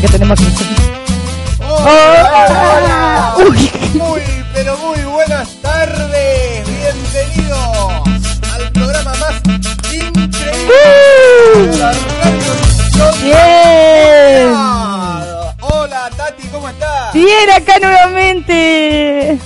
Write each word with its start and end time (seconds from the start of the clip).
Que 0.00 0.06
tenemos. 0.06 0.38
Hola, 1.60 3.34
Uy. 3.38 3.68
Muy, 3.94 4.22
pero 4.54 4.76
muy 4.78 5.00
buenas 5.00 5.48
tardes. 5.60 6.64
Bienvenidos 6.68 8.08
al 8.54 8.70
programa 8.72 9.12
más 9.16 9.42
increíble 9.92 11.66
de 11.66 11.76
la 11.78 11.92
radio 11.92 12.52
Horizonte. 12.52 13.24
Bien. 13.24 14.54
Hola, 15.62 16.10
Tati, 16.16 16.46
¿cómo 16.46 16.68
estás? 16.68 17.12
Bien, 17.12 17.50
acá 17.50 17.80
nuevamente. 17.80 19.30
¿En 19.32 19.40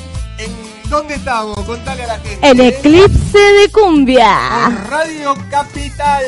dónde 0.90 1.14
estamos? 1.14 1.58
Contale 1.60 2.04
a 2.04 2.08
la 2.08 2.18
gente. 2.18 2.46
El 2.46 2.60
eclipse 2.60 3.38
de 3.38 3.70
cumbia. 3.72 4.36
Por 4.66 4.90
Radio 4.90 5.34
Capital, 5.50 6.24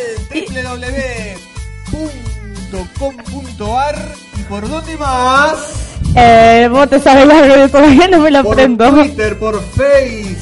www.com.ar 2.70 4.13
por 4.60 4.68
dónde 4.70 4.96
más? 4.96 5.54
Eh, 6.14 6.68
vos 6.70 6.88
te 6.88 7.00
sabes 7.00 7.28
algo, 7.28 7.56
yo 7.56 7.68
todavía 7.68 8.06
no 8.06 8.20
me 8.20 8.30
lo 8.30 8.44
por 8.44 8.52
aprendo. 8.52 8.88
Twitter, 8.90 9.36
por 9.36 9.60
Face, 9.60 10.36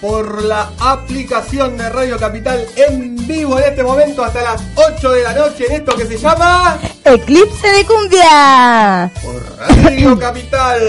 por 0.00 0.42
la 0.42 0.68
aplicación 0.80 1.76
de 1.78 1.88
Radio 1.90 2.18
Capital 2.18 2.66
en 2.74 3.14
vivo 3.28 3.56
en 3.60 3.66
este 3.66 3.84
momento 3.84 4.24
hasta 4.24 4.42
las 4.42 4.60
8 4.74 5.10
de 5.12 5.22
la 5.22 5.32
noche 5.34 5.66
en 5.68 5.72
esto 5.76 5.94
que 5.96 6.06
se 6.06 6.18
llama 6.18 6.76
Eclipse 7.04 7.68
de 7.68 7.86
cumbia. 7.86 9.12
por 9.22 9.40
Radio 9.78 10.18
Capital 10.18 10.80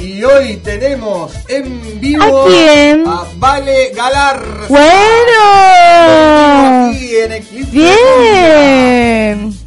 y 0.00 0.24
hoy 0.24 0.56
tenemos 0.64 1.32
en 1.48 2.00
vivo 2.00 2.44
¿A 2.44 2.46
quién? 2.46 3.04
a 3.06 3.24
Vale 3.36 3.90
Galar 3.94 4.42
Bueno. 4.68 4.88
aquí 6.88 7.16
en 7.16 7.32
Eclipse 7.32 7.70
Bien. 7.72 9.52
Sí 9.52 9.59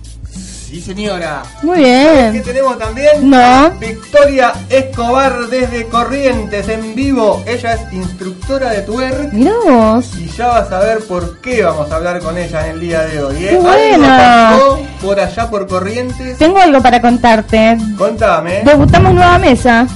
señora 0.83 1.43
Muy 1.61 1.77
¿Qué 1.83 2.29
bien. 2.31 2.43
tenemos 2.43 2.77
también? 2.77 3.29
No. 3.29 3.71
Victoria 3.79 4.53
Escobar 4.69 5.47
desde 5.47 5.85
Corrientes 5.87 6.67
en 6.69 6.93
vivo. 6.95 7.43
Ella 7.45 7.73
es 7.73 7.93
instructora 7.93 8.69
de 8.71 8.81
twerk 8.81 9.31
Mira 9.33 9.53
vos. 9.65 10.05
Y 10.17 10.27
ya 10.29 10.47
vas 10.47 10.71
a 10.71 10.79
ver 10.79 10.99
por 11.07 11.39
qué 11.39 11.63
vamos 11.63 11.89
a 11.91 11.95
hablar 11.95 12.19
con 12.19 12.37
ella 12.37 12.65
en 12.67 12.71
el 12.73 12.79
día 12.79 13.01
de 13.05 13.23
hoy. 13.23 13.35
¿eh? 13.37 13.39
¡Qué 13.49 13.55
Algo 13.55 13.63
buena! 13.69 14.51
pasó 14.53 14.79
por 15.01 15.19
allá 15.19 15.49
por 15.49 15.67
Corrientes. 15.67 16.37
Tengo 16.37 16.59
algo 16.59 16.81
para 16.81 17.01
contarte. 17.01 17.77
Contame. 17.97 18.61
Debutamos 18.63 19.13
nueva 19.13 19.37
mesa. 19.39 19.87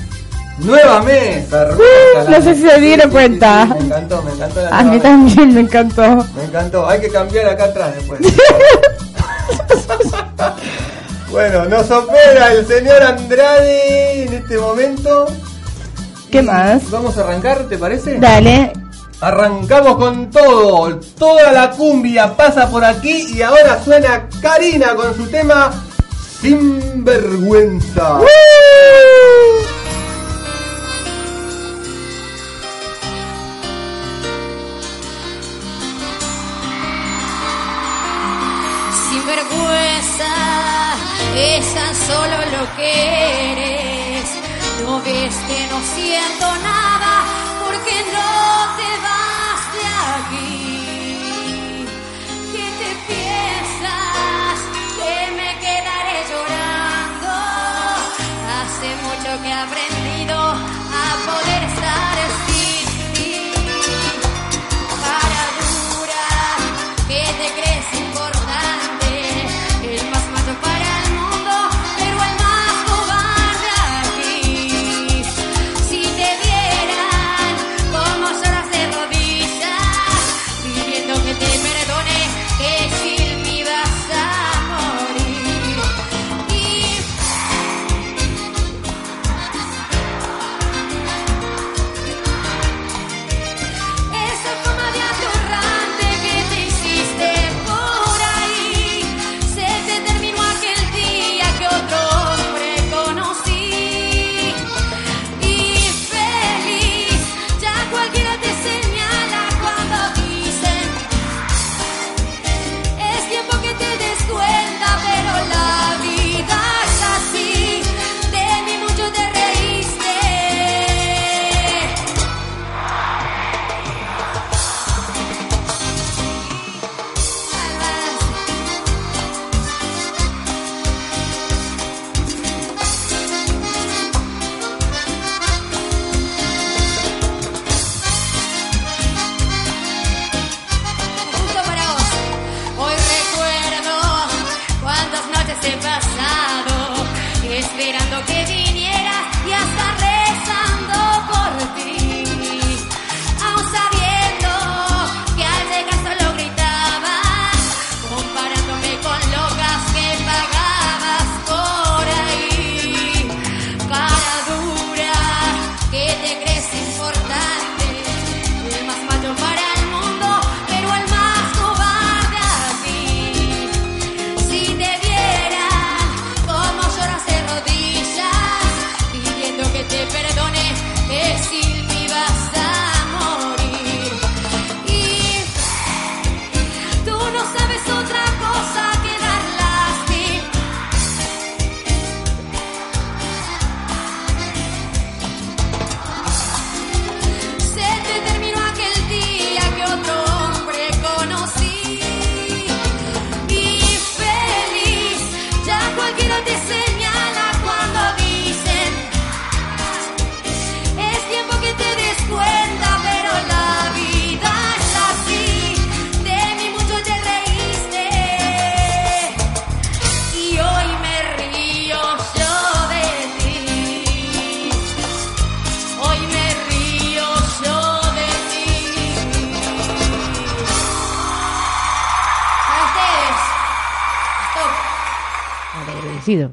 Nueva 0.60 1.02
mesa. 1.04 1.68
Uh, 1.72 2.32
no 2.32 2.42
sé 2.42 2.56
si 2.56 2.62
se 2.68 2.80
dieron 2.80 3.08
Sí, 3.08 3.12
cuenta. 3.12 3.68
sí, 3.68 3.74
me 3.78 3.86
encantó, 3.86 4.22
me 4.24 4.32
encantó 4.32 4.62
la 4.64 4.70
A 4.80 4.84
mí 4.84 5.00
también 5.00 5.54
me 5.54 5.60
encantó. 5.62 6.26
Me 6.36 6.44
encantó. 6.46 6.90
Hay 6.90 7.00
que 7.00 7.10
cambiar 7.10 7.48
acá 7.50 7.66
atrás 7.66 7.94
después. 7.96 8.22
bueno, 11.32 11.66
nos 11.66 11.90
opera 11.92 12.54
el 12.54 12.66
señor 12.66 13.02
Andrade 13.04 14.24
en 14.24 14.34
este 14.34 14.58
momento. 14.58 15.28
¿Qué 16.32 16.42
más? 16.42 16.90
Vamos 16.92 17.18
a 17.18 17.22
arrancar, 17.22 17.68
¿te 17.70 17.78
parece? 17.78 18.20
Dale. 18.20 18.74
Arrancamos 19.20 19.98
con 19.98 20.30
todo, 20.30 21.00
toda 21.18 21.52
la 21.52 21.72
cumbia 21.72 22.36
pasa 22.38 22.70
por 22.70 22.86
aquí 22.86 23.34
y 23.36 23.42
ahora 23.42 23.84
suena 23.84 24.30
Karina 24.42 24.94
con 24.94 25.16
su 25.16 25.26
tema 25.28 25.72
Sin 26.40 27.04
vergüenza. 27.04 28.20
Es 41.58 41.74
tan 41.74 41.96
solo 41.96 42.38
lo 42.56 42.64
que 42.76 42.92
eres. 43.52 44.26
No 44.84 45.02
ves 45.02 45.36
que 45.50 45.60
no 45.72 45.80
siento 45.96 46.46
nada 46.72 47.14
porque 47.64 47.96
no 48.16 48.32
te 48.80 48.90
vas 49.06 49.62
de 49.78 49.86
aquí. 50.16 51.88
¿Qué 52.54 52.68
te 52.82 52.92
piensas? 53.10 54.58
Que 55.00 55.16
me 55.40 55.50
quedaré 55.66 56.18
llorando. 56.32 57.34
Hace 58.60 58.90
mucho 59.06 59.30
que 59.42 59.50
he 59.50 59.97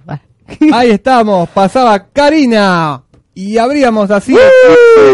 Ah. 0.06 0.20
Ahí 0.72 0.90
estamos, 0.90 1.48
pasaba 1.48 2.06
Karina. 2.12 3.02
Y 3.36 3.58
abríamos 3.58 4.10
así 4.12 4.36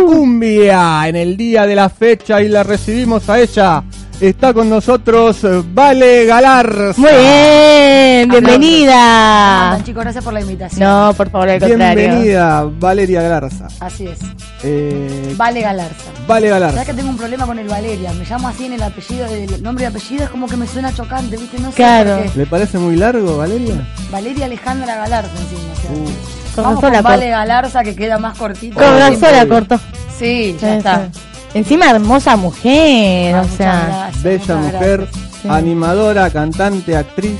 cumbia 0.07 1.09
en 1.09 1.17
el 1.17 1.37
día 1.39 1.67
de 1.67 1.75
la 1.75 1.89
fecha 1.89 2.43
y 2.43 2.49
la 2.49 2.63
recibimos 2.63 3.29
a 3.31 3.41
ella. 3.41 3.83
Está 4.21 4.53
con 4.53 4.69
nosotros 4.69 5.43
eh, 5.45 5.63
Vale 5.73 6.27
Galarza. 6.27 7.01
Muy 7.01 7.11
bien, 7.11 8.29
¿Cómo 8.29 8.41
bienvenida. 8.41 9.81
chicos? 9.83 10.03
Gracias 10.03 10.23
por 10.23 10.35
la 10.35 10.43
invitación. 10.43 10.81
No, 10.81 11.15
por 11.15 11.31
favor, 11.31 11.49
al 11.49 11.59
contrario. 11.59 11.97
Bienvenida, 11.97 12.65
Valeria 12.79 13.23
Galarza. 13.23 13.69
Así 13.81 14.07
es. 14.09 14.19
Eh, 14.63 15.35
Vale 15.39 15.63
Galarza. 15.63 16.11
vale 16.27 16.49
¿Sabes 16.51 16.63
Galarza. 16.63 16.85
que 16.85 16.93
tengo 16.95 17.09
un 17.09 17.17
problema 17.17 17.47
con 17.47 17.59
el 17.59 17.67
Valeria? 17.67 18.13
Me 18.13 18.27
llamo 18.27 18.49
así 18.49 18.67
en 18.67 18.75
el 18.75 18.83
apellido, 18.83 19.25
el 19.25 19.63
nombre 19.63 19.85
y 19.85 19.87
apellido 19.87 20.25
es 20.25 20.29
como 20.31 20.47
que 20.47 20.57
me 20.59 20.67
suena 20.67 20.95
chocante, 20.95 21.39
¿viste? 21.39 21.59
No 21.59 21.71
sé 21.71 21.77
Claro. 21.77 22.17
por 22.19 22.33
qué. 22.33 22.39
¿Le 22.41 22.47
parece 22.47 22.77
muy 22.79 22.97
largo, 22.97 23.39
Valeria? 23.39 23.75
Valeria 24.11 24.45
Alejandra 24.45 24.97
Galarza 24.97 25.31
encima. 25.41 25.73
o 25.73 25.77
sea. 25.81 25.91
Uh, 25.93 26.63
Vamos 26.63 26.81
con 26.81 27.03
Vale. 27.03 27.31
Galarza 27.31 27.83
que 27.83 27.97
queda 27.97 28.19
más 28.19 28.37
cortito. 28.37 28.75
Con 28.75 28.85
la 28.99 29.47
cortó. 29.49 29.81
Sí, 30.19 30.55
ya 30.61 30.73
Sí, 30.73 30.77
está. 30.77 31.09
sí. 31.11 31.21
Encima 31.55 31.91
hermosa 31.91 32.37
mujer, 32.37 33.35
Ah, 33.35 33.43
o 33.43 33.57
sea. 33.57 33.85
gracias, 34.13 34.23
bella 34.23 34.57
mujer, 34.57 35.01
gracias. 35.01 35.25
Sí. 35.43 35.49
animadora, 35.49 36.31
cantante, 36.31 36.97
actriz. 36.97 37.39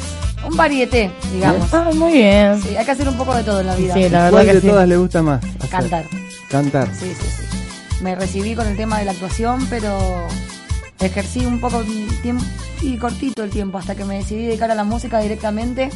Un 0.49 0.57
varieté, 0.57 1.11
digamos. 1.33 1.73
Ah, 1.73 1.91
muy 1.95 2.13
bien. 2.15 2.61
Sí, 2.63 2.75
hay 2.77 2.85
que 2.85 2.91
hacer 2.91 3.09
un 3.09 3.17
poco 3.17 3.35
de 3.35 3.45
todo 3.45 3.61
en 3.61 3.67
la 3.67 3.77
vida. 3.77 3.95
Sí, 3.95 4.01
la 4.09 4.25
verdad 4.25 4.31
¿Cuál 4.31 4.47
que 4.47 4.55
de 4.55 4.61
sí. 4.63 4.67
todas 4.69 4.89
le 4.89 4.97
gusta 4.97 5.23
más? 5.23 5.45
hacer? 5.45 5.69
Cantar. 5.69 6.05
Cantar. 6.49 6.89
Sí, 6.95 7.13
sí, 7.15 7.27
sí. 7.41 8.03
Me 8.03 8.15
recibí 8.17 8.55
con 8.55 8.67
el 8.67 8.77
tema 8.77 8.99
de 8.99 9.05
la 9.05 9.13
actuación, 9.13 9.67
pero 9.69 10.27
ejercí 10.99 11.45
un 11.47 11.61
poco 11.61 11.83
tiempo 12.23 12.43
y 12.83 12.97
cortito 12.97 13.45
el 13.45 13.51
tiempo 13.51 13.79
hasta 13.79 13.95
que 13.95 14.05
me 14.05 14.17
decidí 14.17 14.47
dedicar 14.47 14.71
a 14.71 14.75
la 14.75 14.85
música 14.85 15.21
directamente 15.21 15.91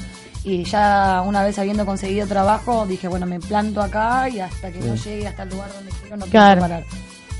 y 0.44 0.64
ya 0.64 1.22
una 1.26 1.42
vez 1.42 1.58
habiendo 1.58 1.86
conseguido 1.86 2.26
trabajo 2.26 2.84
dije, 2.86 3.08
bueno, 3.08 3.24
me 3.24 3.40
planto 3.40 3.80
acá 3.82 4.28
y 4.28 4.40
hasta 4.40 4.70
que 4.70 4.78
no 4.80 4.94
llegue 4.94 5.26
hasta 5.26 5.44
el 5.44 5.48
lugar 5.50 5.70
donde 5.74 5.90
quiero 6.02 6.16
no 6.18 6.26
Claro. 6.26 6.60
quiero 6.60 6.60
parar. 6.60 6.84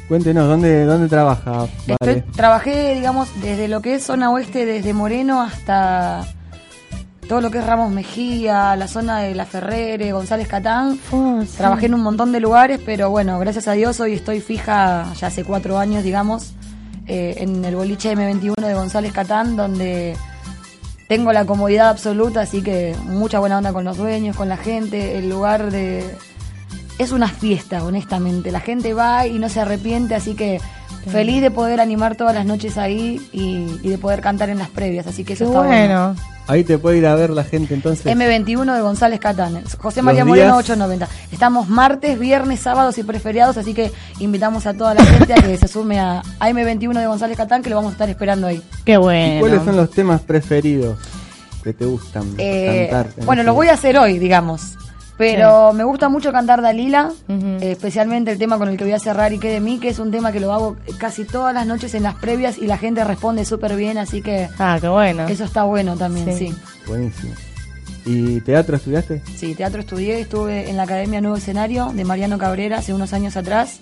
Cuéntenos, 0.08 0.46
¿dónde, 0.48 0.84
dónde 0.84 1.08
trabaja? 1.08 1.64
Estoy- 1.86 1.96
Vale. 2.00 2.24
trabajé, 2.36 2.94
digamos, 2.94 3.28
desde 3.40 3.68
lo 3.68 3.80
que 3.80 3.94
es 3.94 4.02
zona 4.04 4.30
oeste, 4.30 4.66
desde 4.66 4.92
Moreno 4.92 5.40
hasta 5.42 6.26
todo 7.26 7.40
lo 7.40 7.50
que 7.50 7.58
es 7.58 7.66
Ramos 7.66 7.90
Mejía, 7.90 8.76
la 8.76 8.86
zona 8.86 9.20
de 9.20 9.34
La 9.34 9.46
Ferrere, 9.46 10.12
González 10.12 10.46
Catán. 10.46 10.98
Oh, 11.10 11.40
sí. 11.42 11.56
Trabajé 11.56 11.86
en 11.86 11.94
un 11.94 12.02
montón 12.02 12.32
de 12.32 12.40
lugares, 12.40 12.80
pero 12.84 13.08
bueno, 13.08 13.38
gracias 13.38 13.66
a 13.66 13.72
Dios 13.72 13.98
hoy 14.00 14.12
estoy 14.12 14.40
fija, 14.40 15.06
ya 15.18 15.28
hace 15.28 15.42
cuatro 15.42 15.78
años, 15.78 16.04
digamos, 16.04 16.52
eh, 17.06 17.36
en 17.38 17.64
el 17.64 17.74
boliche 17.74 18.12
M21 18.14 18.66
de 18.66 18.74
González 18.74 19.10
Catán, 19.12 19.56
donde 19.56 20.16
tengo 21.08 21.32
la 21.32 21.46
comodidad 21.46 21.88
absoluta, 21.88 22.42
así 22.42 22.60
que 22.60 22.94
mucha 23.06 23.38
buena 23.38 23.56
onda 23.56 23.72
con 23.72 23.84
los 23.84 23.96
dueños, 23.96 24.36
con 24.36 24.50
la 24.50 24.58
gente, 24.58 25.16
el 25.16 25.30
lugar 25.30 25.70
de... 25.70 26.04
Es 26.98 27.10
una 27.12 27.28
fiesta, 27.28 27.82
honestamente. 27.84 28.52
La 28.52 28.60
gente 28.60 28.94
va 28.94 29.26
y 29.26 29.38
no 29.38 29.48
se 29.48 29.60
arrepiente, 29.60 30.14
así 30.14 30.34
que 30.34 30.60
feliz 31.10 31.42
de 31.42 31.50
poder 31.50 31.80
animar 31.80 32.16
todas 32.16 32.34
las 32.34 32.46
noches 32.46 32.78
ahí 32.78 33.20
y, 33.32 33.66
y 33.82 33.88
de 33.90 33.98
poder 33.98 34.20
cantar 34.20 34.48
en 34.48 34.58
las 34.58 34.68
previas, 34.70 35.06
así 35.06 35.22
que 35.22 35.34
Qué 35.34 35.44
eso 35.44 35.44
está 35.46 35.58
bueno. 35.60 36.14
bueno. 36.14 36.16
Ahí 36.46 36.62
te 36.62 36.76
puede 36.78 36.98
ir 36.98 37.06
a 37.06 37.14
ver 37.14 37.30
la 37.30 37.42
gente 37.42 37.72
entonces. 37.74 38.04
M21 38.06 38.74
de 38.74 38.80
González 38.82 39.18
Catán. 39.18 39.62
José 39.78 40.00
Los 40.00 40.04
María 40.04 40.24
Moreno 40.26 40.46
días. 40.48 40.58
890. 40.58 41.08
Estamos 41.32 41.68
martes, 41.70 42.18
viernes, 42.18 42.60
sábados 42.60 42.96
y 42.98 43.02
preferiados, 43.02 43.56
así 43.56 43.72
que 43.74 43.90
invitamos 44.20 44.66
a 44.66 44.74
toda 44.74 44.92
la 44.94 45.04
gente 45.04 45.32
a 45.32 45.36
que 45.36 45.56
se 45.56 45.68
sume 45.68 45.98
a, 45.98 46.20
a 46.38 46.50
M21 46.50 46.98
de 47.00 47.06
González 47.06 47.36
Catán, 47.38 47.62
que 47.62 47.70
lo 47.70 47.76
vamos 47.76 47.90
a 47.90 47.94
estar 47.94 48.08
esperando 48.10 48.46
ahí. 48.46 48.62
Qué 48.84 48.92
¿Y 48.92 48.96
bueno. 48.98 49.40
¿Cuáles 49.40 49.62
son 49.64 49.76
los 49.76 49.90
temas 49.90 50.20
preferidos 50.20 50.98
que 51.62 51.72
te 51.72 51.86
gustan 51.86 52.34
Eh, 52.36 52.88
cantar? 52.90 53.24
bueno, 53.24 53.40
ese- 53.40 53.46
lo 53.46 53.54
voy 53.54 53.68
a 53.68 53.72
hacer 53.72 53.96
hoy, 53.98 54.18
digamos. 54.18 54.74
Pero 55.16 55.72
me 55.72 55.84
gusta 55.84 56.08
mucho 56.08 56.32
cantar 56.32 56.60
Dalila, 56.60 57.12
eh, 57.28 57.58
especialmente 57.72 58.32
el 58.32 58.38
tema 58.38 58.58
con 58.58 58.68
el 58.68 58.76
que 58.76 58.84
voy 58.84 58.92
a 58.94 58.98
cerrar 58.98 59.32
y 59.32 59.38
que 59.38 59.48
de 59.50 59.60
mí, 59.60 59.78
que 59.78 59.88
es 59.88 59.98
un 60.00 60.10
tema 60.10 60.32
que 60.32 60.40
lo 60.40 60.52
hago 60.52 60.76
casi 60.98 61.24
todas 61.24 61.54
las 61.54 61.66
noches 61.66 61.94
en 61.94 62.02
las 62.02 62.14
previas 62.16 62.58
y 62.58 62.66
la 62.66 62.78
gente 62.78 63.04
responde 63.04 63.44
súper 63.44 63.76
bien, 63.76 63.96
así 63.98 64.22
que 64.22 64.48
Ah, 64.58 64.76
qué 64.80 64.88
bueno. 64.88 65.28
eso 65.28 65.44
está 65.44 65.62
bueno 65.64 65.96
también, 65.96 66.36
Sí. 66.36 66.48
sí. 66.48 66.54
Buenísimo. 66.88 67.32
¿Y 68.06 68.40
teatro 68.40 68.76
estudiaste? 68.76 69.22
Sí, 69.36 69.54
teatro 69.54 69.80
estudié, 69.80 70.20
estuve 70.20 70.68
en 70.68 70.76
la 70.76 70.82
Academia 70.82 71.20
Nuevo 71.20 71.36
Escenario 71.36 71.90
de 71.94 72.04
Mariano 72.04 72.36
Cabrera 72.36 72.78
hace 72.78 72.92
unos 72.92 73.12
años 73.12 73.36
atrás, 73.36 73.78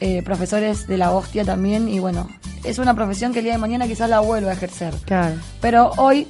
eh, 0.00 0.22
profesores 0.22 0.86
de 0.88 0.96
la 0.96 1.12
hostia 1.12 1.44
también, 1.44 1.88
y 1.88 1.98
bueno, 2.00 2.26
es 2.64 2.78
una 2.78 2.94
profesión 2.94 3.32
que 3.32 3.40
el 3.40 3.44
día 3.44 3.52
de 3.52 3.58
mañana 3.58 3.86
quizás 3.86 4.08
la 4.10 4.20
vuelva 4.20 4.50
a 4.50 4.54
ejercer. 4.54 4.94
Claro. 5.04 5.36
Pero 5.60 5.90
hoy, 5.98 6.26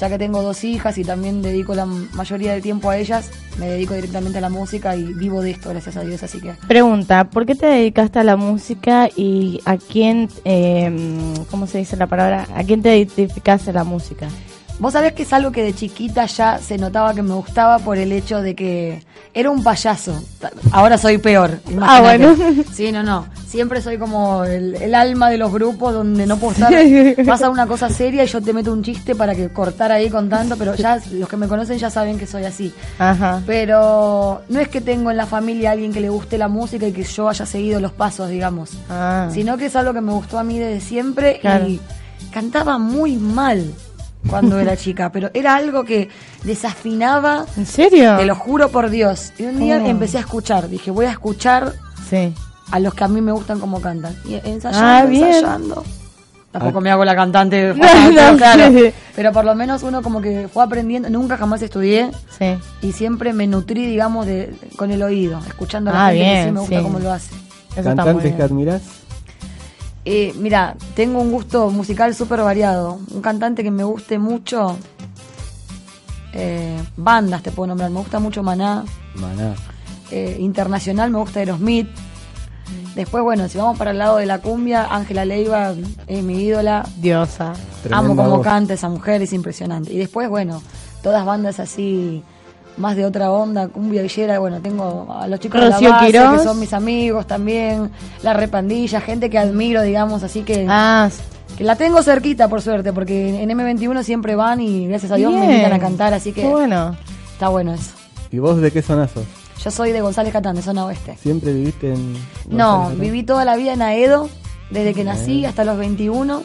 ya 0.00 0.08
que 0.08 0.16
tengo 0.18 0.40
dos 0.40 0.64
hijas 0.64 0.96
y 0.98 1.04
también 1.04 1.42
dedico 1.42 1.74
la 1.74 1.84
mayoría 1.84 2.52
del 2.52 2.62
tiempo 2.62 2.88
a 2.88 2.96
ellas, 2.96 3.28
me 3.58 3.68
dedico 3.68 3.94
directamente 3.94 4.38
a 4.38 4.40
la 4.40 4.50
música 4.50 4.96
y 4.96 5.12
vivo 5.14 5.42
de 5.42 5.52
esto, 5.52 5.70
gracias 5.70 5.96
a 5.96 6.02
Dios, 6.02 6.22
así 6.22 6.40
que... 6.40 6.54
Pregunta, 6.68 7.30
¿por 7.30 7.46
qué 7.46 7.54
te 7.54 7.66
dedicaste 7.66 8.18
a 8.18 8.24
la 8.24 8.36
música 8.36 9.08
y 9.14 9.60
a 9.64 9.76
quién, 9.76 10.28
eh, 10.44 10.90
¿cómo 11.50 11.66
se 11.66 11.78
dice 11.78 11.96
la 11.96 12.06
palabra? 12.06 12.46
¿A 12.54 12.64
quién 12.64 12.82
te 12.82 12.96
identificaste 12.96 13.72
la 13.72 13.84
música? 13.84 14.28
Vos 14.78 14.92
sabés 14.92 15.14
que 15.14 15.22
es 15.22 15.32
algo 15.32 15.52
que 15.52 15.62
de 15.62 15.72
chiquita 15.74 16.26
ya 16.26 16.58
se 16.58 16.76
notaba 16.76 17.14
que 17.14 17.22
me 17.22 17.32
gustaba 17.34 17.78
por 17.78 17.96
el 17.96 18.12
hecho 18.12 18.42
de 18.42 18.54
que 18.54 19.02
era 19.32 19.50
un 19.50 19.62
payaso. 19.62 20.22
Ahora 20.70 20.98
soy 20.98 21.16
peor. 21.16 21.60
Ah, 21.80 22.00
bueno. 22.02 22.36
Sí, 22.74 22.92
no, 22.92 23.02
no. 23.02 23.26
Siempre 23.46 23.80
soy 23.80 23.96
como 23.96 24.44
el, 24.44 24.74
el 24.76 24.94
alma 24.94 25.30
de 25.30 25.38
los 25.38 25.50
grupos 25.50 25.94
donde 25.94 26.26
no 26.26 26.36
puedo 26.36 26.52
estar. 26.52 27.24
Pasa 27.26 27.48
una 27.48 27.66
cosa 27.66 27.88
seria 27.88 28.22
y 28.24 28.26
yo 28.26 28.42
te 28.42 28.52
meto 28.52 28.70
un 28.70 28.82
chiste 28.82 29.14
para 29.14 29.34
que 29.34 29.48
cortar 29.48 29.92
ahí 29.92 30.10
contando, 30.10 30.56
pero 30.58 30.74
ya 30.74 31.00
los 31.12 31.26
que 31.28 31.36
me 31.38 31.48
conocen 31.48 31.78
ya 31.78 31.88
saben 31.88 32.18
que 32.18 32.26
soy 32.26 32.44
así. 32.44 32.74
Ajá. 32.98 33.42
Pero 33.46 34.42
no 34.50 34.60
es 34.60 34.68
que 34.68 34.82
tengo 34.82 35.10
en 35.10 35.16
la 35.16 35.24
familia 35.26 35.70
a 35.70 35.72
alguien 35.72 35.90
que 35.92 36.00
le 36.02 36.10
guste 36.10 36.36
la 36.36 36.48
música 36.48 36.86
y 36.86 36.92
que 36.92 37.02
yo 37.04 37.30
haya 37.30 37.46
seguido 37.46 37.80
los 37.80 37.92
pasos, 37.92 38.28
digamos. 38.28 38.72
Ah. 38.90 39.28
Sino 39.32 39.56
que 39.56 39.66
es 39.66 39.76
algo 39.76 39.94
que 39.94 40.02
me 40.02 40.12
gustó 40.12 40.38
a 40.38 40.44
mí 40.44 40.58
desde 40.58 40.80
siempre 40.80 41.38
Claro. 41.40 41.66
y 41.66 41.80
cantaba 42.30 42.76
muy 42.76 43.16
mal 43.16 43.72
cuando 44.28 44.58
era 44.58 44.76
chica, 44.76 45.10
pero 45.12 45.30
era 45.34 45.54
algo 45.56 45.84
que 45.84 46.08
desafinaba, 46.44 47.46
¿En 47.56 47.66
serio? 47.66 48.16
te 48.16 48.24
lo 48.26 48.34
juro 48.34 48.70
por 48.70 48.90
Dios. 48.90 49.32
Y 49.38 49.44
un 49.44 49.58
día 49.60 49.78
¿Cómo? 49.78 49.90
empecé 49.90 50.16
a 50.18 50.20
escuchar, 50.20 50.68
dije, 50.68 50.90
voy 50.90 51.06
a 51.06 51.10
escuchar 51.10 51.74
Sí. 52.08 52.32
a 52.70 52.78
los 52.80 52.94
que 52.94 53.04
a 53.04 53.08
mí 53.08 53.20
me 53.20 53.32
gustan 53.32 53.60
como 53.60 53.80
cantan. 53.80 54.14
Y 54.24 54.34
ensayando, 54.34 54.86
Ah, 54.86 55.04
bien. 55.08 55.24
ensayando. 55.28 55.84
Tampoco 56.52 56.78
Ah. 56.78 56.80
me 56.80 56.90
hago 56.90 57.04
la 57.04 57.14
cantante, 57.14 57.74
No, 57.74 57.80
pero, 57.86 58.32
no, 58.32 58.36
claro. 58.38 58.72
sí. 58.72 58.92
pero 59.14 59.32
por 59.32 59.44
lo 59.44 59.54
menos 59.54 59.82
uno 59.82 60.02
como 60.02 60.20
que 60.22 60.48
fue 60.52 60.64
aprendiendo, 60.64 61.10
nunca 61.10 61.36
jamás 61.36 61.60
estudié, 61.62 62.10
Sí. 62.38 62.56
y 62.82 62.92
siempre 62.92 63.32
me 63.32 63.46
nutrí, 63.46 63.86
digamos, 63.86 64.24
de, 64.26 64.54
con 64.76 64.90
el 64.90 65.02
oído, 65.02 65.38
escuchando 65.46 65.90
a 65.90 65.94
la 65.94 66.06
Ah, 66.06 66.10
gente 66.10 66.24
que 66.24 66.30
bien, 66.32 66.44
sí 66.46 66.50
me 66.52 66.60
gusta 66.60 66.76
sí. 66.78 66.82
cómo 66.82 66.98
lo 66.98 67.12
hace. 67.12 67.34
Eso 67.76 67.84
¿Cantantes 67.84 68.34
que 68.34 68.42
admirás? 68.42 68.82
Eh, 70.08 70.32
mira, 70.38 70.76
tengo 70.94 71.20
un 71.20 71.32
gusto 71.32 71.68
musical 71.70 72.14
súper 72.14 72.40
variado. 72.40 73.00
Un 73.12 73.20
cantante 73.20 73.64
que 73.64 73.72
me 73.72 73.82
guste 73.82 74.20
mucho, 74.20 74.76
eh, 76.32 76.80
bandas 76.96 77.42
te 77.42 77.50
puedo 77.50 77.66
nombrar, 77.66 77.90
me 77.90 77.98
gusta 77.98 78.20
mucho 78.20 78.42
Maná, 78.44 78.84
Maná. 79.16 79.54
eh, 80.12 80.36
internacional 80.38 81.10
me 81.10 81.18
gusta 81.18 81.40
Aerosmith. 81.40 81.88
Después, 82.94 83.22
bueno, 83.24 83.48
si 83.48 83.58
vamos 83.58 83.76
para 83.76 83.90
el 83.90 83.98
lado 83.98 84.16
de 84.18 84.26
la 84.26 84.38
cumbia, 84.40 84.86
Ángela 84.90 85.24
Leiva 85.24 85.74
es 86.06 86.22
mi 86.22 86.40
ídola. 86.40 86.88
Diosa. 86.96 87.52
Tremenda 87.82 87.98
Amo 87.98 88.16
cómo 88.16 88.36
voz. 88.38 88.44
canta 88.44 88.74
esa 88.74 88.88
mujer, 88.88 89.20
es 89.22 89.32
impresionante. 89.32 89.92
Y 89.92 89.98
después, 89.98 90.28
bueno, 90.30 90.62
todas 91.02 91.26
bandas 91.26 91.58
así, 91.60 92.22
más 92.76 92.96
de 92.96 93.04
otra 93.06 93.30
onda, 93.32 93.68
cumbia 93.68 94.02
villera, 94.02 94.38
bueno, 94.38 94.60
tengo 94.60 95.06
a 95.18 95.26
los 95.28 95.40
chicos 95.40 95.60
de 95.60 95.70
la 95.70 95.80
base, 95.80 96.06
Quirós. 96.06 96.38
que 96.40 96.44
son 96.46 96.60
mis 96.60 96.72
amigos 96.72 97.26
también, 97.26 97.90
la 98.22 98.34
repandilla, 98.34 99.00
gente 99.00 99.30
que 99.30 99.38
admiro, 99.38 99.82
digamos, 99.82 100.22
así 100.22 100.42
que, 100.42 100.66
Ah, 100.68 101.08
que 101.56 101.64
la 101.64 101.76
tengo 101.76 102.02
cerquita, 102.02 102.48
por 102.48 102.60
suerte, 102.60 102.92
porque 102.92 103.42
en 103.42 103.48
M21 103.50 104.02
siempre 104.02 104.34
van 104.36 104.60
y 104.60 104.86
gracias 104.88 105.12
a 105.12 105.16
Dios 105.16 105.32
me 105.32 105.44
invitan 105.44 105.72
a 105.72 105.78
cantar, 105.78 106.12
así 106.14 106.32
que 106.32 106.42
Qué 106.42 106.48
bueno. 106.48 106.94
está 107.32 107.48
bueno 107.48 107.72
eso. 107.72 107.92
¿Y 108.30 108.38
vos 108.38 108.60
de 108.60 108.70
qué 108.70 108.82
zona 108.82 109.08
sos? 109.08 109.24
Yo 109.64 109.70
soy 109.70 109.92
de 109.92 110.00
González 110.02 110.32
Catán, 110.32 110.54
de 110.56 110.62
zona 110.62 110.84
oeste. 110.84 111.16
¿Siempre 111.16 111.52
viviste 111.52 111.92
en.? 111.94 112.12
No, 112.50 112.82
Catán? 112.82 113.00
viví 113.00 113.22
toda 113.22 113.44
la 113.46 113.56
vida 113.56 113.72
en 113.72 113.80
Aedo, 113.82 114.28
desde 114.70 114.92
que 114.94 115.02
nací 115.02 115.44
hasta 115.46 115.64
los 115.64 115.78
21. 115.78 116.42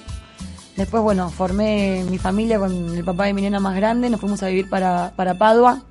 Después, 0.77 1.03
bueno, 1.03 1.29
formé 1.29 2.05
mi 2.09 2.17
familia 2.17 2.57
con 2.57 2.71
el 2.97 3.03
papá 3.03 3.25
de 3.25 3.33
mi 3.33 3.41
nena 3.41 3.59
más 3.59 3.75
grande, 3.75 4.09
nos 4.09 4.21
fuimos 4.21 4.41
a 4.41 4.47
vivir 4.47 4.69
para, 4.69 5.11
para 5.17 5.33
Padua. 5.38 5.81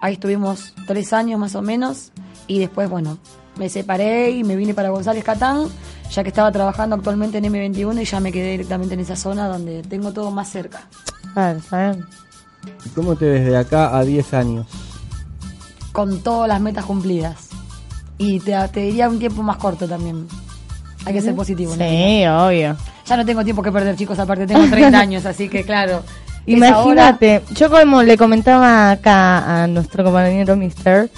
Ahí 0.00 0.14
estuvimos 0.14 0.74
tres 0.86 1.12
años 1.12 1.38
más 1.38 1.54
o 1.54 1.62
menos. 1.62 2.12
Y 2.46 2.58
después, 2.58 2.88
bueno, 2.88 3.18
me 3.56 3.68
separé 3.68 4.30
y 4.30 4.44
me 4.44 4.56
vine 4.56 4.74
para 4.74 4.90
González 4.90 5.22
Catán, 5.22 5.66
ya 6.10 6.22
que 6.22 6.30
estaba 6.30 6.50
trabajando 6.50 6.96
actualmente 6.96 7.38
en 7.38 7.44
M21 7.44 8.02
y 8.02 8.04
ya 8.04 8.20
me 8.20 8.32
quedé 8.32 8.52
directamente 8.52 8.94
en 8.94 9.00
esa 9.00 9.16
zona 9.16 9.46
donde 9.48 9.82
tengo 9.82 10.12
todo 10.12 10.30
más 10.30 10.48
cerca. 10.48 10.88
Bien. 11.34 12.06
¿Y 12.84 12.88
cómo 12.90 13.16
te 13.16 13.26
ves 13.26 13.46
de 13.46 13.56
acá 13.56 13.96
a 13.96 14.04
10 14.04 14.34
años? 14.34 14.66
Con 15.92 16.20
todas 16.20 16.48
las 16.48 16.60
metas 16.60 16.84
cumplidas. 16.84 17.48
Y 18.18 18.40
te, 18.40 18.56
te 18.68 18.80
diría 18.80 19.08
un 19.08 19.18
tiempo 19.18 19.42
más 19.42 19.56
corto 19.56 19.88
también. 19.88 20.26
Hay 21.04 21.14
que 21.14 21.20
ser 21.20 21.34
positivo. 21.34 21.74
¿no? 21.74 21.84
Sí, 21.84 22.24
obvio. 22.26 22.76
Ya 23.06 23.16
no 23.16 23.24
tengo 23.24 23.42
tiempo 23.44 23.62
que 23.62 23.72
perder, 23.72 23.96
chicos, 23.96 24.18
aparte 24.18 24.46
tengo 24.46 24.66
30 24.68 24.98
años, 24.98 25.26
así 25.26 25.48
que 25.48 25.64
claro. 25.64 26.02
Imagínate, 26.56 27.42
yo 27.54 27.70
como 27.70 28.02
le 28.02 28.16
comentaba 28.16 28.90
acá 28.90 29.62
a 29.62 29.66
nuestro 29.66 30.04
compañero 30.04 30.56
Mister, 30.56 31.10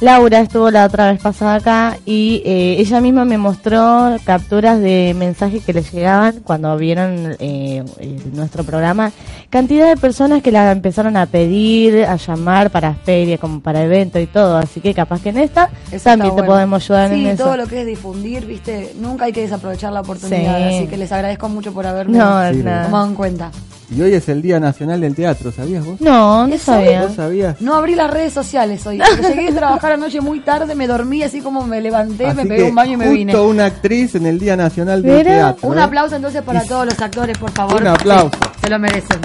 Laura 0.00 0.40
estuvo 0.40 0.70
la 0.70 0.84
otra 0.86 1.12
vez 1.12 1.22
pasada 1.22 1.54
acá 1.54 1.98
y 2.04 2.42
eh, 2.44 2.76
ella 2.78 3.00
misma 3.00 3.24
me 3.24 3.38
mostró 3.38 4.16
capturas 4.24 4.80
de 4.80 5.14
mensajes 5.16 5.64
que 5.64 5.72
le 5.72 5.82
llegaban 5.82 6.40
cuando 6.42 6.76
vieron 6.76 7.36
eh, 7.38 7.84
nuestro 8.32 8.64
programa. 8.64 9.12
Cantidad 9.50 9.88
de 9.88 9.96
personas 9.96 10.42
que 10.42 10.50
la 10.50 10.72
empezaron 10.72 11.16
a 11.16 11.26
pedir, 11.26 12.04
a 12.06 12.16
llamar 12.16 12.70
para 12.70 12.94
feria, 12.94 13.38
como 13.38 13.60
para 13.60 13.84
evento 13.84 14.18
y 14.18 14.26
todo. 14.26 14.56
Así 14.56 14.80
que 14.80 14.92
capaz 14.94 15.22
que 15.22 15.28
en 15.28 15.38
esta 15.38 15.70
Eso 15.92 16.04
también 16.04 16.30
te 16.34 16.40
bueno. 16.40 16.52
podemos 16.52 16.82
ayudar 16.82 17.10
sí, 17.10 17.24
en 17.24 17.30
eso. 17.30 17.44
todo 17.44 17.56
lo 17.56 17.66
que 17.68 17.80
es 17.82 17.86
difundir, 17.86 18.46
viste, 18.46 18.94
nunca 18.98 19.26
hay 19.26 19.32
que 19.32 19.42
desaprovechar 19.42 19.92
la 19.92 20.00
oportunidad. 20.00 20.58
Sí. 20.58 20.74
Así 20.76 20.86
que 20.88 20.96
les 20.96 21.12
agradezco 21.12 21.48
mucho 21.48 21.72
por 21.72 21.86
haberme 21.86 22.18
No, 22.18 22.52
Sí, 22.52 22.62
tomado 22.62 23.06
en 23.06 23.14
cuenta. 23.14 23.52
Y 23.90 24.00
hoy 24.00 24.14
es 24.14 24.28
el 24.30 24.40
Día 24.40 24.58
Nacional 24.58 25.00
del 25.02 25.14
Teatro, 25.14 25.52
¿sabías 25.52 25.84
vos? 25.84 26.00
No, 26.00 26.46
no 26.46 26.58
sabía. 26.58 27.02
¿Vos 27.06 27.16
sabías? 27.16 27.60
No 27.60 27.74
abrí 27.74 27.94
las 27.94 28.10
redes 28.10 28.32
sociales 28.32 28.84
hoy. 28.86 28.98
porque 28.98 29.34
llegué 29.34 29.48
a 29.50 29.54
trabajar 29.54 29.92
anoche 29.92 30.20
muy 30.22 30.40
tarde, 30.40 30.74
me 30.74 30.86
dormí 30.86 31.22
así 31.22 31.40
como 31.42 31.66
me 31.66 31.80
levanté, 31.82 32.24
me 32.32 32.40
Así 32.42 32.48
pegué 32.48 32.56
que 32.62 32.68
un 32.70 32.74
baño 32.74 32.92
y 32.92 32.96
me 32.96 33.04
justo 33.04 33.18
vine. 33.18 33.38
una 33.40 33.66
actriz 33.66 34.14
en 34.14 34.26
el 34.26 34.38
Día 34.38 34.56
Nacional 34.56 35.02
del 35.02 35.18
Mira, 35.18 35.30
Teatro. 35.30 35.68
Un 35.68 35.78
¿eh? 35.78 35.82
aplauso 35.82 36.16
entonces 36.16 36.42
para 36.42 36.62
todos 36.64 36.86
los 36.86 36.98
actores, 36.98 37.36
por 37.36 37.50
favor. 37.50 37.80
Un 37.82 37.86
aplauso. 37.88 38.30
Sí, 38.54 38.60
se 38.62 38.70
lo 38.70 38.78
merecen. 38.78 39.18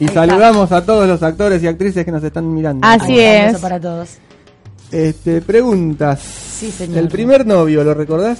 Y 0.00 0.04
Ahí 0.04 0.08
está. 0.08 0.26
saludamos 0.26 0.72
a 0.72 0.84
todos 0.84 1.06
los 1.06 1.22
actores 1.22 1.62
y 1.62 1.68
actrices 1.68 2.04
que 2.04 2.10
nos 2.10 2.24
están 2.24 2.52
mirando. 2.52 2.86
Así 2.86 3.12
Ahí 3.12 3.20
está, 3.20 3.48
un 3.50 3.54
es. 3.56 3.60
para 3.62 3.80
todos. 3.80 4.08
Este, 4.90 5.40
preguntas. 5.40 6.20
Sí, 6.20 6.70
señor. 6.72 6.98
El 6.98 7.08
primer 7.08 7.46
novio, 7.46 7.84
¿lo 7.84 7.94
recordás? 7.94 8.38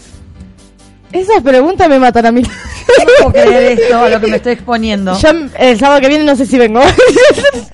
Esas 1.13 1.43
preguntas 1.43 1.89
me 1.89 1.99
matan 1.99 2.27
a 2.27 2.33
mí. 2.33 2.43
No 2.43 3.31
puedo 3.31 3.45
creer 3.45 3.79
esto 3.81 3.99
a 3.99 4.09
lo 4.09 4.21
que 4.21 4.27
me 4.29 4.37
estoy 4.37 4.53
exponiendo. 4.53 5.17
Yo 5.19 5.29
el 5.59 5.79
sábado 5.79 6.01
que 6.01 6.09
viene 6.09 6.25
no 6.25 6.37
sé 6.37 6.47
si 6.47 6.59
vengo. 6.59 6.81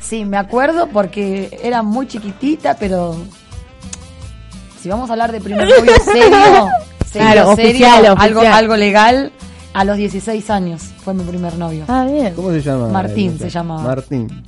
Sí, 0.00 0.25
me 0.25 0.37
acuerdo 0.37 0.87
porque 0.88 1.59
era 1.64 1.83
muy 1.83 2.07
chiquitita, 2.07 2.76
pero 2.76 3.16
si 4.81 4.88
vamos 4.88 5.11
a 5.11 5.14
hablar 5.14 5.33
de 5.33 5.40
primer 5.40 5.69
novio 5.69 5.93
serio, 6.05 6.31
serio, 6.31 6.69
Claro, 7.12 7.57
serio, 7.57 7.71
oficial, 7.71 8.07
algo, 8.16 8.38
oficial. 8.40 8.55
algo 8.55 8.76
legal, 8.76 9.33
a 9.75 9.85
los 9.85 9.97
16 9.97 10.49
años 10.50 10.83
fue 11.05 11.12
mi 11.12 11.25
primer 11.25 11.59
novio. 11.59 11.87
ah, 11.88 12.07
bien. 12.09 12.35
¿Cómo 12.35 12.50
se 12.52 12.62
llama? 12.62 12.87
Martín 12.88 13.37
se 13.37 13.50
llamaba. 13.50 13.83
Martín. 13.83 14.45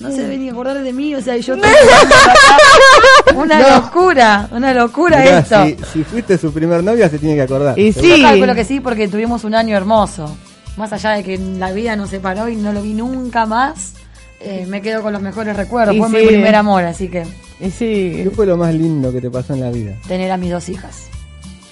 No 0.00 0.10
se 0.12 0.22
debe 0.22 0.38
ni 0.38 0.48
acordar 0.48 0.80
de 0.82 0.92
mí, 0.92 1.14
o 1.14 1.20
sea, 1.20 1.36
yo... 1.38 1.54
una 3.34 3.58
No. 3.60 3.76
locura, 3.80 4.48
una 4.52 4.72
locura 4.74 5.18
Mirá, 5.18 5.38
esto. 5.40 5.64
Si, 5.66 5.76
si 5.92 6.04
fuiste 6.04 6.38
su 6.38 6.52
primer 6.52 6.82
novia, 6.84 7.08
se 7.08 7.18
tiene 7.18 7.34
que 7.36 7.42
acordar. 7.42 7.78
Y 7.78 7.92
sí. 7.92 8.20
Yo 8.20 8.28
calculo 8.28 8.54
que 8.54 8.64
sí 8.64 8.80
porque 8.80 9.08
tuvimos 9.08 9.44
un 9.44 9.54
año 9.54 9.76
hermoso. 9.76 10.36
Más 10.76 10.92
allá 10.92 11.10
de 11.12 11.24
que 11.24 11.38
la 11.38 11.72
vida 11.72 11.96
nos 11.96 12.10
separó 12.10 12.48
y 12.48 12.56
no 12.56 12.72
lo 12.72 12.82
vi 12.82 12.94
nunca 12.94 13.46
más, 13.46 13.94
eh, 14.40 14.66
me 14.68 14.80
quedo 14.80 15.02
con 15.02 15.12
los 15.12 15.20
mejores 15.22 15.56
recuerdos. 15.56 15.96
Y 15.96 15.98
fue 15.98 16.08
mi 16.08 16.26
primer 16.26 16.54
amor, 16.54 16.84
así 16.84 17.08
que 17.08 17.24
Y 17.60 17.70
sí. 17.70 18.12
¿Qué 18.22 18.30
fue 18.34 18.46
lo 18.46 18.56
más 18.56 18.72
lindo 18.74 19.12
que 19.12 19.20
te 19.20 19.30
pasó 19.30 19.54
en 19.54 19.60
la 19.60 19.70
vida? 19.70 19.94
tener 20.06 20.30
a 20.30 20.36
mis 20.36 20.50
dos 20.52 20.68
hijas. 20.68 21.06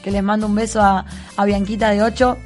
Que 0.02 0.10
les 0.10 0.22
mando 0.22 0.46
un 0.46 0.54
beso 0.54 0.80
a, 0.82 1.04
a 1.36 1.44
Bianquita 1.44 1.90
de 1.90 2.02
8, 2.02 2.36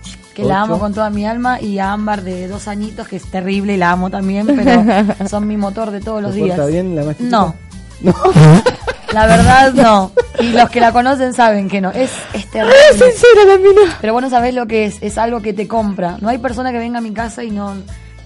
que 0.43 0.49
la 0.49 0.63
amo 0.63 0.79
con 0.79 0.93
toda 0.95 1.11
mi 1.11 1.27
alma, 1.27 1.61
y 1.61 1.79
a 1.79 1.93
Ámbar 1.93 2.23
de 2.23 2.49
dos 2.49 2.69
añitos, 2.69 3.09
que 3.09 3.17
es 3.17 3.31
terrible 3.31 3.75
y 3.75 3.77
la 3.77 3.91
amo 3.93 4.11
también, 4.11 4.47
pero 4.47 4.85
son 5.29 5.47
mi 5.47 5.57
motor 5.57 5.91
de 5.91 6.01
todos 6.01 6.23
los 6.23 6.33
¿Se 6.35 6.43
días. 6.43 6.57
porta 6.57 6.71
bien 6.71 6.95
la 6.97 7.05
más 7.05 7.17
chiquita? 7.17 7.37
No, 7.37 7.55
No. 8.01 8.15
la 9.13 9.27
verdad 9.27 9.73
no. 9.75 10.13
Y 10.39 10.53
los 10.53 10.71
que 10.71 10.81
la 10.81 10.93
conocen 10.93 11.35
saben 11.35 11.69
que 11.69 11.81
no. 11.81 11.91
Es, 11.91 12.11
es 12.33 12.47
terrible. 12.51 12.75
sincera 12.93 13.45
la 13.47 13.57
mina. 13.59 13.99
Pero 14.01 14.13
vos 14.15 14.23
no 14.23 14.31
sabés 14.31 14.55
lo 14.55 14.67
que 14.67 14.87
es, 14.87 14.99
es 15.03 15.19
algo 15.19 15.43
que 15.43 15.53
te 15.53 15.67
compra. 15.69 16.17
No 16.21 16.29
hay 16.29 16.39
persona 16.39 16.73
que 16.73 16.79
venga 16.79 16.99
a 16.99 17.03
mi 17.03 17.13
casa 17.13 17.43
y 17.45 17.51
no... 17.51 17.75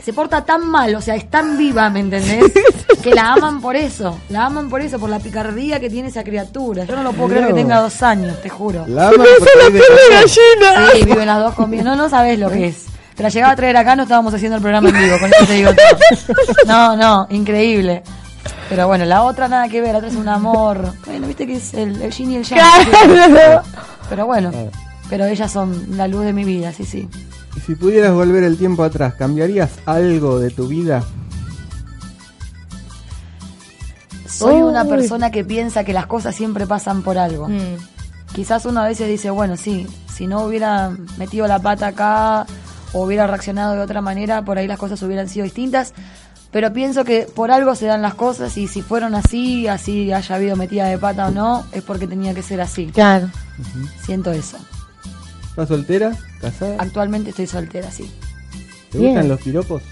Se 0.04 0.12
porta 0.12 0.44
tan 0.44 0.68
mal, 0.68 0.94
o 0.96 1.00
sea, 1.00 1.14
es 1.14 1.30
tan 1.30 1.56
viva, 1.56 1.88
¿me 1.88 2.00
entendés? 2.00 2.52
Que 3.02 3.14
la 3.14 3.34
aman 3.34 3.60
por 3.60 3.76
eso, 3.76 4.18
la 4.30 4.46
aman 4.46 4.70
por 4.70 4.80
eso, 4.80 4.98
por 4.98 5.10
la 5.10 5.18
picardía 5.18 5.78
que 5.78 5.90
tiene 5.90 6.08
esa 6.08 6.24
criatura. 6.24 6.84
Yo 6.84 6.96
no 6.96 7.02
lo 7.02 7.12
puedo 7.12 7.30
creer 7.30 7.48
que 7.48 7.52
tenga 7.52 7.80
dos 7.80 8.02
años, 8.02 8.40
te 8.40 8.48
juro. 8.48 8.86
La 8.86 9.08
aman 9.08 9.20
vive 9.20 9.50
con 9.62 9.72
vos. 9.74 10.30
Sí, 10.30 11.04
viven 11.04 11.26
las 11.26 11.38
dos 11.38 11.54
conmigo. 11.54 11.84
No, 11.84 11.96
no 11.96 12.08
sabés 12.08 12.38
lo 12.38 12.50
que 12.50 12.68
es. 12.68 12.86
Te 13.14 13.22
la 13.22 13.28
llegaba 13.28 13.52
a 13.52 13.56
traer 13.56 13.76
acá, 13.76 13.94
no 13.94 14.04
estábamos 14.04 14.32
haciendo 14.32 14.56
el 14.56 14.62
programa 14.62 14.88
en 14.88 14.98
vivo, 14.98 15.18
con 15.18 15.28
eso 15.32 15.46
te 15.46 15.52
digo 15.52 15.70
todo. 15.74 16.34
No, 16.66 16.96
no, 16.96 17.26
increíble. 17.30 18.02
Pero 18.70 18.86
bueno, 18.86 19.04
la 19.04 19.22
otra 19.22 19.48
nada 19.48 19.68
que 19.68 19.80
ver, 19.82 19.92
la 19.92 19.98
otra 19.98 20.08
es 20.08 20.16
un 20.16 20.28
amor. 20.28 20.94
Bueno, 21.04 21.26
viste 21.26 21.46
que 21.46 21.56
es 21.56 21.74
el, 21.74 22.00
el 22.00 22.10
yin 22.10 22.32
y 22.32 22.36
el 22.36 22.44
yang. 22.44 22.58
Claro. 22.58 23.62
Pero 24.08 24.26
bueno, 24.26 24.50
pero 25.08 25.24
ellas 25.24 25.50
son 25.50 25.96
la 25.96 26.06
luz 26.08 26.24
de 26.24 26.34
mi 26.34 26.44
vida, 26.44 26.72
sí, 26.72 26.84
sí. 26.84 27.08
Y 27.56 27.60
si 27.60 27.74
pudieras 27.74 28.12
volver 28.12 28.44
el 28.44 28.56
tiempo 28.56 28.82
atrás, 28.82 29.14
¿cambiarías 29.14 29.70
algo 29.86 30.38
de 30.38 30.50
tu 30.50 30.68
vida? 30.68 31.04
Soy 34.26 34.56
una 34.56 34.82
Uy. 34.82 34.88
persona 34.88 35.30
que 35.30 35.44
piensa 35.44 35.84
que 35.84 35.92
las 35.92 36.06
cosas 36.06 36.34
siempre 36.34 36.66
pasan 36.66 37.02
por 37.02 37.18
algo. 37.18 37.48
Mm. 37.48 37.76
Quizás 38.34 38.66
uno 38.66 38.80
a 38.80 38.88
veces 38.88 39.08
dice, 39.08 39.30
bueno, 39.30 39.56
sí, 39.56 39.86
si 40.12 40.26
no 40.26 40.42
hubiera 40.42 40.90
metido 41.18 41.46
la 41.46 41.60
pata 41.60 41.88
acá 41.88 42.46
o 42.92 43.04
hubiera 43.04 43.26
reaccionado 43.26 43.74
de 43.74 43.80
otra 43.80 44.00
manera, 44.00 44.44
por 44.44 44.58
ahí 44.58 44.66
las 44.66 44.78
cosas 44.78 45.00
hubieran 45.02 45.28
sido 45.28 45.44
distintas. 45.44 45.94
Pero 46.50 46.72
pienso 46.72 47.04
que 47.04 47.28
por 47.34 47.50
algo 47.50 47.74
se 47.74 47.86
dan 47.86 48.02
las 48.02 48.14
cosas 48.14 48.56
y 48.56 48.68
si 48.68 48.80
fueron 48.80 49.14
así, 49.14 49.66
así 49.66 50.12
haya 50.12 50.34
habido 50.36 50.56
metida 50.56 50.86
de 50.86 50.98
pata 50.98 51.26
o 51.26 51.30
no, 51.30 51.64
es 51.72 51.82
porque 51.82 52.06
tenía 52.06 52.32
que 52.32 52.42
ser 52.42 52.60
así. 52.60 52.86
Claro. 52.86 53.28
Siento 54.04 54.30
eso. 54.30 54.56
¿Estás 55.54 55.68
soltera? 55.68 56.12
¿Casada? 56.40 56.76
Actualmente 56.78 57.30
estoy 57.30 57.46
soltera, 57.46 57.90
sí. 57.90 58.10
¿Te 58.90 58.98
Bien. 58.98 59.12
gustan 59.12 59.28
los 59.28 59.40
piropos? 59.40 59.82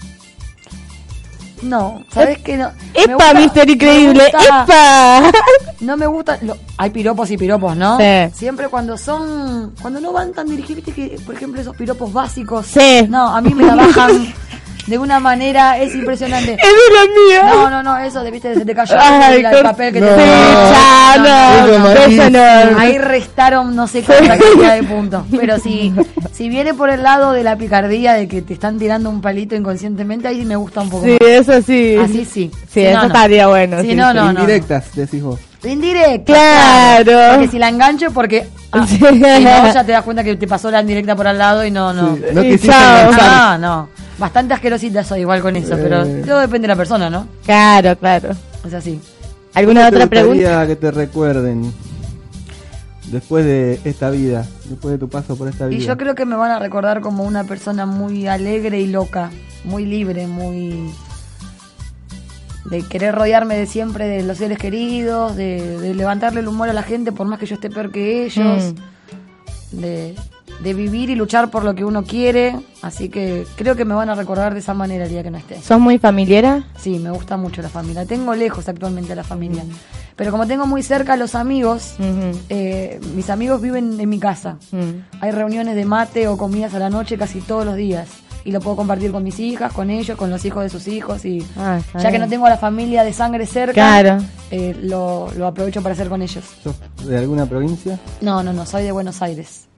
No, 1.61 2.03
¿sabes 2.11 2.39
qué? 2.39 2.57
No, 2.57 2.71
me 2.93 3.01
¡Epa, 3.03 3.13
gusta- 3.13 3.33
Mister 3.39 3.65
me 3.67 3.71
Increíble! 3.73 4.23
gusta- 4.33 4.63
¡Epa! 4.63 5.31
No 5.79 5.97
me 5.97 6.05
gusta. 6.07 6.37
lo- 6.41 6.57
hay 6.77 6.89
piropos 6.89 7.29
y 7.31 7.37
piropos, 7.37 7.75
¿no? 7.77 7.97
Sí. 7.97 8.03
Siempre 8.33 8.67
cuando 8.69 8.97
son. 8.97 9.73
Cuando 9.81 9.99
no 10.01 10.11
van 10.13 10.31
tan 10.33 10.47
dirigidos, 10.47 10.83
viste 10.83 10.91
que, 10.93 11.17
por 11.25 11.35
ejemplo, 11.35 11.59
esos 11.61 11.75
piropos 11.75 12.11
básicos. 12.11 12.65
Sí. 12.67 13.05
No, 13.09 13.27
a 13.35 13.39
mí 13.41 13.53
me 13.53 13.65
la 13.65 13.75
bajan 13.75 14.33
de 14.87 14.97
una 14.97 15.19
manera. 15.19 15.77
Es 15.77 15.93
impresionante. 15.95 16.53
¡Es 16.53 16.57
de 16.59 16.93
la 16.95 17.43
mía! 17.45 17.53
No, 17.53 17.69
no, 17.69 17.83
no, 17.83 17.97
eso 17.97 18.23
de 18.23 18.31
viste, 18.31 18.53
se 18.55 18.65
te 18.65 18.73
cayó 18.75 18.95
Ay, 18.99 19.41
el, 19.43 19.51
cor- 19.51 19.63
papel 19.63 19.93
que 19.93 20.01
no. 20.01 20.07
te 20.07 20.25
no. 22.29 22.79
Ahí 22.79 22.97
restaron 22.97 23.75
no 23.75 23.87
sé 23.87 24.01
cuánta 24.03 24.37
cantidad 24.37 24.75
de 24.75 24.83
puntos. 24.83 25.23
Pero 25.31 25.59
si, 25.59 25.93
si 26.31 26.49
viene 26.49 26.73
por 26.73 26.89
el 26.89 27.03
lado 27.03 27.31
de 27.31 27.43
la 27.43 27.55
picardía 27.57 28.13
de 28.13 28.27
que 28.27 28.41
te 28.41 28.53
están 28.53 28.77
tirando 28.79 29.09
un 29.09 29.21
palito 29.21 29.55
inconscientemente, 29.55 30.27
ahí 30.27 30.39
sí 30.39 30.45
me 30.45 30.55
gusta 30.55 30.81
un 30.81 30.89
poco 30.89 31.05
Sí, 31.05 31.17
más. 31.19 31.29
eso 31.29 31.61
sí. 31.61 31.95
Así 32.01 32.25
sí. 32.25 32.51
Sí, 32.53 32.59
Si 32.73 32.81
eso 32.81 32.95
no, 32.97 33.01
no. 33.03 33.07
estaría 33.07 33.47
bueno. 33.47 33.81
Sí, 33.81 33.89
sí, 33.89 33.95
no, 33.95 34.13
no, 34.13 34.25
no. 34.33 34.39
Indirectas, 34.41 34.93
decís 34.95 35.21
vos. 35.23 35.39
Indirecta. 35.63 36.33
Claro. 36.33 37.35
Porque 37.35 37.47
si 37.47 37.59
la 37.59 37.69
engancho, 37.69 38.11
porque. 38.11 38.47
ah, 38.71 38.85
Sí. 38.87 38.97
si 38.97 39.03
no, 39.19 39.73
ya 39.73 39.83
te 39.85 39.91
das 39.93 40.03
cuenta 40.03 40.23
que 40.23 40.35
te 40.35 40.47
pasó 40.47 40.69
la 40.69 40.81
indirecta 40.81 41.15
por 41.15 41.27
al 41.27 41.37
lado 41.37 41.63
y 41.65 41.71
no, 41.71 41.93
no. 41.93 42.15
Sí, 42.15 42.21
no 42.33 42.41
Y 42.43 42.45
quisiste 42.51 42.67
chao. 42.69 43.11
enganchar. 43.11 43.59
No, 43.59 43.67
no. 43.67 43.89
Bastante 44.17 44.53
asquerosita 44.53 45.03
soy 45.03 45.21
igual 45.21 45.41
con 45.41 45.55
eso, 45.55 45.75
pero 45.75 46.03
Eh. 46.03 46.23
todo 46.25 46.39
depende 46.39 46.61
de 46.67 46.73
la 46.73 46.75
persona, 46.75 47.09
¿no? 47.09 47.27
Claro, 47.45 47.97
claro. 47.97 48.29
Es 48.65 48.73
así. 48.73 48.99
¿Alguna 49.53 49.81
¿Cómo 49.81 49.87
otra 49.89 49.99
te 50.01 50.07
pregunta? 50.07 50.67
que 50.67 50.75
te 50.75 50.91
recuerden 50.91 51.73
después 53.11 53.43
de 53.45 53.79
esta 53.85 54.09
vida, 54.09 54.45
después 54.65 54.91
de 54.93 54.97
tu 54.97 55.09
paso 55.09 55.35
por 55.35 55.47
esta 55.47 55.67
vida? 55.67 55.79
Y 55.81 55.85
yo 55.85 55.97
creo 55.97 56.15
que 56.15 56.25
me 56.25 56.35
van 56.35 56.51
a 56.51 56.59
recordar 56.59 57.01
como 57.01 57.23
una 57.23 57.43
persona 57.43 57.85
muy 57.85 58.27
alegre 58.27 58.79
y 58.79 58.87
loca, 58.87 59.31
muy 59.63 59.85
libre, 59.85 60.27
muy. 60.27 60.89
de 62.65 62.81
querer 62.83 63.13
rodearme 63.13 63.57
de 63.57 63.65
siempre 63.65 64.07
de 64.07 64.23
los 64.23 64.37
seres 64.37 64.57
queridos, 64.57 65.35
de, 65.35 65.79
de 65.79 65.93
levantarle 65.93 66.39
el 66.39 66.47
humor 66.47 66.69
a 66.69 66.73
la 66.73 66.81
gente 66.83 67.11
por 67.11 67.27
más 67.27 67.37
que 67.37 67.45
yo 67.45 67.55
esté 67.55 67.69
peor 67.69 67.91
que 67.91 68.25
ellos, 68.25 68.73
de, 69.71 70.15
de 70.61 70.73
vivir 70.73 71.09
y 71.09 71.15
luchar 71.15 71.49
por 71.49 71.63
lo 71.63 71.73
que 71.75 71.83
uno 71.85 72.03
quiere. 72.03 72.55
Así 72.81 73.09
que 73.09 73.45
creo 73.55 73.75
que 73.75 73.85
me 73.85 73.93
van 73.95 74.09
a 74.09 74.15
recordar 74.15 74.53
de 74.53 74.59
esa 74.59 74.73
manera 74.73 75.05
el 75.05 75.09
día 75.09 75.23
que 75.23 75.31
no 75.31 75.37
esté. 75.37 75.61
¿Sos 75.61 75.79
muy 75.79 75.97
familiera? 75.97 76.63
Sí, 76.77 76.99
me 76.99 77.11
gusta 77.11 77.37
mucho 77.37 77.61
la 77.61 77.69
familia. 77.69 78.05
Tengo 78.05 78.33
lejos 78.35 78.67
actualmente 78.69 79.13
a 79.13 79.15
la 79.15 79.23
familia. 79.23 79.63
Pero 80.15 80.31
como 80.31 80.45
tengo 80.45 80.67
muy 80.67 80.83
cerca 80.83 81.13
a 81.13 81.17
los 81.17 81.33
amigos, 81.33 81.95
eh, 82.49 82.99
mis 83.15 83.29
amigos 83.29 83.61
viven 83.61 83.99
en 83.99 84.09
mi 84.09 84.19
casa. 84.19 84.57
Hay 85.21 85.31
reuniones 85.31 85.75
de 85.75 85.85
mate 85.85 86.27
o 86.27 86.37
comidas 86.37 86.73
a 86.73 86.79
la 86.79 86.89
noche 86.89 87.17
casi 87.17 87.39
todos 87.41 87.65
los 87.65 87.75
días. 87.75 88.07
Y 88.45 88.51
lo 88.51 88.59
puedo 88.59 88.75
compartir 88.75 89.09
con 89.13 89.23
mis 89.23 89.39
hijas, 89.39 89.71
con 89.71 89.89
ellos, 89.89 90.17
con 90.17 90.29
los 90.29 90.43
hijos 90.43 90.63
de 90.63 90.69
sus 90.69 90.87
hijos. 90.89 91.23
Y 91.23 91.41
Ah, 91.57 91.79
ya 91.97 92.11
que 92.11 92.19
no 92.19 92.27
tengo 92.27 92.45
a 92.45 92.49
la 92.49 92.57
familia 92.57 93.05
de 93.05 93.13
sangre 93.13 93.45
cerca, 93.45 93.71
Claro. 93.73 94.17
eh, 94.51 94.75
lo, 94.83 95.31
lo 95.37 95.47
aprovecho 95.47 95.81
para 95.81 95.93
hacer 95.93 96.09
con 96.09 96.21
ellos. 96.21 96.43
¿Sos 96.61 96.75
de 97.07 97.17
alguna 97.17 97.45
provincia? 97.45 97.97
No, 98.19 98.43
no, 98.43 98.51
no, 98.51 98.65
soy 98.65 98.83
de 98.83 98.91
Buenos 98.91 99.21
Aires. 99.21 99.69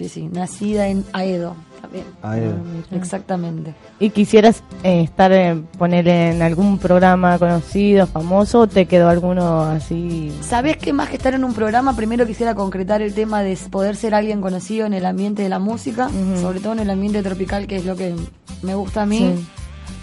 Sí, 0.00 0.08
sí, 0.08 0.28
nacida 0.32 0.86
en 0.88 1.04
Aedo 1.12 1.54
también. 1.82 2.06
Ah, 2.22 2.38
eh. 2.38 2.54
Exactamente. 2.92 3.74
¿Y 3.98 4.08
quisieras 4.08 4.62
eh, 4.82 5.02
estar, 5.02 5.30
en, 5.30 5.64
poner 5.64 6.08
en 6.08 6.40
algún 6.40 6.78
programa 6.78 7.38
conocido, 7.38 8.06
famoso, 8.06 8.60
o 8.60 8.66
te 8.66 8.86
quedó 8.86 9.10
alguno 9.10 9.60
así? 9.60 10.32
¿Sabés 10.40 10.78
que 10.78 10.94
más 10.94 11.10
que 11.10 11.16
estar 11.16 11.34
en 11.34 11.44
un 11.44 11.52
programa, 11.52 11.94
primero 11.94 12.26
quisiera 12.26 12.54
concretar 12.54 13.02
el 13.02 13.12
tema 13.12 13.42
de 13.42 13.58
poder 13.70 13.94
ser 13.94 14.14
alguien 14.14 14.40
conocido 14.40 14.86
en 14.86 14.94
el 14.94 15.04
ambiente 15.04 15.42
de 15.42 15.50
la 15.50 15.58
música, 15.58 16.08
sobre 16.40 16.60
todo 16.60 16.72
en 16.72 16.78
el 16.78 16.88
ambiente 16.88 17.22
tropical, 17.22 17.66
que 17.66 17.76
es 17.76 17.84
lo 17.84 17.94
que 17.94 18.16
me 18.62 18.74
gusta 18.74 19.02
a 19.02 19.06
mí? 19.06 19.34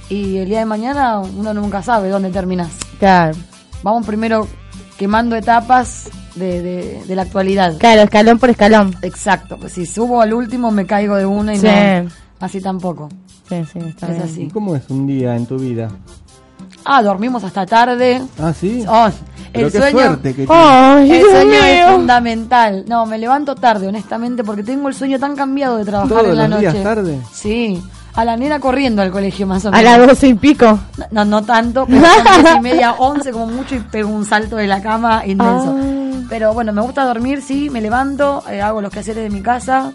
Sí. 0.10 0.16
Y 0.16 0.38
el 0.38 0.48
día 0.48 0.60
de 0.60 0.66
mañana 0.66 1.18
uno 1.18 1.56
nunca 1.56 1.82
sabe 1.82 2.10
dónde 2.10 2.30
terminas. 2.30 2.70
Claro. 3.00 3.36
Vamos 3.82 4.06
primero 4.06 4.48
quemando 5.00 5.36
etapas 5.36 6.12
de, 6.38 6.62
de- 6.62 7.04
de 7.08 7.16
la 7.16 7.24
actualidad. 7.24 7.78
Claro, 7.78 8.02
escalón 8.04 8.40
por 8.40 8.50
escalón. 8.50 8.96
Exacto, 9.02 9.58
pues 9.58 9.74
si 9.74 9.86
subo 9.86 10.22
al 10.22 10.34
último 10.34 10.72
me 10.72 10.86
caigo 10.86 11.16
de 11.16 11.26
una 11.26 11.54
y 11.54 11.60
Sí. 11.60 11.68
no. 11.68 12.10
Así 12.40 12.62
tampoco. 12.62 13.10
Sí, 13.50 13.56
sí, 13.72 13.80
está 13.80 14.08
Es 14.08 14.12
bien. 14.14 14.22
así. 14.24 14.42
¿Y 14.44 14.50
cómo 14.50 14.76
es 14.76 14.84
un 14.90 15.08
día 15.08 15.36
en 15.36 15.46
tu 15.46 15.58
vida? 15.58 15.90
Ah, 16.86 17.02
dormimos 17.02 17.44
hasta 17.44 17.66
tarde. 17.66 18.22
Ah, 18.40 18.54
sí. 18.54 18.86
Oh, 18.88 19.10
Pero 19.52 19.68
el 19.68 19.72
qué 19.74 19.78
sueño, 19.80 20.00
suerte 20.00 20.36
que 20.36 20.42
el 20.44 20.48
sueño 20.48 21.54
es 21.66 21.92
fundamental. 21.92 22.86
No, 22.88 23.06
me 23.06 23.18
levanto 23.18 23.56
tarde, 23.56 23.88
honestamente, 23.88 24.44
porque 24.44 24.64
tengo 24.64 24.88
el 24.88 24.94
sueño 24.96 25.20
tan 25.20 25.36
cambiado 25.36 25.78
de 25.78 25.86
trabajar 25.86 26.10
¿Todos 26.18 26.30
en 26.32 26.38
la 26.38 26.48
los 26.48 26.60
días 26.60 26.74
noche. 26.74 26.84
tarde? 26.84 27.20
Sí, 27.34 27.82
a 28.14 28.24
la 28.26 28.38
nena 28.38 28.60
corriendo 28.60 29.02
al 29.02 29.12
colegio 29.12 29.48
más 29.48 29.66
o 29.66 29.70
A 29.70 29.72
menos. 29.72 29.84
las 29.98 30.08
doce 30.08 30.28
y 30.30 30.34
pico. 30.36 30.80
No, 31.12 31.26
no 31.26 31.44
tanto, 31.44 31.86
pero 31.88 32.02
son 32.02 32.44
diez 32.44 32.56
y 32.56 32.62
media, 32.62 32.94
once 32.94 33.32
como 33.32 33.48
mucho 33.48 33.76
y 33.76 33.80
pego 33.80 34.10
un 34.10 34.26
salto 34.26 34.56
de 34.56 34.68
la 34.68 34.82
cama 34.82 35.24
inmenso. 35.26 35.76
Ah. 35.94 35.97
Pero 36.30 36.54
bueno, 36.54 36.74
me 36.74 36.82
gusta 36.82 37.06
dormir, 37.06 37.42
sí, 37.42 37.70
me 37.70 37.82
levanto, 37.82 38.44
eh, 38.50 38.62
hago 38.62 38.82
los 38.82 38.92
quehaceres 38.92 39.24
de 39.24 39.30
mi 39.30 39.42
casa, 39.42 39.94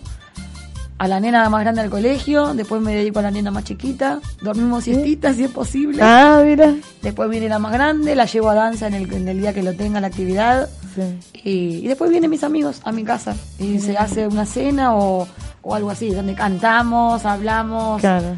a 0.98 1.08
la 1.08 1.18
nena 1.20 1.48
más 1.50 1.62
grande 1.62 1.80
al 1.80 1.90
colegio, 1.90 2.54
después 2.54 2.80
me 2.80 2.94
dedico 2.94 3.18
a 3.18 3.22
la 3.22 3.30
nena 3.30 3.50
más 3.50 3.64
chiquita, 3.64 4.20
dormimos 4.40 4.84
siestitas 4.84 5.36
si 5.36 5.44
es 5.44 5.50
posible. 5.50 6.00
Ah, 6.02 6.40
mira. 6.44 6.74
Después 7.02 7.28
viene 7.28 7.48
la 7.48 7.58
más 7.58 7.72
grande, 7.72 8.14
la 8.14 8.24
llevo 8.24 8.50
a 8.50 8.54
danza 8.54 8.86
en 8.86 8.94
el, 8.94 9.12
en 9.12 9.26
el 9.28 9.40
día 9.40 9.52
que 9.52 9.62
lo 9.62 9.74
tenga 9.74 10.00
la 10.00 10.06
actividad. 10.06 10.68
Sí. 10.94 11.18
Y, 11.42 11.50
y 11.84 11.88
después 11.88 12.10
vienen 12.10 12.30
mis 12.30 12.44
amigos 12.44 12.80
a 12.84 12.92
mi 12.92 13.02
casa 13.02 13.34
y 13.58 13.78
se 13.80 13.96
hace 13.96 14.26
una 14.28 14.46
cena 14.46 14.94
o, 14.94 15.26
o 15.62 15.74
algo 15.74 15.90
así, 15.90 16.10
donde 16.10 16.34
cantamos, 16.34 17.24
hablamos, 17.26 18.00
Claro. 18.00 18.36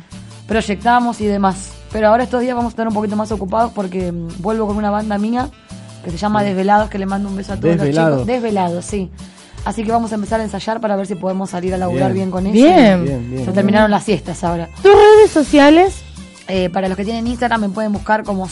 proyectamos 0.49 1.21
y 1.21 1.27
demás. 1.27 1.71
Pero 1.93 2.09
ahora 2.09 2.25
estos 2.25 2.41
días 2.41 2.57
vamos 2.57 2.71
a 2.71 2.73
estar 2.73 2.89
un 2.89 2.95
poquito 2.95 3.15
más 3.15 3.31
ocupados 3.31 3.73
porque 3.73 4.11
mm, 4.11 4.41
vuelvo 4.41 4.67
con 4.67 4.77
una 4.79 4.91
banda 4.91 5.19
mía 5.19 5.49
que 6.05 6.11
se 6.11 6.17
llama 6.19 6.43
Desvelados, 6.43 6.89
que 6.91 6.99
le 6.99 7.07
mando 7.07 7.29
un 7.29 7.37
beso 7.37 7.53
a 7.55 7.57
todos 7.57 7.77
los 7.77 7.89
chicos. 7.91 8.27
Desvelados, 8.27 8.85
sí. 8.85 9.11
Así 9.65 9.83
que 9.83 9.91
vamos 9.93 10.13
a 10.13 10.17
empezar 10.17 10.41
a 10.41 10.45
ensayar 10.45 10.79
para 10.81 10.95
ver 10.95 11.07
si 11.07 11.15
podemos 11.15 11.49
salir 11.51 11.73
a 11.75 11.79
laburar 11.79 12.13
Bien. 12.13 12.31
bien, 12.31 12.31
con 12.31 12.47
eso. 12.47 12.53
Bien. 12.55 13.03
Bien, 13.05 13.31
bien. 13.31 13.45
Se 13.47 13.53
terminaron 13.53 13.91
las 13.91 14.05
siestas 14.05 14.45
ahora. 14.45 14.69
¿Tus 14.83 14.93
redes 14.93 15.31
sociales? 15.33 16.03
Eh, 16.49 16.69
para 16.69 16.89
los 16.89 16.97
que 16.99 17.05
tienen 17.05 17.27
Instagram 17.27 17.63
me 17.63 17.69
pueden 17.71 17.93
buscar 17.93 18.23
como 18.25 18.47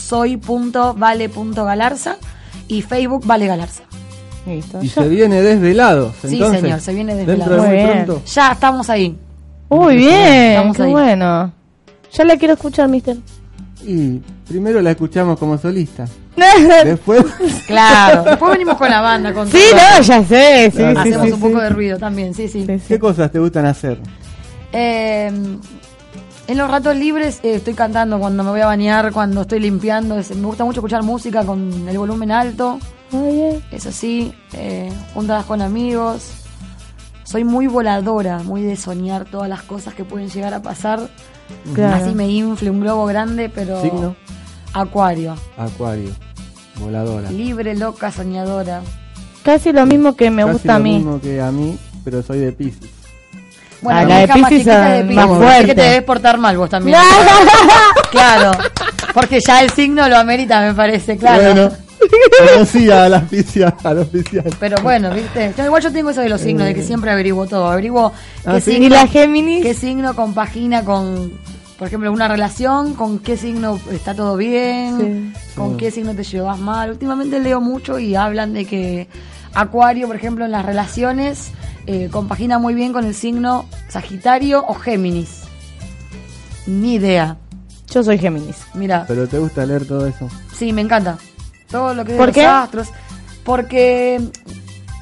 soy.vale.galarza 0.92 2.16
y 2.68 2.80
Facebook 2.82 3.26
Vale 3.26 3.46
Galarza. 3.46 3.82
Listo. 4.46 4.78
Y 4.82 4.88
Yo- 4.88 5.02
se 5.02 5.08
viene 5.08 5.42
desvelados. 5.42 6.14
Sí, 6.22 6.34
entonces. 6.34 6.60
señor, 6.62 6.80
se 6.80 6.94
viene 6.94 7.14
Dentro 7.14 7.34
de 7.34 7.38
Desvelados. 7.40 7.66
muy 7.68 7.76
Muy 7.76 7.92
pronto. 8.04 8.22
Ya 8.32 8.52
estamos 8.52 8.88
ahí. 8.90 9.16
Uy, 9.68 9.96
bien. 9.96 10.52
Estamos 10.52 10.76
Qué 10.76 10.82
ahí. 10.84 10.90
bueno. 10.90 11.52
Ya 12.12 12.24
la 12.24 12.36
quiero 12.36 12.54
escuchar, 12.54 12.88
mister. 12.88 13.16
Y 13.86 14.20
primero 14.48 14.80
la 14.80 14.92
escuchamos 14.92 15.38
como 15.38 15.58
solista. 15.58 16.06
Después. 16.84 17.24
Claro. 17.66 18.22
Después 18.30 18.52
venimos 18.52 18.76
con 18.76 18.88
la 18.90 19.00
banda. 19.00 19.32
Con 19.34 19.48
Sí, 19.50 19.58
todo. 19.70 19.80
no, 19.98 20.02
ya 20.02 20.24
sé. 20.24 20.70
Sí, 20.70 20.76
Claro. 20.78 21.02
sí, 21.02 21.08
Hacemos 21.10 21.26
sí, 21.26 21.32
un 21.32 21.38
sí. 21.38 21.42
poco 21.46 21.60
de 21.60 21.68
ruido 21.70 21.98
también, 21.98 22.34
sí, 22.34 22.48
sí. 22.48 22.66
¿Qué 22.88 22.98
cosas 22.98 23.30
te 23.32 23.38
gustan 23.38 23.66
hacer? 23.66 23.98
Eh, 24.72 25.26
en 26.48 26.58
los 26.58 26.70
ratos 26.70 26.96
libres 26.96 27.38
eh, 27.42 27.54
estoy 27.56 27.74
cantando 27.74 28.18
cuando 28.18 28.42
me 28.42 28.50
voy 28.50 28.60
a 28.60 28.66
bañar, 28.66 29.12
cuando 29.12 29.42
estoy 29.42 29.60
limpiando. 29.60 30.18
Es- 30.18 30.34
me 30.34 30.46
gusta 30.46 30.64
mucho 30.64 30.80
escuchar 30.80 31.02
música 31.02 31.44
con 31.44 31.88
el 31.88 31.98
volumen 31.98 32.30
alto. 32.30 32.78
Bien. 33.10 33.62
Eso 33.70 33.92
sí, 33.92 34.32
eh, 34.54 34.90
juntadas 35.14 35.44
con 35.44 35.60
amigos. 35.60 36.30
Soy 37.24 37.44
muy 37.44 37.66
voladora, 37.66 38.38
muy 38.40 38.62
de 38.62 38.76
soñar 38.76 39.24
todas 39.26 39.48
las 39.48 39.62
cosas 39.62 39.94
que 39.94 40.04
pueden 40.04 40.28
llegar 40.28 40.52
a 40.54 40.62
pasar. 40.62 41.08
Claro. 41.74 42.04
Así 42.04 42.14
me 42.14 42.28
infle 42.28 42.70
un 42.70 42.80
globo 42.80 43.06
grande, 43.06 43.48
pero. 43.48 43.80
¿Signo? 43.82 44.16
Acuario. 44.72 45.36
Acuario. 45.56 46.10
Voladora. 46.76 47.30
Libre, 47.30 47.74
loca, 47.76 48.10
soñadora. 48.10 48.80
Casi 49.44 49.72
lo 49.72 49.84
mismo 49.86 50.16
que 50.16 50.30
me 50.30 50.42
Casi 50.42 50.52
gusta 50.54 50.74
a 50.76 50.78
lo 50.78 50.84
mí. 50.84 50.96
mismo 50.96 51.20
que 51.20 51.40
a 51.40 51.50
mí, 51.50 51.76
pero 52.04 52.22
soy 52.22 52.38
de 52.38 52.52
Pisces. 52.52 52.90
Bueno, 53.82 53.98
Ah, 54.00 54.04
la 54.04 54.18
de 54.18 54.24
hija 54.24 54.36
más 54.36 54.52
es 54.52 54.62
fuerte. 54.64 55.66
que 55.66 55.74
te 55.74 55.82
debes 55.82 56.02
portar 56.04 56.38
mal 56.38 56.56
vos 56.56 56.70
también. 56.70 56.96
claro, 58.10 58.52
porque 59.12 59.40
ya 59.40 59.62
el 59.62 59.70
signo 59.70 60.08
lo 60.08 60.16
amerita, 60.16 60.60
me 60.60 60.72
parece, 60.74 61.16
claro. 61.16 61.42
Bueno, 61.42 61.72
conocí 62.52 62.90
a 62.90 63.08
las 63.08 63.24
Pisces, 63.24 63.72
a 63.84 63.94
los 63.94 64.06
Pisces. 64.08 64.42
Pero 64.58 64.76
bueno, 64.82 65.10
viste, 65.12 65.52
yo, 65.56 65.64
igual 65.64 65.82
yo 65.82 65.92
tengo 65.92 66.10
eso 66.10 66.20
de 66.20 66.28
los 66.28 66.40
signos, 66.40 66.66
de 66.66 66.74
que 66.74 66.82
siempre 66.82 67.10
averiguo 67.10 67.46
todo, 67.46 67.66
averiguo 67.70 68.12
Ah, 68.44 68.54
qué, 68.54 68.60
¿sí? 68.60 68.70
signo, 68.72 68.86
¿Y 68.86 68.88
la 68.90 69.06
Géminis? 69.06 69.62
qué 69.62 69.74
signo 69.74 70.14
compagina 70.16 70.84
con, 70.84 71.32
por 71.78 71.86
ejemplo, 71.88 72.12
una 72.12 72.28
relación, 72.28 72.94
con 72.94 73.18
qué 73.18 73.36
signo 73.36 73.80
está 73.90 74.14
todo 74.14 74.36
bien, 74.36 75.32
con 75.56 75.76
qué 75.76 75.90
signo 75.90 76.14
te 76.14 76.24
llevas 76.24 76.58
mal. 76.58 76.90
Últimamente 76.90 77.38
leo 77.40 77.60
mucho 77.60 77.98
y 77.98 78.14
hablan 78.14 78.52
de 78.54 78.64
que 78.64 79.08
Acuario, 79.54 80.06
por 80.06 80.16
ejemplo, 80.16 80.44
en 80.44 80.50
las 80.50 80.64
relaciones 80.64 81.50
eh, 81.86 82.08
compagina 82.10 82.58
muy 82.58 82.74
bien 82.74 82.92
con 82.92 83.04
el 83.04 83.14
signo 83.14 83.66
Sagitario 83.88 84.64
o 84.66 84.74
Géminis. 84.74 85.42
Ni 86.66 86.94
idea. 86.94 87.36
Yo 87.92 88.02
soy 88.02 88.16
Géminis. 88.18 88.56
Mira, 88.74 89.04
Pero 89.06 89.26
te 89.28 89.38
gusta 89.38 89.66
leer 89.66 89.84
todo 89.84 90.06
eso. 90.06 90.28
Sí, 90.56 90.72
me 90.72 90.80
encanta. 90.80 91.18
Todo 91.72 91.94
lo 91.94 92.04
que 92.04 92.12
es 92.12 92.14
de 92.14 92.18
¿Por 92.18 92.28
los 92.28 92.34
qué? 92.34 92.46
astros. 92.46 92.88
Porque 93.44 94.20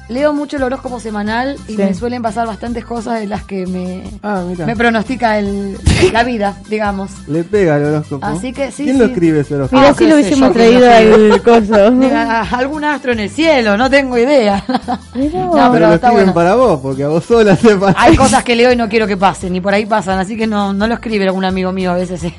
leo 0.09 0.33
mucho 0.33 0.57
el 0.57 0.63
horóscopo 0.63 0.99
semanal 0.99 1.55
y 1.69 1.75
Sí. 1.75 1.77
me 1.77 1.93
suelen 1.93 2.21
pasar 2.21 2.45
bastantes 2.45 2.83
cosas 2.83 3.19
de 3.21 3.27
las 3.27 3.43
que 3.43 3.65
me, 3.67 4.03
Ah, 4.23 4.43
me 4.65 4.75
pronostica 4.75 5.37
el, 5.39 5.77
la 6.11 6.23
vida, 6.23 6.57
digamos. 6.69 7.11
Le 7.27 7.43
pega 7.45 7.77
el 7.77 7.85
horóscopo. 7.85 8.25
Así 8.25 8.51
que 8.51 8.71
sí, 8.71 8.83
¿Quién 8.85 8.97
lo 8.97 9.05
escribe 9.05 9.41
ese 9.41 9.55
horóscopo? 9.55 9.77
Mira 9.79 9.91
Ah, 9.91 9.95
si 9.97 10.07
lo 10.07 10.15
hubiésemos 10.15 10.49
yo, 10.49 10.53
traído 10.53 10.91
al 10.91 11.41
coso. 11.43 11.75
Algún 12.57 12.83
astro 12.83 13.11
en 13.13 13.19
el 13.21 13.29
cielo, 13.29 13.77
no 13.77 13.89
tengo 13.89 14.17
idea. 14.17 14.63
Vos. 14.67 14.77
No, 15.15 15.51
pero 15.53 15.71
pero 15.71 15.87
lo 15.87 15.93
está 15.93 16.07
escriben 16.07 16.13
bueno. 16.13 16.33
para 16.33 16.55
vos, 16.55 16.79
porque 16.81 17.03
a 17.03 17.07
vos 17.07 17.23
sola 17.23 17.55
te 17.55 17.75
pasa. 17.75 17.95
Hay 18.01 18.17
cosas 18.17 18.43
que 18.43 18.55
leo 18.55 18.71
y 18.71 18.75
no 18.75 18.89
quiero 18.89 19.05
que 19.07 19.15
pasen, 19.17 19.55
y 19.55 19.61
por 19.61 19.73
ahí 19.73 19.85
pasan, 19.85 20.19
así 20.19 20.35
que 20.35 20.47
no, 20.47 20.73
no 20.73 20.87
lo 20.87 20.95
escribe 20.95 21.25
algún 21.25 21.45
amigo 21.45 21.71
mío 21.71 21.91
a 21.91 21.95
veces. 21.95 22.23
¿eh? 22.23 22.33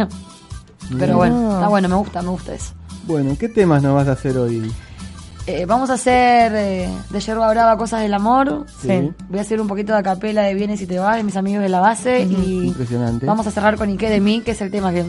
Pero 0.98 1.16
bueno, 1.16 1.54
está 1.54 1.68
bueno, 1.68 1.88
me 1.88 1.94
gusta, 1.94 2.20
me 2.22 2.28
gusta 2.30 2.52
eso. 2.54 2.72
Bueno, 3.04 3.36
¿qué 3.38 3.48
temas 3.48 3.82
nos 3.82 3.94
vas 3.94 4.08
a 4.08 4.12
hacer 4.12 4.36
hoy? 4.38 4.70
Eh, 5.46 5.64
vamos 5.66 5.90
a 5.90 5.94
hacer 5.94 6.52
eh, 6.54 6.88
de 7.10 7.20
Yerba 7.20 7.50
Brava 7.50 7.76
Cosas 7.76 8.00
del 8.02 8.14
Amor. 8.14 8.64
Sí. 8.80 9.10
Voy 9.28 9.38
a 9.38 9.42
hacer 9.42 9.60
un 9.60 9.66
poquito 9.66 9.92
de 9.92 9.98
acapela 9.98 10.42
de 10.42 10.54
Vienes 10.54 10.80
y 10.82 10.86
te 10.86 10.98
vas 11.00 11.16
de 11.16 11.24
mis 11.24 11.36
amigos 11.36 11.62
de 11.62 11.68
la 11.68 11.80
base. 11.80 12.20
Y 12.22 12.68
Impresionante. 12.68 13.26
vamos 13.26 13.46
a 13.46 13.50
cerrar 13.50 13.76
con 13.76 13.88
Ike 13.88 14.08
de 14.08 14.20
mí, 14.20 14.40
que 14.42 14.52
es 14.52 14.60
el 14.60 14.70
tema 14.70 14.92
que 14.92 15.04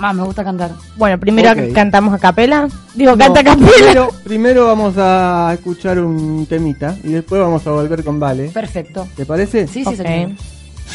más 0.00 0.14
me 0.14 0.24
gusta 0.24 0.42
cantar. 0.42 0.72
Bueno, 0.96 1.20
primero 1.20 1.52
Ok. 1.52 1.72
cantamos 1.72 2.12
a 2.14 2.18
capela. 2.18 2.66
Digo, 2.94 3.12
No, 3.12 3.18
canta 3.18 3.40
a 3.40 3.44
capela. 3.44 3.68
Primero, 3.76 4.08
primero 4.24 4.66
vamos 4.66 4.94
a 4.98 5.50
escuchar 5.54 6.00
un 6.00 6.46
temita 6.46 6.96
y 7.04 7.12
después 7.12 7.40
vamos 7.40 7.64
a 7.66 7.70
volver 7.70 8.02
con 8.02 8.18
Vale. 8.18 8.48
Perfecto. 8.48 9.06
¿Te 9.14 9.24
parece? 9.24 9.68
Sí, 9.68 9.84
sí, 9.84 9.90
Ok. 9.90 9.96
señor. 10.04 10.30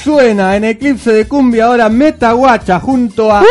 Suena 0.03 0.55
en 0.55 0.63
Eclipse 0.65 1.11
de 1.11 1.27
Cumbia 1.27 1.65
ahora 1.65 1.89
Metaguacha 1.89 2.79
junto 2.79 3.31
a 3.31 3.43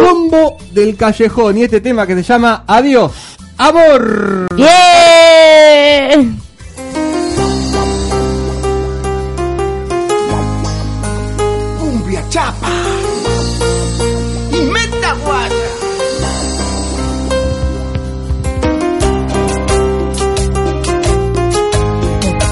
Combo 0.00 0.56
del 0.72 0.96
Callejón 0.96 1.58
y 1.58 1.64
este 1.64 1.80
tema 1.80 2.06
que 2.06 2.14
se 2.14 2.22
llama 2.22 2.64
Adiós, 2.66 3.12
Amor. 3.58 4.46
¡Yeah! 4.56 6.16
Cumbia 11.78 12.28
chapa 12.30 12.70
y 14.52 14.60
metaguaya. 14.62 15.54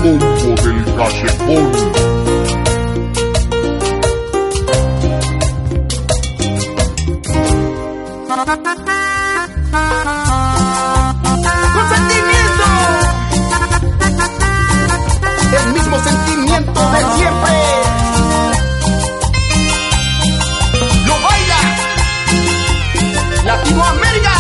Combo 0.03 0.63
del 0.63 0.85
callejón. 0.97 1.98
Con 8.49 8.57
sentimiento. 11.91 12.65
El 15.53 15.73
mismo 15.75 15.99
sentimiento 16.03 16.81
de 16.81 16.99
siempre. 17.19 17.53
Lo 21.05 21.15
baila. 21.21 21.61
Latinoamérica. 23.45 24.35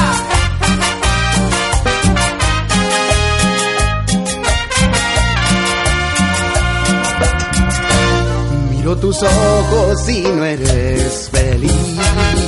Miro 8.70 8.96
tus 8.96 9.22
ojos 9.22 10.08
y 10.08 10.22
no 10.22 10.44
eres 10.46 11.28
feliz 11.30 12.47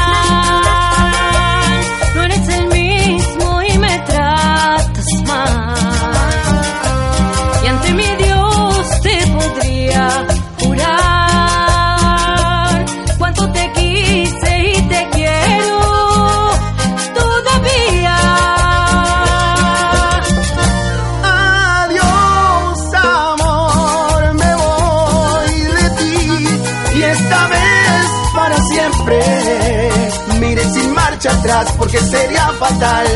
Porque 31.77 31.99
sería 31.99 32.47
fatal. 32.59 33.07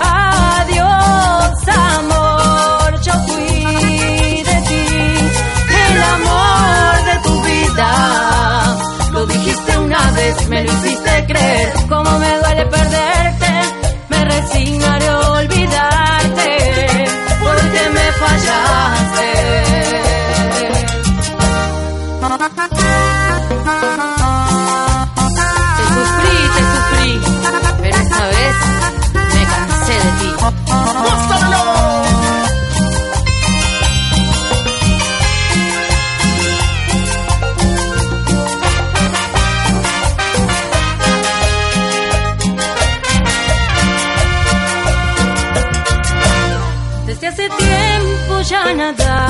Adiós, 0.00 1.68
amor, 1.96 3.00
yo 3.00 3.12
fui 3.26 4.42
de 4.50 4.62
ti, 4.68 4.86
el 5.86 6.02
amor 6.16 7.04
de 7.08 7.16
tu 7.24 7.42
vida. 7.42 7.90
Lo 9.12 9.26
dijiste 9.26 9.78
una 9.78 10.10
vez, 10.12 10.48
me 10.48 10.64
lo 10.64 10.72
hiciste 10.72 11.26
creer, 11.26 11.72
cómo 11.88 12.18
me 12.18 12.38
duele 12.38 12.66
perderte, 12.66 13.50
me 14.08 14.24
resignaré 14.24 15.08
a 15.08 15.18
olvidarte, 15.18 16.50
porque 17.40 17.90
me 17.94 18.12
fallaste. 18.12 18.88
Me 29.34 29.42
cansé 29.46 29.94
de 30.04 30.10
ti. 30.20 30.28
Desde 47.06 47.26
hace 47.26 47.48
tiempo 47.48 48.40
ya 48.42 48.74
nada 48.74 49.27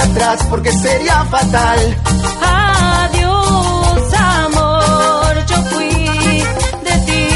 atrás 0.00 0.46
porque 0.48 0.72
sería 0.72 1.24
fatal. 1.24 1.96
Adiós, 2.40 4.14
amor, 4.14 5.46
yo 5.46 5.56
fui 5.70 5.88
de 6.86 6.94
ti, 7.06 7.26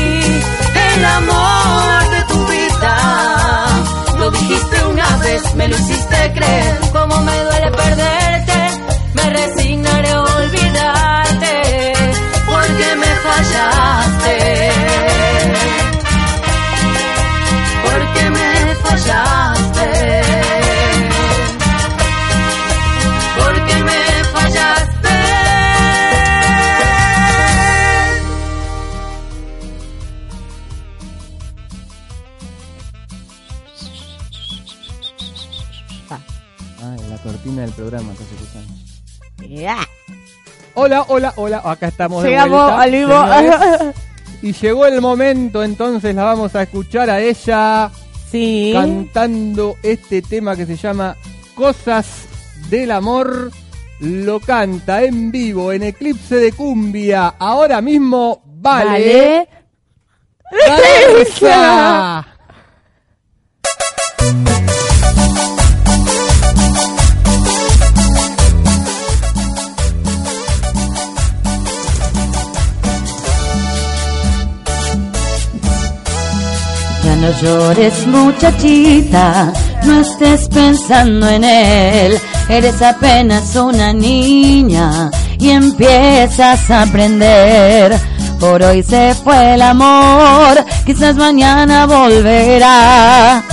el 0.96 1.04
amor 1.04 2.10
de 2.10 2.22
tu 2.32 2.46
vida. 2.46 2.96
Lo 4.18 4.30
dijiste 4.30 4.84
una 4.84 5.16
vez, 5.18 5.54
me 5.54 5.68
lo 5.68 5.76
hiciste 5.76 6.32
creer, 6.34 6.78
cómo 6.92 7.16
me 7.22 7.36
duele 7.44 7.70
perderte, 7.70 8.58
me 9.14 9.30
resignaré 9.30 10.10
a 10.10 10.22
olvidarte, 10.22 11.92
porque 12.46 12.96
me 12.96 13.12
fallaste. 13.26 14.21
Cortina 37.42 37.62
del 37.62 37.72
programa 37.72 38.12
que 38.12 39.46
se. 39.46 39.48
Ya. 39.48 39.78
Hola, 40.74 41.04
hola, 41.08 41.32
hola. 41.36 41.62
Acá 41.64 41.88
estamos 41.88 42.22
de 42.22 42.30
Llegamos 42.30 42.62
vuelta, 42.62 42.82
al 42.82 42.90
vivo. 42.90 43.92
Y 44.42 44.52
llegó 44.54 44.86
el 44.86 45.00
momento, 45.00 45.62
entonces 45.62 46.16
la 46.16 46.24
vamos 46.24 46.56
a 46.56 46.62
escuchar 46.62 47.08
a 47.08 47.20
ella 47.20 47.92
sí. 48.28 48.72
cantando 48.74 49.76
este 49.84 50.20
tema 50.20 50.56
que 50.56 50.66
se 50.66 50.74
llama 50.74 51.16
Cosas 51.54 52.26
del 52.68 52.90
Amor. 52.90 53.52
Lo 54.00 54.40
canta 54.40 55.04
en 55.04 55.30
vivo, 55.30 55.72
en 55.72 55.84
Eclipse 55.84 56.36
de 56.36 56.50
Cumbia. 56.50 57.34
Ahora 57.38 57.80
mismo, 57.80 58.42
vale. 58.44 59.48
Vale. 60.50 62.24
no 77.22 77.30
llores 77.40 78.04
muchachita, 78.08 79.52
no 79.84 80.00
estés 80.00 80.48
pensando 80.48 81.28
en 81.28 81.44
él, 81.44 82.18
eres 82.48 82.82
apenas 82.82 83.54
una 83.54 83.92
niña 83.92 85.08
y 85.38 85.50
empiezas 85.50 86.68
a 86.68 86.82
aprender. 86.82 87.96
Por 88.40 88.60
hoy 88.64 88.82
se 88.82 89.14
fue 89.14 89.54
el 89.54 89.62
amor, 89.62 90.64
quizás 90.84 91.14
mañana 91.14 91.86
volverá. 91.86 93.44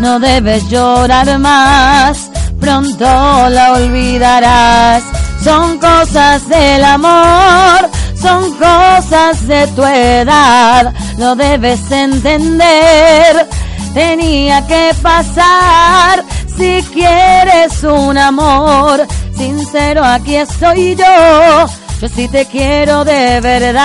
No 0.00 0.18
debes 0.18 0.66
llorar 0.70 1.38
más, 1.38 2.30
pronto 2.58 3.04
la 3.04 3.74
olvidarás. 3.74 5.02
Son 5.44 5.78
cosas 5.78 6.48
del 6.48 6.82
amor, 6.82 7.90
son 8.20 8.52
cosas 8.54 9.46
de 9.46 9.66
tu 9.68 9.84
edad, 9.84 10.92
lo 11.18 11.34
debes 11.34 11.90
entender. 11.90 13.48
Tenía 13.94 14.66
que 14.66 14.94
pasar 15.00 16.24
si 16.56 16.82
quieres 16.92 17.82
un 17.84 18.18
amor 18.18 19.06
sincero. 19.36 20.04
Aquí 20.04 20.36
estoy 20.36 20.94
yo, 20.96 21.66
yo 22.00 22.08
sí 22.08 22.28
te 22.28 22.46
quiero 22.46 23.04
de 23.04 23.40
verdad. 23.40 23.78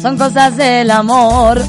Son 0.00 0.18
cosas 0.18 0.56
del 0.56 0.90
amor, 0.90 1.62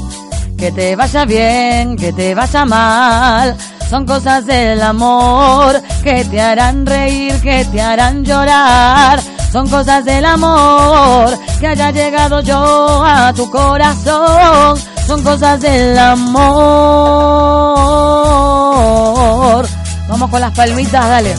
que 0.58 0.72
te 0.72 0.96
vaya 0.96 1.24
bien, 1.24 1.96
que 1.96 2.12
te 2.12 2.34
vaya 2.34 2.64
mal. 2.64 3.56
Son 3.88 4.06
cosas 4.06 4.46
del 4.46 4.82
amor 4.82 5.80
que 6.02 6.24
te 6.24 6.40
harán 6.40 6.86
reír, 6.86 7.40
que 7.40 7.64
te 7.66 7.80
harán 7.80 8.24
llorar. 8.24 9.20
Son 9.52 9.68
cosas 9.68 10.04
del 10.04 10.24
amor 10.24 11.38
que 11.60 11.68
haya 11.68 11.90
llegado 11.92 12.40
yo 12.40 13.04
a 13.04 13.32
tu 13.32 13.48
corazón. 13.50 14.78
Son 15.06 15.22
cosas 15.22 15.60
del 15.60 15.96
amor. 15.98 16.34
Vamos 20.08 20.30
con 20.30 20.40
las 20.40 20.52
palmitas, 20.56 21.08
dale. 21.08 21.34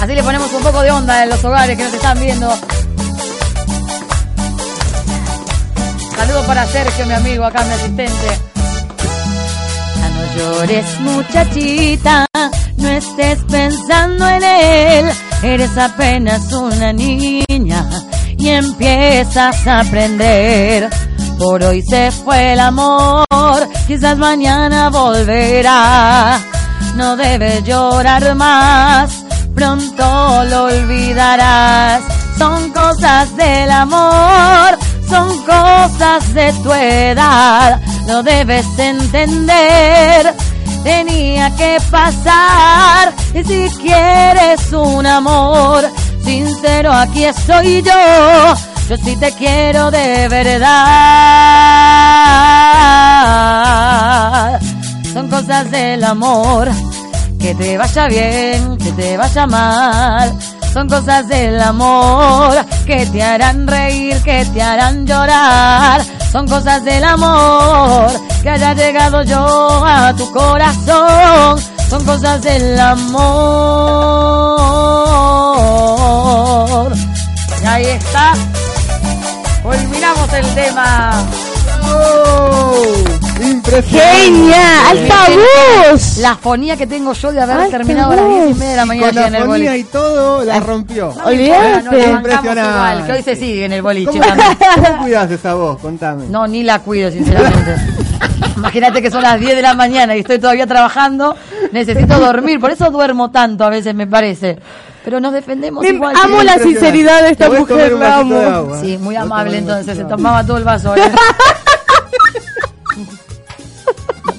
Así 0.00 0.14
le 0.14 0.22
ponemos 0.22 0.52
un 0.52 0.62
poco 0.62 0.82
de 0.82 0.90
onda 0.90 1.22
en 1.24 1.30
los 1.30 1.44
hogares 1.44 1.76
que 1.76 1.84
nos 1.84 1.94
están 1.94 2.20
viendo. 2.20 2.52
Saludos 6.16 6.46
para 6.46 6.66
Sergio, 6.66 7.06
mi 7.06 7.14
amigo, 7.14 7.44
acá 7.44 7.64
mi 7.64 7.72
asistente. 7.72 8.51
Llores, 10.36 11.00
muchachita, 11.00 12.26
no 12.76 12.88
estés 12.88 13.38
pensando 13.50 14.28
en 14.28 14.42
él. 14.42 15.10
Eres 15.42 15.76
apenas 15.76 16.52
una 16.52 16.92
niña 16.92 17.88
y 18.38 18.48
empiezas 18.48 19.66
a 19.66 19.80
aprender. 19.80 20.88
Por 21.38 21.62
hoy 21.62 21.82
se 21.82 22.10
fue 22.10 22.54
el 22.54 22.60
amor, 22.60 23.26
quizás 23.86 24.16
mañana 24.16 24.90
volverá. 24.90 26.40
No 26.96 27.16
debes 27.16 27.64
llorar 27.64 28.34
más, 28.34 29.24
pronto 29.54 30.44
lo 30.44 30.64
olvidarás. 30.64 32.02
Son 32.38 32.70
cosas 32.70 33.36
del 33.36 33.70
amor, 33.70 34.78
son 35.12 35.28
cosas 35.44 36.32
de 36.32 36.52
tu 36.62 36.72
edad. 36.72 37.80
Lo 38.06 38.22
debes 38.22 38.66
entender, 38.78 40.34
tenía 40.82 41.54
que 41.54 41.76
pasar. 41.90 43.12
Y 43.34 43.44
si 43.44 43.68
quieres 43.82 44.72
un 44.72 45.06
amor 45.06 45.84
sincero, 46.24 46.92
aquí 46.92 47.24
estoy 47.24 47.82
yo. 47.82 48.54
Yo 48.88 48.96
sí 49.04 49.14
te 49.16 49.32
quiero 49.32 49.90
de 49.90 50.28
verdad. 50.28 50.70
Son 55.12 55.28
cosas 55.28 55.70
del 55.70 56.02
amor. 56.04 56.70
Que 57.38 57.54
te 57.54 57.76
vaya 57.76 58.06
bien, 58.06 58.78
que 58.78 58.92
te 58.92 59.18
vaya 59.18 59.46
mal. 59.46 60.32
Son 60.72 60.88
cosas 60.88 61.28
del 61.28 61.60
amor 61.60 62.64
que 62.84 63.06
te 63.06 63.22
harán 63.22 63.66
reír, 63.66 64.22
que 64.22 64.44
te 64.46 64.62
harán 64.62 65.06
llorar. 65.06 66.02
Son 66.30 66.46
cosas 66.48 66.84
del 66.84 67.04
amor 67.04 68.10
que 68.42 68.50
haya 68.50 68.74
llegado 68.74 69.22
yo 69.22 69.84
a 69.86 70.12
tu 70.14 70.30
corazón. 70.32 71.60
Son 71.88 72.04
cosas 72.04 72.42
del 72.42 72.78
amor. 72.80 73.12
Y 77.62 77.66
ahí 77.66 77.84
está. 77.84 78.34
Culminamos 79.62 80.32
el 80.32 80.54
tema. 80.54 81.12
¡Oh! 81.84 83.21
Impresionante. 83.42 84.16
¡Genial! 84.22 84.86
¡Alta 84.90 85.16
voz! 85.90 86.16
La 86.18 86.36
fonía 86.36 86.76
que 86.76 86.86
tengo 86.86 87.12
yo 87.12 87.32
de 87.32 87.40
haber 87.42 87.70
terminado 87.70 88.12
a 88.12 88.16
las 88.16 88.28
diez 88.28 88.44
y 88.44 88.48
voz. 88.48 88.56
media 88.58 88.70
de 88.70 88.76
la 88.76 88.86
mañana 88.86 89.08
Con 89.08 89.18
aquí 89.18 89.26
en 89.26 89.32
la 89.32 89.38
el 89.38 89.44
fonía 89.44 89.70
boliche. 89.70 89.78
y 89.78 89.84
todo 89.92 90.44
la 90.44 90.60
rompió. 90.60 91.14
Olvídate. 91.24 91.82
No, 91.82 91.90
la 91.92 91.98
bancamos 91.98 92.16
Impresionante. 92.16 92.60
igual, 92.70 93.06
que 93.06 93.12
hoy 93.12 93.22
se 93.22 93.36
sigue 93.36 93.64
en 93.64 93.72
el 93.72 93.82
boliche 93.82 94.10
¿Cómo. 94.18 94.24
¿Cómo 94.86 95.02
cuidás 95.02 95.30
esa 95.30 95.54
voz? 95.54 95.80
Contame. 95.80 96.26
No, 96.28 96.46
ni 96.46 96.62
la 96.62 96.78
cuido, 96.80 97.10
sinceramente. 97.10 97.76
Imagínate 98.56 99.02
que 99.02 99.10
son 99.10 99.22
las 99.22 99.40
10 99.40 99.56
de 99.56 99.62
la 99.62 99.74
mañana 99.74 100.14
y 100.16 100.20
estoy 100.20 100.38
todavía 100.38 100.66
trabajando. 100.66 101.34
Necesito 101.72 102.18
dormir, 102.18 102.60
por 102.60 102.70
eso 102.70 102.90
duermo 102.90 103.30
tanto 103.30 103.64
a 103.64 103.70
veces, 103.70 103.94
me 103.94 104.06
parece. 104.06 104.58
Pero 105.04 105.18
nos 105.18 105.32
defendemos 105.32 105.82
Me- 105.82 105.90
igual. 105.90 106.14
amo 106.22 106.42
la 106.44 106.58
sinceridad 106.58 107.22
de 107.22 107.30
esta 107.30 107.50
mujer, 107.50 107.92
la 107.92 108.18
amo. 108.18 108.76
Sí, 108.80 108.98
muy 108.98 109.16
amable 109.16 109.58
entonces, 109.58 109.96
se 109.96 110.04
tomaba 110.04 110.44
todo 110.46 110.58
el 110.58 110.64
vaso. 110.64 110.94
¿eh? 110.96 111.00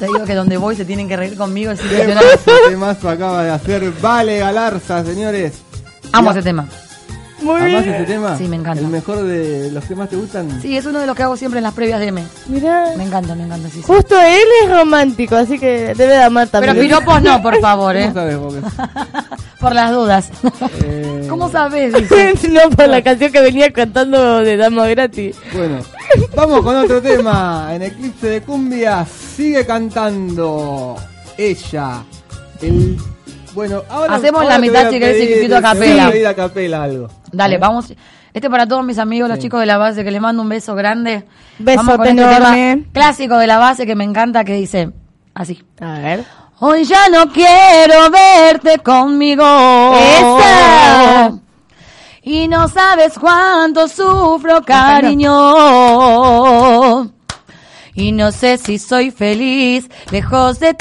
Te 0.03 0.07
digo 0.07 0.25
que 0.25 0.35
donde 0.35 0.57
voy 0.57 0.75
se 0.75 0.83
tienen 0.83 1.07
que 1.07 1.15
reír 1.15 1.37
conmigo, 1.37 1.71
es 1.71 1.79
Qué 1.79 2.13
temazo 2.67 3.07
acaba 3.07 3.41
de 3.45 3.51
hacer 3.51 3.89
Vale 4.01 4.37
Galarza, 4.37 5.01
señores. 5.05 5.53
Amo 6.11 6.31
ese 6.31 6.41
tema. 6.41 6.67
Muy 7.43 7.61
¿Amás 7.61 7.83
bien. 7.83 7.95
ese 7.95 8.03
tema? 8.05 8.37
Sí, 8.37 8.47
me 8.47 8.55
encanta. 8.55 8.81
¿El 8.81 8.87
mejor 8.87 9.21
de 9.23 9.69
los 9.71 9.83
que 9.85 9.95
más 9.95 10.09
te 10.09 10.15
gustan? 10.15 10.61
Sí, 10.61 10.77
es 10.77 10.85
uno 10.85 10.99
de 10.99 11.05
los 11.05 11.15
que 11.15 11.23
hago 11.23 11.35
siempre 11.35 11.59
en 11.59 11.63
las 11.63 11.73
previas 11.73 11.99
de 11.99 12.07
M. 12.07 12.23
Mirá. 12.47 12.93
Me 12.97 13.03
encanta, 13.03 13.35
me 13.35 13.43
encanta, 13.43 13.67
sí, 13.69 13.75
sí. 13.77 13.83
Justo 13.85 14.15
él 14.19 14.47
es 14.63 14.69
romántico, 14.71 15.35
así 15.35 15.59
que 15.59 15.93
debe 15.95 16.13
de 16.13 16.23
amar 16.23 16.47
Pero 16.51 16.65
también. 16.67 16.87
piropos 16.87 17.21
no, 17.21 17.41
por 17.41 17.59
favor, 17.59 17.95
¿Cómo 17.95 18.05
¿eh? 18.07 18.11
sabes 18.13 18.37
Por 19.59 19.75
las 19.75 19.91
dudas. 19.91 20.29
Eh, 20.83 21.25
¿Cómo 21.29 21.49
sabes? 21.49 21.93
Dice. 21.93 22.33
no 22.49 22.69
por 22.69 22.87
la 22.89 23.01
canción 23.01 23.31
que 23.31 23.41
venía 23.41 23.71
cantando 23.71 24.39
de 24.39 24.57
Dama 24.57 24.87
Gratis. 24.87 25.37
Bueno, 25.53 25.79
vamos 26.35 26.61
con 26.63 26.75
otro 26.75 27.01
tema. 27.01 27.69
En 27.73 27.81
Eclipse 27.83 28.27
de 28.27 28.41
Cumbia 28.41 29.05
sigue 29.05 29.65
cantando 29.65 30.95
ella. 31.37 32.03
El, 32.61 32.97
bueno, 33.53 33.83
ahora 33.89 34.15
Hacemos 34.15 34.41
ahora 34.41 34.55
la 34.55 34.59
mitad, 34.61 34.89
si 34.89 34.99
querés, 34.99 35.21
chiquitito 35.21 35.57
a 35.57 35.61
voy 35.61 35.69
capela. 35.97 36.29
a 36.29 36.33
capela 36.33 36.83
algo. 36.83 37.07
Dale, 37.31 37.55
¿Eh? 37.55 37.59
vamos. 37.59 37.93
Este 38.33 38.49
para 38.49 38.67
todos 38.67 38.83
mis 38.83 38.97
amigos, 38.97 39.29
los 39.29 39.37
chicos 39.39 39.59
de 39.59 39.67
la 39.67 39.77
base, 39.77 40.03
que 40.03 40.09
les 40.11 40.19
mando 40.19 40.41
un 40.41 40.49
beso 40.49 40.73
grande. 40.75 41.23
Besote 41.59 41.77
Vamos 41.85 41.97
con 41.97 42.07
este 42.07 42.21
enorme. 42.21 42.75
tema 42.75 42.87
clásico 42.91 43.37
de 43.37 43.47
la 43.47 43.57
base 43.59 43.85
que 43.85 43.95
me 43.95 44.03
encanta, 44.03 44.43
que 44.43 44.53
dice 44.53 44.89
así. 45.35 45.63
A 45.79 45.99
ver. 45.99 46.25
Hoy 46.59 46.83
ya 46.85 47.09
no 47.09 47.31
quiero 47.31 48.09
verte 48.09 48.79
conmigo. 48.79 49.43
¡Esa! 49.95 51.33
Y 52.23 52.47
no 52.47 52.67
sabes 52.69 53.19
cuánto 53.19 53.87
sufro, 53.87 54.61
cariño. 54.63 55.29
Y 57.95 58.11
no 58.11 58.31
sé 58.31 58.57
si 58.57 58.79
soy 58.79 59.11
feliz 59.11 59.87
lejos 60.09 60.59
de 60.59 60.73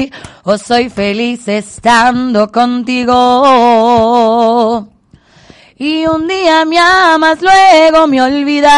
ti. 0.00 0.10
O 0.42 0.58
soy 0.58 0.90
feliz 0.90 1.46
estando 1.46 2.50
contigo. 2.50 3.14
Y 5.76 6.06
un 6.06 6.26
día 6.26 6.64
me 6.64 6.76
amas, 6.78 7.38
luego 7.40 8.08
me 8.08 8.20
olvidas. 8.20 8.72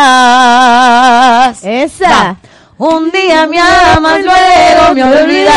Esa. 1.65 2.11
Va. 2.11 2.37
Un 2.77 3.11
día 3.11 3.47
me 3.47 3.59
amas, 3.59 4.21
luego 4.23 4.93
me 4.95 5.03
olvidas. 5.05 5.51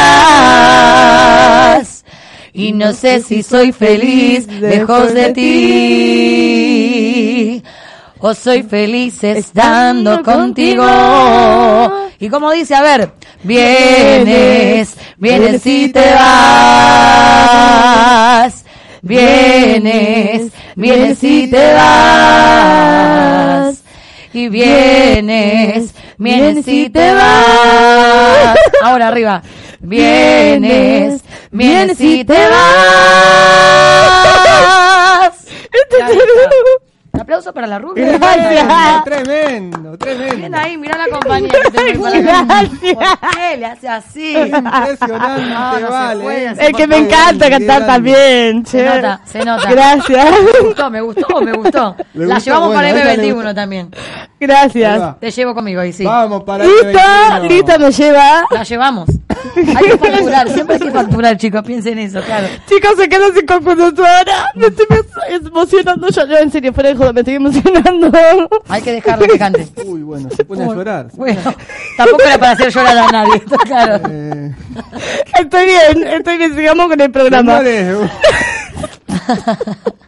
Y 2.53 2.71
no 2.71 2.93
sé 2.93 3.19
si 3.21 3.43
soy 3.43 3.73
feliz 3.73 4.47
lejos 4.47 5.13
de 5.13 5.33
ti. 5.33 7.61
O 8.25 8.33
soy 8.33 8.63
feliz 8.63 9.21
estando 9.21 10.23
contigo. 10.23 10.87
Y 12.19 12.29
como 12.29 12.51
dice, 12.51 12.73
a 12.73 12.81
ver, 12.81 13.11
vienes, 13.43 14.95
vienes 15.17 15.65
y 15.65 15.89
te 15.89 16.13
vas. 16.13 17.43
Vienes, 19.01 20.53
vienes 20.77 21.21
y 21.21 21.47
te 21.49 21.73
vas. 21.73 23.03
Y 24.31 24.47
vienes, 24.47 25.93
vienes 26.17 26.65
y 26.65 26.89
te 26.89 27.13
vas. 27.13 28.57
Ahora 28.83 29.09
arriba. 29.09 29.43
Vienes, 29.81 31.19
vienes 31.51 31.99
y 31.99 32.23
te 32.23 32.47
vas. 32.47 33.03
Aplauso 37.23 37.53
para 37.53 37.67
la 37.67 37.79
rubia. 37.79 38.17
Gracias. 38.17 39.03
Tremendo, 39.05 39.97
tremendo. 39.97 40.35
Bien 40.35 40.55
ahí, 40.55 40.77
mira 40.77 40.97
la 40.97 41.07
compañía 41.07 41.49
que 41.51 41.71
tengo 41.71 42.05
ahí 42.07 42.23
para 42.23 42.39
acá. 42.39 42.61
¿Por 42.69 43.29
qué 43.31 43.57
le 43.57 43.65
hace 43.65 43.87
así? 43.89 44.37
Impresionante, 44.37 45.41
No, 45.49 45.71
no 45.71 45.77
se 45.79 45.83
vale. 45.91 46.47
El 46.67 46.75
que 46.75 46.87
me 46.87 46.97
encanta 46.97 47.49
cantar 47.49 47.85
también, 47.85 48.65
Se 48.65 48.77
che. 48.79 48.85
nota, 48.85 49.21
se 49.25 49.43
nota. 49.43 49.69
Gracias. 49.69 50.25
Me 50.53 50.67
gustó, 50.67 50.89
me 50.89 51.01
gustó, 51.01 51.41
me 51.41 51.51
gustó. 51.53 51.95
Le 52.13 52.25
La 52.27 52.35
gustó, 52.35 52.45
llevamos 52.49 52.67
bueno, 52.73 52.81
para 52.99 53.15
le 53.15 53.23
M21 53.29 53.33
gustó. 53.35 53.55
también. 53.55 53.89
Gracias. 54.39 55.19
Te 55.19 55.31
llevo 55.31 55.53
conmigo 55.55 55.81
ahí, 55.81 55.93
sí. 55.93 56.03
Vamos 56.05 56.43
para 56.43 56.65
21. 56.65 57.43
listo, 57.47 57.79
me 57.79 57.91
lleva. 57.91 58.43
La 58.51 58.63
llevamos. 58.63 59.09
Hay 59.55 59.89
que 59.89 59.97
facturar, 59.97 60.49
siempre 60.49 60.75
hay 60.75 60.81
que 60.81 60.91
facturar, 60.91 61.37
chicos, 61.37 61.63
piensen 61.63 61.99
eso, 61.99 62.21
claro. 62.21 62.47
Chicos, 62.67 62.91
se 62.97 63.09
quedan 63.09 63.33
sin 63.33 63.45
conductora. 63.45 64.51
Me 64.55 64.67
estoy 64.67 64.85
emocionando 65.45 66.09
yo, 66.09 66.27
yo 66.27 66.37
en 66.37 66.51
serio, 66.51 66.73
fuera 66.73 66.93
de 66.93 67.13
me 67.13 67.19
estoy 67.21 67.35
emocionando. 67.35 68.11
Hay 68.69 68.81
que 68.81 68.91
dejarlo 68.93 69.25
que 69.27 69.37
cante. 69.37 69.67
Uy, 69.85 70.01
bueno, 70.01 70.29
se 70.35 70.45
pone 70.45 70.63
a 70.63 70.67
llorar. 70.67 71.07
Bueno, 71.13 71.41
tampoco 71.97 72.23
era 72.23 72.37
para 72.37 72.51
hacer 72.51 72.71
llorar 72.71 72.97
a 72.97 73.11
nadie, 73.11 73.35
está 73.35 73.57
claro. 73.57 74.03
Eh, 74.09 74.51
Estoy 75.39 75.65
bien, 75.65 76.07
estoy 76.07 76.37
bien, 76.37 76.55
sigamos 76.55 76.87
con 76.87 77.01
el 77.01 77.11
programa. 77.11 77.61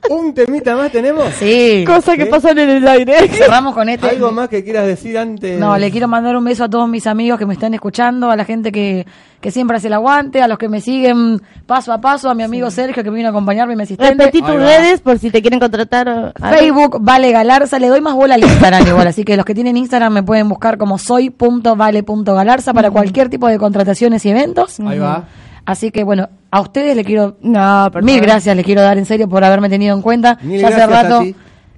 Un 0.09 0.33
temita 0.33 0.75
más 0.75 0.91
tenemos. 0.91 1.27
Sí. 1.35 1.83
Cosas 1.85 2.15
que 2.15 2.25
pasan 2.25 2.57
en 2.59 2.69
el 2.69 2.87
aire. 2.87 3.27
Cerramos 3.29 3.73
con 3.73 3.89
este. 3.89 4.07
¿Algo 4.07 4.31
más 4.31 4.49
que 4.49 4.63
quieras 4.63 4.85
decir 4.85 5.17
antes? 5.17 5.59
No, 5.59 5.77
le 5.77 5.91
quiero 5.91 6.07
mandar 6.07 6.35
un 6.35 6.43
beso 6.43 6.63
a 6.63 6.69
todos 6.69 6.87
mis 6.87 7.07
amigos 7.07 7.39
que 7.39 7.45
me 7.45 7.53
están 7.53 7.73
escuchando, 7.73 8.29
a 8.29 8.35
la 8.35 8.45
gente 8.45 8.71
que, 8.71 9.05
que 9.41 9.51
siempre 9.51 9.77
hace 9.77 9.87
el 9.87 9.93
aguante, 9.93 10.41
a 10.41 10.47
los 10.47 10.57
que 10.57 10.69
me 10.69 10.81
siguen 10.81 11.41
paso 11.65 11.91
a 11.93 12.01
paso, 12.01 12.29
a 12.29 12.35
mi 12.35 12.43
amigo 12.43 12.69
Sergio 12.71 13.03
que 13.03 13.09
me 13.09 13.17
vino 13.17 13.29
a 13.29 13.31
acompañarme, 13.31 13.75
mi 13.75 13.83
asistente. 13.83 14.25
Repetí 14.25 14.41
tus 14.41 14.55
redes 14.55 15.01
por 15.01 15.19
si 15.19 15.31
te 15.31 15.41
quieren 15.41 15.59
contratar. 15.59 16.33
Facebook, 16.57 16.97
Vale 17.01 17.31
Galarza, 17.31 17.79
le 17.79 17.87
doy 17.87 18.01
más 18.01 18.13
bola 18.13 18.35
al 18.35 18.43
Instagram 18.43 18.87
igual, 18.87 19.07
así 19.07 19.23
que 19.23 19.35
los 19.37 19.45
que 19.45 19.55
tienen 19.55 19.77
Instagram 19.77 20.13
me 20.13 20.23
pueden 20.23 20.49
buscar 20.49 20.77
como 20.77 20.97
soy.vale.galarza 20.97 22.73
para 22.73 22.91
cualquier 22.91 23.29
tipo 23.29 23.47
de 23.47 23.57
contrataciones 23.57 24.25
y 24.25 24.29
eventos. 24.29 24.79
Ahí 24.79 24.99
va. 24.99 25.25
Así 25.65 25.91
que 25.91 26.03
bueno, 26.03 26.29
a 26.51 26.61
ustedes 26.61 26.95
le 26.95 27.03
quiero 27.03 27.37
No, 27.41 27.89
mil 28.01 28.21
gracias, 28.21 28.55
les 28.55 28.65
quiero 28.65 28.81
dar 28.81 28.97
en 28.97 29.05
serio 29.05 29.27
por 29.27 29.43
haberme 29.43 29.69
tenido 29.69 29.95
en 29.95 30.01
cuenta. 30.01 30.37
Mil 30.41 30.59
ya 30.61 30.67
hace 30.67 30.85
rato 30.85 31.23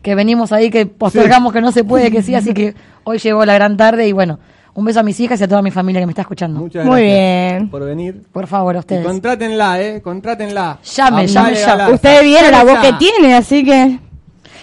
que 0.01 0.15
venimos 0.15 0.51
ahí, 0.51 0.69
que 0.69 0.85
postergamos 0.85 1.51
que 1.53 1.61
no 1.61 1.71
se 1.71 1.83
puede, 1.83 2.11
que 2.11 2.21
sí, 2.21 2.35
así 2.35 2.53
que 2.53 2.75
hoy 3.03 3.17
llegó 3.19 3.45
la 3.45 3.53
gran 3.53 3.77
tarde 3.77 4.07
y 4.07 4.11
bueno, 4.11 4.39
un 4.73 4.85
beso 4.85 4.99
a 4.99 5.03
mis 5.03 5.19
hijas 5.19 5.39
y 5.41 5.43
a 5.43 5.47
toda 5.47 5.61
mi 5.61 5.71
familia 5.71 6.01
que 6.01 6.05
me 6.05 6.11
está 6.11 6.21
escuchando. 6.21 6.59
Muchas 6.59 6.85
Muy 6.85 7.01
gracias 7.01 7.51
bien. 7.59 7.69
por 7.69 7.83
venir. 7.83 8.21
Por 8.31 8.45
favor, 8.47 8.75
a 8.75 8.77
Y 8.77 8.81
ustedes. 8.81 9.05
contrátenla, 9.05 9.81
eh, 9.81 10.01
contrátenla. 10.01 10.79
Llame, 10.83 11.27
llame 11.27 11.47
Vale 11.49 11.59
ya. 11.59 11.65
Galarza. 11.67 11.95
Usted 11.95 12.23
viene 12.23 12.51
la 12.51 12.63
voz 12.63 12.79
que 12.79 12.93
tiene, 12.93 13.33
así 13.35 13.63
que. 13.65 13.99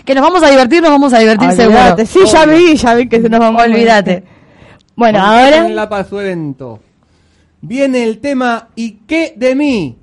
Que 0.05 0.15
nos 0.15 0.23
vamos 0.23 0.43
a 0.43 0.51
divertir, 0.51 0.83
nos 0.83 0.91
vamos 0.91 1.13
a 1.15 1.19
divertir 1.19 1.51
seguro. 1.53 1.79
Olvídate. 1.79 2.05
Sí, 2.07 2.21
ya 2.27 2.45
vi, 2.45 2.77
ya 2.77 2.95
vi 2.95 3.09
que 3.09 3.23
se 3.23 3.29
nos 3.31 3.41
vamos 3.41 3.63
a 3.63 3.65
Olvídate. 3.65 4.23
Bueno, 4.97 5.19
Ahora 5.19 5.45
ahora. 5.63 5.69
la 5.71 5.89
para 5.89 6.05
su 6.05 6.21
evento. 6.21 6.79
Viene 7.67 8.05
el 8.05 8.21
tema 8.21 8.69
¿Y 8.77 8.91
qué 9.07 9.33
de 9.37 9.55
mí? 9.55 9.97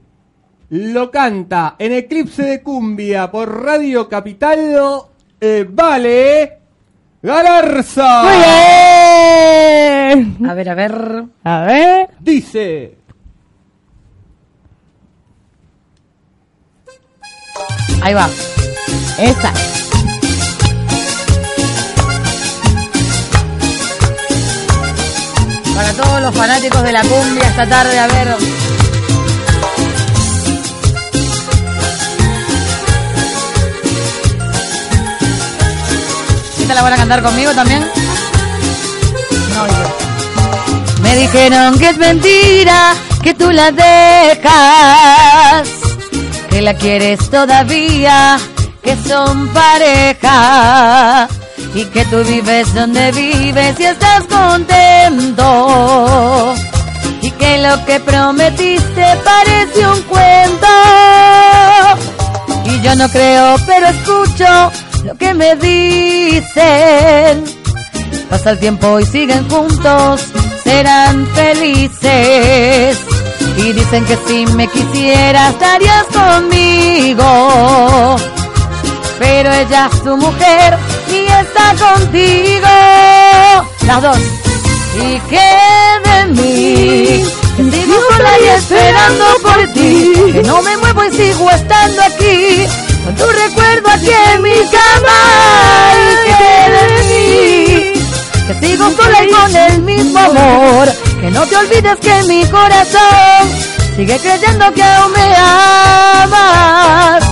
Lo 0.69 1.11
canta 1.11 1.75
en 1.77 1.91
Eclipse 1.93 2.41
de 2.43 2.63
Cumbia 2.63 3.29
por 3.29 3.63
Radio 3.63 4.09
Capital. 4.09 5.03
eh, 5.39 5.67
vale. 5.69 6.57
Galarza. 7.21 8.23
Muy 8.23 8.37
bien. 8.37 10.37
A 10.49 10.53
ver, 10.55 10.69
a 10.69 10.73
ver. 10.73 11.23
A 11.43 11.61
ver. 11.65 12.09
Dice. 12.19 12.95
Ahí 18.01 18.13
va. 18.15 18.27
Esa. 19.19 19.53
Para 25.81 25.93
todos 25.93 26.21
los 26.21 26.35
fanáticos 26.35 26.83
de 26.83 26.91
la 26.91 27.01
cumbia 27.01 27.41
esta 27.41 27.67
tarde, 27.67 27.97
a 27.97 28.05
ver. 28.05 28.37
¿Esta 36.59 36.75
la 36.75 36.83
van 36.83 36.93
a 36.93 36.97
cantar 36.97 37.23
conmigo 37.23 37.51
también? 37.53 37.79
No, 39.55 39.65
digo. 39.65 39.97
Me 41.01 41.15
dijeron 41.15 41.79
que 41.79 41.89
es 41.89 41.97
mentira, 41.97 42.93
que 43.23 43.33
tú 43.33 43.49
la 43.49 43.71
dejas, 43.71 45.67
que 46.51 46.61
la 46.61 46.75
quieres 46.75 47.27
todavía, 47.31 48.37
que 48.83 48.95
son 48.97 49.47
pareja 49.47 51.27
y 51.73 51.85
que 51.85 52.03
tú 52.05 52.23
vives 52.23 52.73
donde 52.73 53.11
vives 53.11 53.79
y 53.79 53.83
estás 53.85 54.23
contento. 54.25 55.45
Y 57.21 57.31
que 57.31 57.57
lo 57.59 57.85
que 57.85 57.99
prometiste 57.99 59.05
parece 59.23 59.87
un 59.87 60.01
cuento. 60.03 60.67
Y 62.65 62.81
yo 62.81 62.95
no 62.95 63.07
creo 63.09 63.55
pero 63.65 63.87
escucho 63.87 64.71
lo 65.05 65.15
que 65.15 65.33
me 65.33 65.55
dicen. 65.55 67.43
Pasa 68.29 68.51
el 68.51 68.59
tiempo 68.59 68.99
y 68.99 69.05
siguen 69.05 69.49
juntos 69.49 70.21
serán 70.63 71.25
felices. 71.27 72.97
Y 73.57 73.73
dicen 73.73 74.05
que 74.05 74.17
si 74.27 74.45
me 74.47 74.67
quisieras 74.67 75.53
estarías 75.53 76.05
conmigo 76.05 77.25
pero 79.21 79.53
ella 79.53 79.87
es 79.93 80.03
tu 80.03 80.17
mujer 80.17 80.77
y 81.07 81.27
está 81.27 81.75
contigo. 81.77 82.67
Las 83.85 84.01
dos. 84.01 84.17
¿Y 84.95 85.19
qué 85.29 85.51
de 86.05 86.25
mí? 86.33 87.23
Que 87.55 87.63
sigo 87.71 87.95
sola 88.09 88.39
y 88.39 88.47
esperando 88.47 89.25
por 89.43 89.67
ti. 89.73 90.11
Que 90.33 90.41
no 90.41 90.63
me 90.63 90.75
muevo 90.77 91.03
y 91.03 91.11
sigo 91.11 91.51
estando 91.51 92.01
aquí. 92.01 92.65
Con 93.05 93.15
tu 93.15 93.27
recuerdo 93.27 93.91
aquí 93.91 94.09
en 94.33 94.41
mi 94.41 94.57
cama. 94.75 95.19
¿Y 96.01 96.05
qué 96.27 96.71
de 96.75 96.85
mí? 97.11 97.93
Que 98.47 98.53
sigo 98.67 98.89
sola 98.89 99.23
y 99.23 99.29
con 99.29 99.55
el 99.55 99.81
mismo 99.83 100.17
amor. 100.17 100.91
Que 101.21 101.29
no 101.29 101.45
te 101.45 101.57
olvides 101.57 101.99
que 101.99 102.23
mi 102.23 102.43
corazón 102.45 103.41
sigue 103.95 104.17
creyendo 104.17 104.73
que 104.73 104.83
aún 104.83 105.11
me 105.11 105.35
amas. 106.23 107.23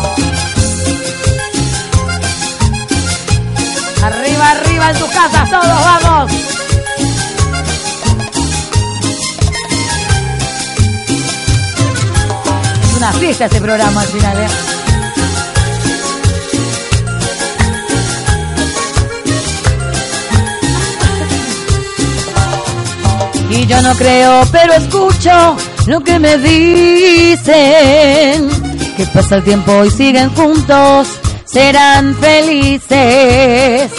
En 4.89 4.97
tus 4.97 5.09
casas, 5.09 5.49
todos 5.49 5.65
vamos. 5.65 6.31
Es 12.83 12.97
una 12.97 13.13
fiesta 13.13 13.45
este 13.45 13.61
programa 13.61 14.01
al 14.01 14.07
final, 14.07 14.37
¿eh? 14.37 14.47
Y 23.51 23.65
yo 23.65 23.81
no 23.81 23.95
creo, 23.95 24.43
pero 24.51 24.73
escucho 24.73 25.57
lo 25.87 26.01
que 26.01 26.19
me 26.19 26.37
dicen. 26.37 27.49
Que 28.95 29.05
pasa 29.13 29.35
el 29.35 29.43
tiempo 29.43 29.85
y 29.85 29.91
siguen 29.91 30.29
juntos, 30.35 31.07
serán 31.45 32.15
felices. 32.15 33.91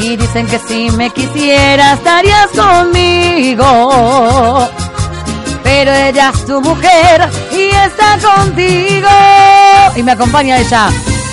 Y 0.00 0.16
dicen 0.16 0.46
que 0.46 0.58
si 0.58 0.90
me 0.90 1.10
quisieras 1.10 1.98
estarías 1.98 2.48
conmigo. 2.48 3.68
Pero 5.62 5.92
ella 5.92 6.30
es 6.34 6.44
tu 6.46 6.60
mujer 6.60 7.28
y 7.50 7.70
está 7.70 8.18
contigo. 8.18 9.08
Y 9.96 10.02
me 10.02 10.12
acompaña 10.12 10.58
ella. 10.58 10.88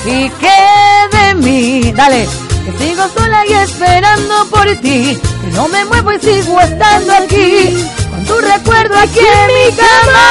¿Y 0.06 0.30
qué 0.30 1.18
de 1.18 1.36
mí? 1.36 1.92
Dale. 1.92 2.28
Que 2.66 2.72
sigo 2.78 3.04
sola 3.16 3.46
y 3.48 3.54
esperando 3.54 4.46
por 4.50 4.66
ti. 4.78 5.20
Que 5.42 5.48
no 5.54 5.68
me 5.68 5.84
muevo 5.86 6.14
y 6.14 6.20
sigo 6.20 6.60
estando 6.62 7.14
aquí. 7.14 7.86
Con 8.10 8.26
tu 8.26 8.38
recuerdo 8.40 8.98
aquí 8.98 9.20
en 9.20 9.48
mi 9.48 9.76
cama. 9.76 10.28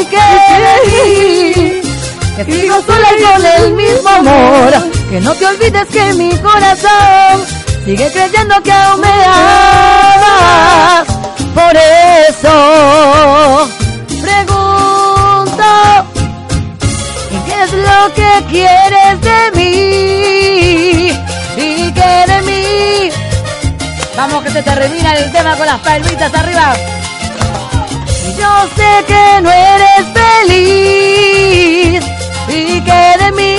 ¿Y 0.00 0.04
qué 0.06 0.16
de 0.64 0.74
mí? 0.86 1.80
Que 2.36 2.44
sigo 2.44 2.76
sola 2.82 3.08
y 3.18 3.22
con 3.22 3.46
el 3.46 3.72
mismo 3.74 4.08
amor. 4.08 4.99
Que 5.10 5.20
no 5.20 5.34
te 5.34 5.44
olvides 5.44 5.88
que 5.88 6.14
mi 6.14 6.30
corazón 6.38 7.44
sigue 7.84 8.12
creyendo 8.12 8.62
que 8.62 8.70
aún 8.70 9.00
me 9.00 9.24
amas. 9.26 11.04
Por 11.52 11.76
eso 12.28 13.68
pregunto, 14.22 15.64
¿y 17.32 17.36
qué 17.44 17.62
es 17.64 17.72
lo 17.72 18.14
que 18.14 18.44
quieres 18.50 19.20
de 19.20 19.50
mí? 19.56 21.10
¿Y 21.56 21.92
qué 21.92 22.24
de 22.28 22.42
mí? 22.42 23.10
Vamos 24.16 24.44
que 24.44 24.50
se 24.52 24.62
termina 24.62 25.16
el 25.16 25.32
tema 25.32 25.56
con 25.56 25.66
las 25.66 25.80
palmitas 25.80 26.32
arriba. 26.32 26.76
Yo 28.38 28.68
sé 28.76 29.04
que 29.08 29.40
no 29.42 29.50
eres 29.50 30.06
feliz. 30.46 32.04
¿Y 32.48 32.80
qué 32.82 33.16
de 33.24 33.32
mí? 33.32 33.49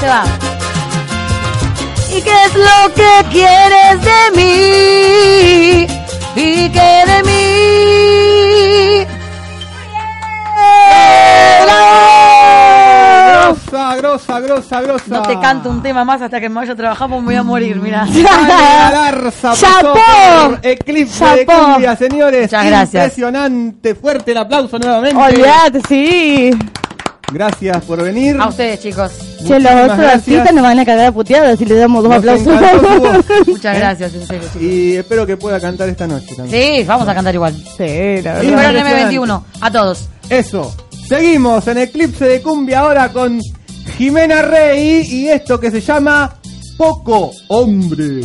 Se 0.00 0.06
va. 0.06 0.24
¿Y 2.10 2.22
qué 2.22 2.44
es 2.46 2.54
lo 2.54 2.94
que 2.94 3.24
quieres 3.30 4.00
de 4.02 4.30
mí? 4.36 5.86
¿Y 6.36 6.68
qué 6.70 7.04
de 7.06 7.22
mí? 7.24 9.06
Grosa, 13.28 13.96
grosa, 13.96 14.40
grosa, 14.40 14.80
grosa. 14.80 15.04
No 15.08 15.22
te 15.22 15.38
canto 15.38 15.70
un 15.70 15.82
tema 15.82 16.04
más 16.04 16.20
hasta 16.22 16.40
que 16.40 16.48
me 16.48 16.56
vaya 16.56 16.72
a 16.72 16.76
trabajar 16.76 17.08
porque 17.08 17.20
me 17.20 17.26
voy 17.26 17.36
a 17.36 17.42
morir, 17.42 17.76
mira. 17.76 18.06
Galarza 18.06 19.52
por 19.82 20.58
Eclipse 20.62 21.24
de 21.24 21.46
¡Chapó! 21.46 21.72
Cumbia, 21.72 21.96
señores. 21.96 22.42
Muchas 22.42 22.66
gracias. 22.66 23.04
Impresionante, 23.04 23.94
fuerte 23.94 24.32
el 24.32 24.38
aplauso 24.38 24.78
nuevamente. 24.78 25.16
Olvídate, 25.16 25.80
sí. 25.88 26.50
Gracias 27.32 27.84
por 27.84 28.02
venir. 28.02 28.36
A 28.40 28.48
ustedes, 28.48 28.80
chicos. 28.80 29.12
Che, 29.46 29.58
los 29.58 29.72
otros 29.72 29.98
artistas 29.98 30.52
nos 30.54 30.62
van 30.62 30.78
a 30.78 30.84
cagar 30.84 31.06
a 31.06 31.12
puteadas 31.12 31.58
si 31.58 31.64
le 31.64 31.74
damos 31.74 32.02
dos 32.02 32.10
Nos 32.10 32.18
aplausos. 32.18 33.24
Muchas 33.46 33.76
gracias, 33.78 34.14
en 34.14 34.26
serio, 34.26 34.48
chicos. 34.52 34.62
Y 34.62 34.96
espero 34.96 35.26
que 35.26 35.36
pueda 35.36 35.60
cantar 35.60 35.88
esta 35.88 36.06
noche 36.06 36.34
también. 36.36 36.78
Sí, 36.78 36.84
vamos 36.84 37.08
a 37.08 37.14
cantar 37.14 37.34
igual. 37.34 37.54
Sí, 37.54 38.22
la 38.22 38.34
verdad. 38.34 38.42
Fueron 38.42 38.76
impresionante. 38.76 39.16
M21, 39.16 39.42
a 39.60 39.70
todos. 39.70 40.08
Eso. 40.28 40.74
Seguimos 41.08 41.66
en 41.68 41.78
Eclipse 41.78 42.24
de 42.24 42.42
Cumbia 42.42 42.80
ahora 42.80 43.12
con 43.12 43.40
Jimena 43.96 44.42
Rey 44.42 45.06
y 45.08 45.28
esto 45.28 45.58
que 45.60 45.70
se 45.70 45.80
llama 45.80 46.34
Poco 46.76 47.30
Hombre. 47.48 48.22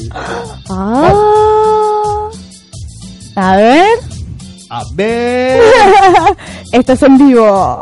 Ah. 0.70 2.30
A 3.36 3.56
ver. 3.56 3.88
A 4.70 4.84
ver. 4.94 5.62
Esto 6.72 6.94
es 6.94 7.04
en 7.04 7.18
vivo. 7.18 7.82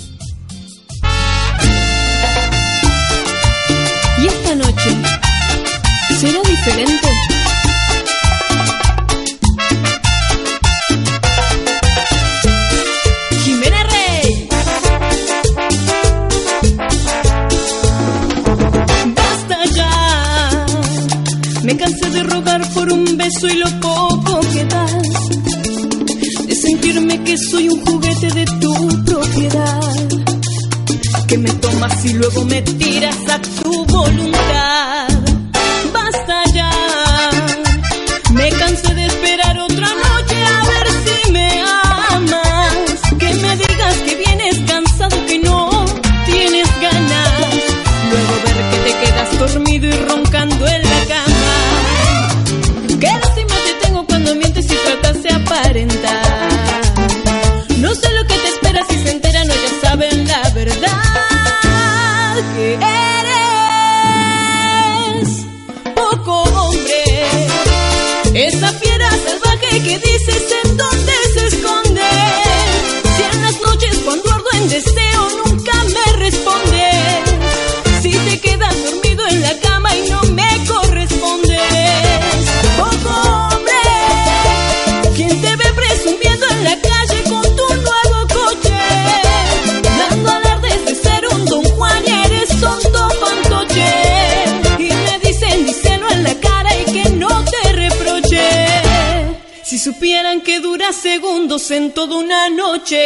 en 101.51 101.91
toda 101.91 102.15
una 102.15 102.47
noche. 102.47 102.97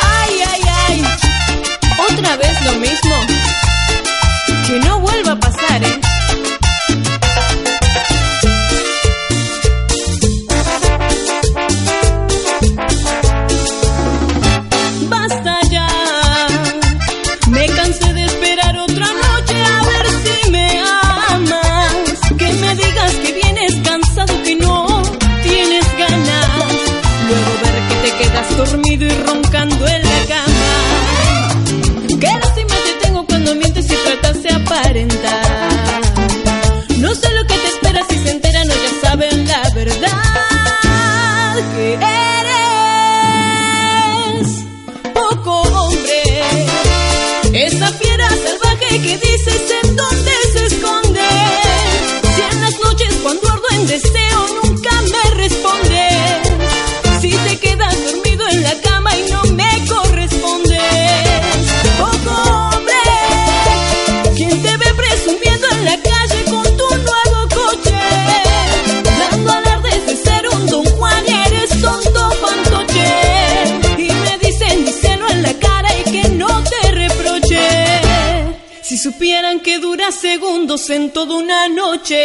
Ay, 0.00 0.34
ay, 0.46 0.62
ay. 0.86 1.04
Otra 2.08 2.36
vez 2.36 2.64
lo 2.64 2.72
mismo. 2.74 3.09
En 80.90 81.12
toda 81.12 81.36
una 81.36 81.68
noche. 81.68 82.16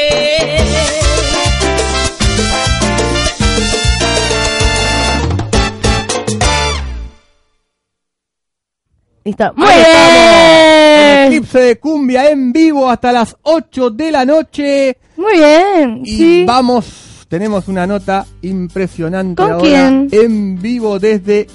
Listo. 9.24 9.54
Muy 9.56 9.68
bien. 9.68 11.26
Eclipse 11.26 11.60
de 11.60 11.80
cumbia 11.80 12.30
en 12.30 12.52
vivo 12.54 12.90
hasta 12.90 13.12
las 13.12 13.36
8 13.42 13.90
de 13.90 14.12
la 14.12 14.24
noche. 14.26 14.98
Muy 15.18 15.34
bien. 15.34 16.02
Y 16.04 16.18
sí. 16.18 16.46
vamos, 16.46 17.26
tenemos 17.28 17.68
una 17.68 17.88
nota 17.88 18.26
impresionante 18.44 19.42
¿Con 19.42 19.52
ahora 19.52 19.64
quién? 19.64 20.10
en 20.12 20.62
vivo 20.62 21.00
desde 21.00 21.48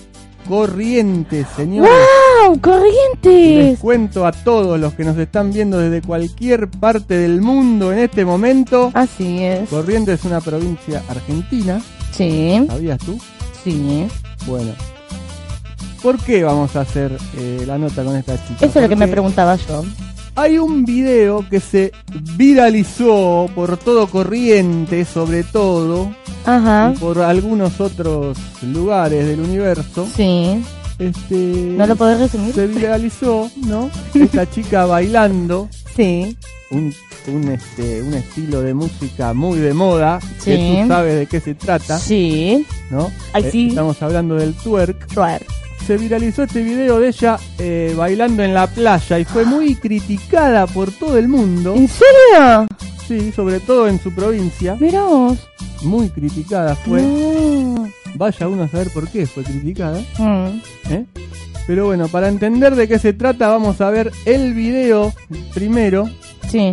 Corrientes, 0.49 1.47
señores. 1.57 1.91
¡Wow! 1.91 2.53
Les 2.53 2.61
Corrientes. 2.61 3.79
cuento 3.79 4.27
a 4.27 4.33
todos 4.33 4.81
los 4.81 4.95
que 4.95 5.05
nos 5.05 5.17
están 5.19 5.53
viendo 5.53 5.79
desde 5.79 6.03
cualquier 6.03 6.69
parte 6.69 7.15
del 7.15 7.41
mundo 7.41 7.93
en 7.93 8.01
este 8.01 8.25
momento. 8.25 8.91
Así 8.95 9.43
es. 9.45 9.69
Corrientes 9.69 10.21
es 10.21 10.25
una 10.27 10.41
provincia 10.41 11.03
argentina, 11.09 11.81
Sí. 12.13 12.65
¿sabías 12.67 12.99
tú? 12.99 13.19
Sí. 13.63 14.07
Bueno. 14.47 14.73
¿Por 16.03 16.19
qué 16.19 16.43
vamos 16.43 16.75
a 16.77 16.81
hacer 16.81 17.17
eh, 17.37 17.63
la 17.67 17.77
nota 17.77 18.03
con 18.03 18.17
esta 18.17 18.35
chica? 18.47 18.65
Eso 18.65 18.79
es 18.79 18.83
lo 18.83 18.89
que 18.89 18.97
me 18.97 19.07
preguntaba 19.07 19.57
yo. 19.57 19.85
Hay 20.41 20.57
un 20.57 20.87
video 20.87 21.45
que 21.51 21.61
se 21.61 21.93
viralizó 22.37 23.47
por 23.55 23.77
todo 23.77 24.07
Corrientes, 24.07 25.07
sobre 25.09 25.45
todo, 25.45 26.11
Ajá. 26.47 26.95
y 26.97 26.99
por 26.99 27.19
algunos 27.19 27.79
otros 27.79 28.39
lugares 28.63 29.27
del 29.27 29.41
universo. 29.41 30.09
Sí. 30.17 30.63
Este, 30.99 31.35
¿No 31.77 31.87
lo 31.87 31.95
podés 31.95 32.21
resumir? 32.21 32.55
Se 32.55 32.67
viralizó, 32.67 33.51
¿no? 33.67 33.91
Esta 34.15 34.49
chica 34.51 34.87
bailando 34.87 35.69
Sí. 35.97 36.35
un, 36.71 36.95
un, 37.27 37.49
este, 37.49 38.01
un 38.03 38.15
estilo 38.15 38.63
de 38.63 38.73
música 38.73 39.35
muy 39.35 39.59
de 39.59 39.75
moda, 39.75 40.21
que 40.43 40.57
Sí. 40.57 40.79
tú 40.83 40.89
sabes 40.89 41.17
de 41.17 41.27
qué 41.27 41.41
se 41.41 41.55
trata, 41.55 41.99
Sí. 41.99 42.67
¿no? 42.91 43.09
Eh. 43.35 43.51
Estamos 43.69 44.03
hablando 44.03 44.37
del 44.37 44.55
twerk. 44.55 45.07
Twerk. 45.13 45.47
Se 45.87 45.97
viralizó 45.97 46.45
este 46.45 46.63
video 46.63 47.01
de 47.01 47.09
ella 47.09 47.39
eh, 47.59 47.95
bailando 47.97 48.43
en 48.45 48.55
la 48.55 48.67
playa 48.69 49.19
y 49.19 49.25
fue 49.25 49.45
muy 49.45 49.75
criticada 49.75 50.67
por 50.67 50.93
todo 50.93 51.19
el 51.19 51.27
mundo, 51.29 51.75
¿En 51.75 51.89
serio? 51.89 52.67
sí, 53.09 53.33
sobre 53.33 53.59
todo 53.61 53.89
en 53.89 54.01
su 54.01 54.13
provincia, 54.15 54.77
Mira 54.79 55.03
vos. 55.03 55.39
muy 55.83 56.09
criticada 56.11 56.77
fue. 56.77 57.03
Mm. 57.03 57.91
Vaya 58.15 58.49
uno 58.49 58.65
a 58.65 58.69
saber 58.69 58.91
por 58.91 59.09
qué 59.09 59.27
fue 59.27 59.43
criticada. 59.43 60.01
Mm. 60.19 60.61
¿eh? 60.91 61.07
Pero 61.67 61.87
bueno, 61.87 62.09
para 62.09 62.29
entender 62.29 62.75
de 62.77 62.87
qué 62.87 62.99
se 62.99 63.13
trata, 63.13 63.49
vamos 63.49 63.81
a 63.81 63.91
ver 63.91 64.13
el 64.27 64.55
video 64.55 65.13
primero. 65.55 66.09
Sí. 66.49 66.73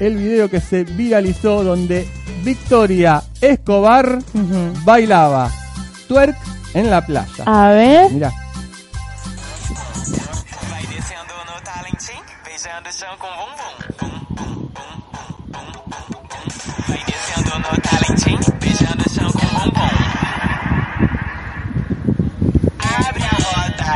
El 0.00 0.16
video 0.16 0.48
que 0.50 0.60
se 0.60 0.84
viralizó 0.84 1.62
donde 1.64 2.06
Victoria 2.44 3.22
Escobar 3.40 4.18
bailaba 4.84 5.50
twerk 6.08 6.36
en 6.74 6.90
la 6.90 7.04
playa. 7.06 7.44
A 7.46 7.68
ver. 7.70 8.10
Mira, 8.12 8.32
com 13.22 13.28
bumbum. 13.28 13.74
Bum, 15.48 15.70
descendo 17.06 17.52
no 17.60 17.70
talentinho, 17.80 18.40
beijando 18.58 19.04
o 19.06 19.10
chão 19.10 19.30
com 19.30 19.46
bumbum. 19.46 19.94
Abre 22.80 23.22
a 23.22 23.26
roda 23.38 23.86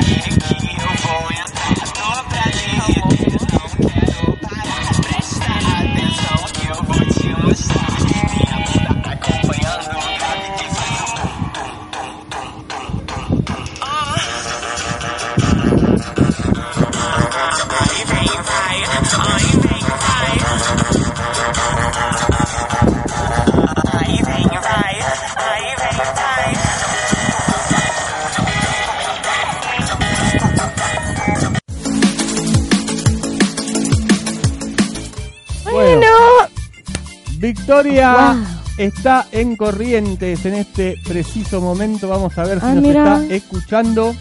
Victoria 37.82 38.32
Wow. 38.32 38.44
está 38.78 39.26
en 39.32 39.54
Corrientes 39.56 40.46
en 40.46 40.54
este 40.54 40.96
preciso 41.06 41.60
momento. 41.60 42.08
Vamos 42.08 42.36
a 42.38 42.44
ver 42.44 42.58
si 42.60 42.64
Ah, 42.66 42.72
nos 42.74 42.82
mira. 42.82 43.20
está 43.20 43.34
escuchando 43.34 44.14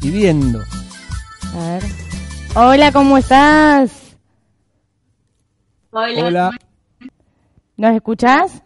y 0.00 0.10
viendo. 0.10 0.60
A 0.60 1.58
ver. 1.70 1.82
Hola, 2.54 2.92
¿cómo 2.92 3.18
estás? 3.18 3.90
Hola. 5.90 6.24
Hola. 6.26 6.50
¿Nos 7.76 7.96
escuchás? 7.96 8.62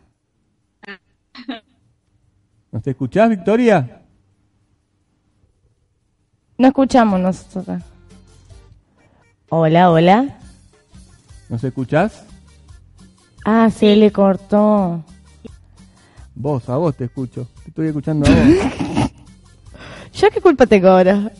¿Nos 2.71 2.83
te 2.83 2.91
escuchás, 2.91 3.31
Victoria? 3.31 4.03
No 6.59 6.69
escuchamos 6.69 7.19
nosotros. 7.21 7.83
Hola, 9.49 9.91
hola. 9.91 10.39
¿Nos 11.49 11.65
escuchás? 11.65 12.25
Ah, 13.51 13.71
se 13.71 13.97
le 13.97 14.13
cortó. 14.13 15.03
Vos, 16.35 16.69
a 16.69 16.77
vos 16.77 16.95
te 16.95 17.07
escucho. 17.07 17.49
Te 17.65 17.71
estoy 17.71 17.87
escuchando 17.87 18.27
a 18.27 18.31
vos. 18.31 19.11
¿Yo 20.13 20.31
qué 20.31 20.39
culpa 20.43 20.67
tengo 20.67 20.89
ahora? 20.89 21.33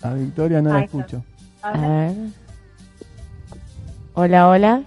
A 0.00 0.14
Victoria 0.14 0.62
no 0.62 0.72
la 0.72 0.84
escucho. 0.84 1.22
A 1.60 1.72
ver. 1.72 2.14
Hola, 4.14 4.48
hola. 4.48 4.82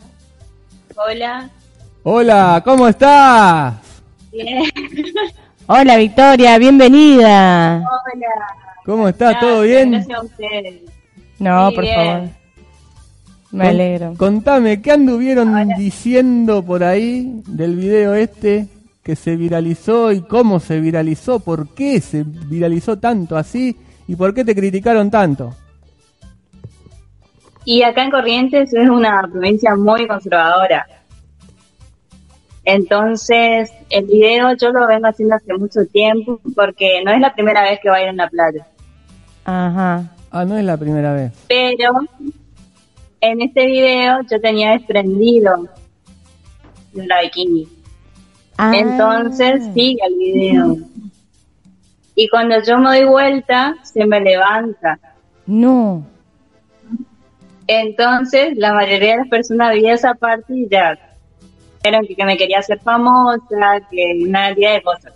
Hola. 0.95 1.49
Hola, 2.01 2.61
¿cómo 2.65 2.87
estás? 2.87 3.75
Bien. 4.31 4.63
Hola, 5.67 5.97
Victoria, 5.97 6.57
bienvenida. 6.57 7.77
Hola. 7.77 8.27
¿Cómo 8.83 9.07
estás? 9.07 9.39
¿Todo 9.39 9.61
bien? 9.61 9.91
Gracias 9.91 10.17
a 10.17 10.21
ustedes. 10.23 10.81
No, 11.37 11.71
por 11.75 11.83
bien. 11.83 11.95
favor. 11.95 12.44
Me 13.55 13.63
Con- 13.63 13.67
alegro. 13.73 14.13
Contame, 14.17 14.81
¿qué 14.81 14.91
anduvieron 14.91 15.69
diciendo 15.77 16.61
por 16.63 16.83
ahí 16.83 17.41
del 17.47 17.75
video 17.77 18.13
este 18.13 18.67
que 19.01 19.15
se 19.15 19.37
viralizó 19.37 20.11
y 20.11 20.21
cómo 20.21 20.59
se 20.59 20.79
viralizó? 20.81 21.39
¿Por 21.39 21.69
qué 21.73 22.01
se 22.01 22.23
viralizó 22.23 22.97
tanto 22.99 23.37
así? 23.37 23.77
¿Y 24.07 24.15
por 24.17 24.33
qué 24.33 24.43
te 24.43 24.53
criticaron 24.53 25.09
tanto? 25.09 25.55
Y 27.63 27.81
acá 27.83 28.03
en 28.03 28.11
Corrientes 28.11 28.73
es 28.73 28.89
una 28.89 29.21
provincia 29.31 29.73
muy 29.75 30.05
conservadora. 30.05 30.85
Entonces, 32.65 33.71
el 33.89 34.05
video 34.05 34.55
yo 34.59 34.71
lo 34.71 34.85
vengo 34.87 35.07
haciendo 35.07 35.35
hace 35.35 35.53
mucho 35.53 35.85
tiempo 35.85 36.39
porque 36.55 37.01
no 37.05 37.11
es 37.11 37.21
la 37.21 37.33
primera 37.33 37.61
vez 37.63 37.79
que 37.81 37.89
voy 37.89 37.99
a 37.99 38.03
ir 38.03 38.09
a 38.09 38.13
una 38.13 38.29
playa. 38.29 38.67
Ajá. 39.45 40.11
Ah, 40.31 40.43
no 40.45 40.57
es 40.57 40.65
la 40.65 40.75
primera 40.75 41.13
vez. 41.13 41.31
Pero 41.47 41.93
en 43.31 43.41
este 43.41 43.65
video 43.65 44.19
yo 44.29 44.39
tenía 44.41 44.71
desprendido 44.71 45.67
la 46.93 47.21
bikini. 47.21 47.67
Ah. 48.57 48.71
Entonces 48.75 49.63
sigue 49.73 49.99
el 50.07 50.15
video. 50.15 50.77
Y 52.15 52.29
cuando 52.29 52.55
yo 52.63 52.77
me 52.77 52.97
doy 52.97 53.05
vuelta, 53.05 53.75
se 53.83 54.05
me 54.05 54.21
levanta. 54.21 54.99
No. 55.45 56.05
Entonces, 57.67 58.55
la 58.57 58.73
mayoría 58.73 59.11
de 59.13 59.17
las 59.17 59.27
personas 59.27 59.73
vio 59.73 59.93
esa 59.93 60.13
parte 60.13 60.53
y 60.55 60.69
ya 60.69 60.97
dijeron 61.83 62.05
que, 62.07 62.15
que 62.15 62.25
me 62.25 62.37
quería 62.37 62.59
hacer 62.59 62.79
famosa, 62.79 63.81
que 63.89 64.23
una 64.27 64.45
cantidad 64.47 64.73
de 64.73 64.81
cosas. 64.83 65.13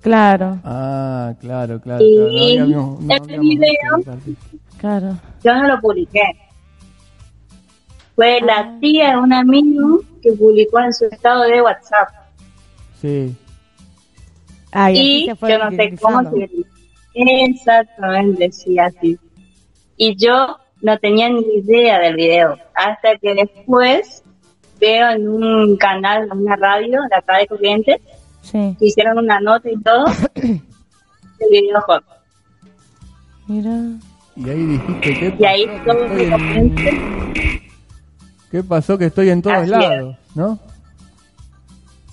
Claro, 0.00 0.58
Ah, 0.64 1.34
claro, 1.40 1.80
claro. 1.80 2.04
Y 2.04 2.14
claro. 2.14 2.30
No 2.30 2.62
habíamos- 2.62 3.00
no 3.00 3.14
el 3.34 3.40
video- 3.40 4.18
claro. 4.78 5.16
Yo 5.42 5.54
no 5.54 5.66
lo 5.66 5.80
publiqué. 5.80 6.22
Fue 8.18 8.40
la 8.40 8.76
tía 8.80 9.12
de 9.12 9.18
un 9.18 9.32
amigo 9.32 10.00
que 10.20 10.32
publicó 10.32 10.80
en 10.80 10.92
su 10.92 11.04
estado 11.04 11.44
de 11.44 11.62
WhatsApp. 11.62 12.08
Sí. 13.00 13.32
Y 14.92 15.30
fue 15.38 15.52
yo 15.52 15.58
no 15.58 15.70
sé 15.70 15.94
cómo 16.02 16.28
se 16.28 16.50
Exactamente, 17.14 18.50
sí, 18.50 18.76
así. 18.76 19.16
Y 19.96 20.16
yo 20.16 20.56
no 20.82 20.98
tenía 20.98 21.28
ni 21.28 21.42
idea 21.58 22.00
del 22.00 22.16
video, 22.16 22.58
hasta 22.74 23.16
que 23.18 23.34
después 23.34 24.24
veo 24.80 25.10
en 25.10 25.28
un 25.28 25.76
canal, 25.76 26.24
en 26.24 26.38
una 26.38 26.56
radio 26.56 26.98
de 27.08 27.16
acá 27.16 27.38
de 27.38 27.46
Corrientes, 27.46 28.00
Sí, 28.40 28.74
que 28.80 28.86
hicieron 28.86 29.18
una 29.18 29.38
nota 29.38 29.70
y 29.70 29.80
todo, 29.80 30.06
el 30.34 30.60
video 31.52 31.80
hot. 31.82 32.02
mira. 33.46 33.70
Y 34.34 34.50
ahí 34.50 34.66
dijiste, 34.66 35.18
¿qué 35.20 35.36
Y 35.38 35.44
ahí 35.44 35.66
todo 35.84 36.04
Que 36.08 37.67
¿Qué 38.50 38.62
pasó? 38.62 38.96
Que 38.96 39.06
estoy 39.06 39.30
en 39.30 39.42
todos 39.42 39.56
Así 39.56 39.64
es. 39.64 39.70
lados, 39.70 40.16
¿no? 40.34 40.58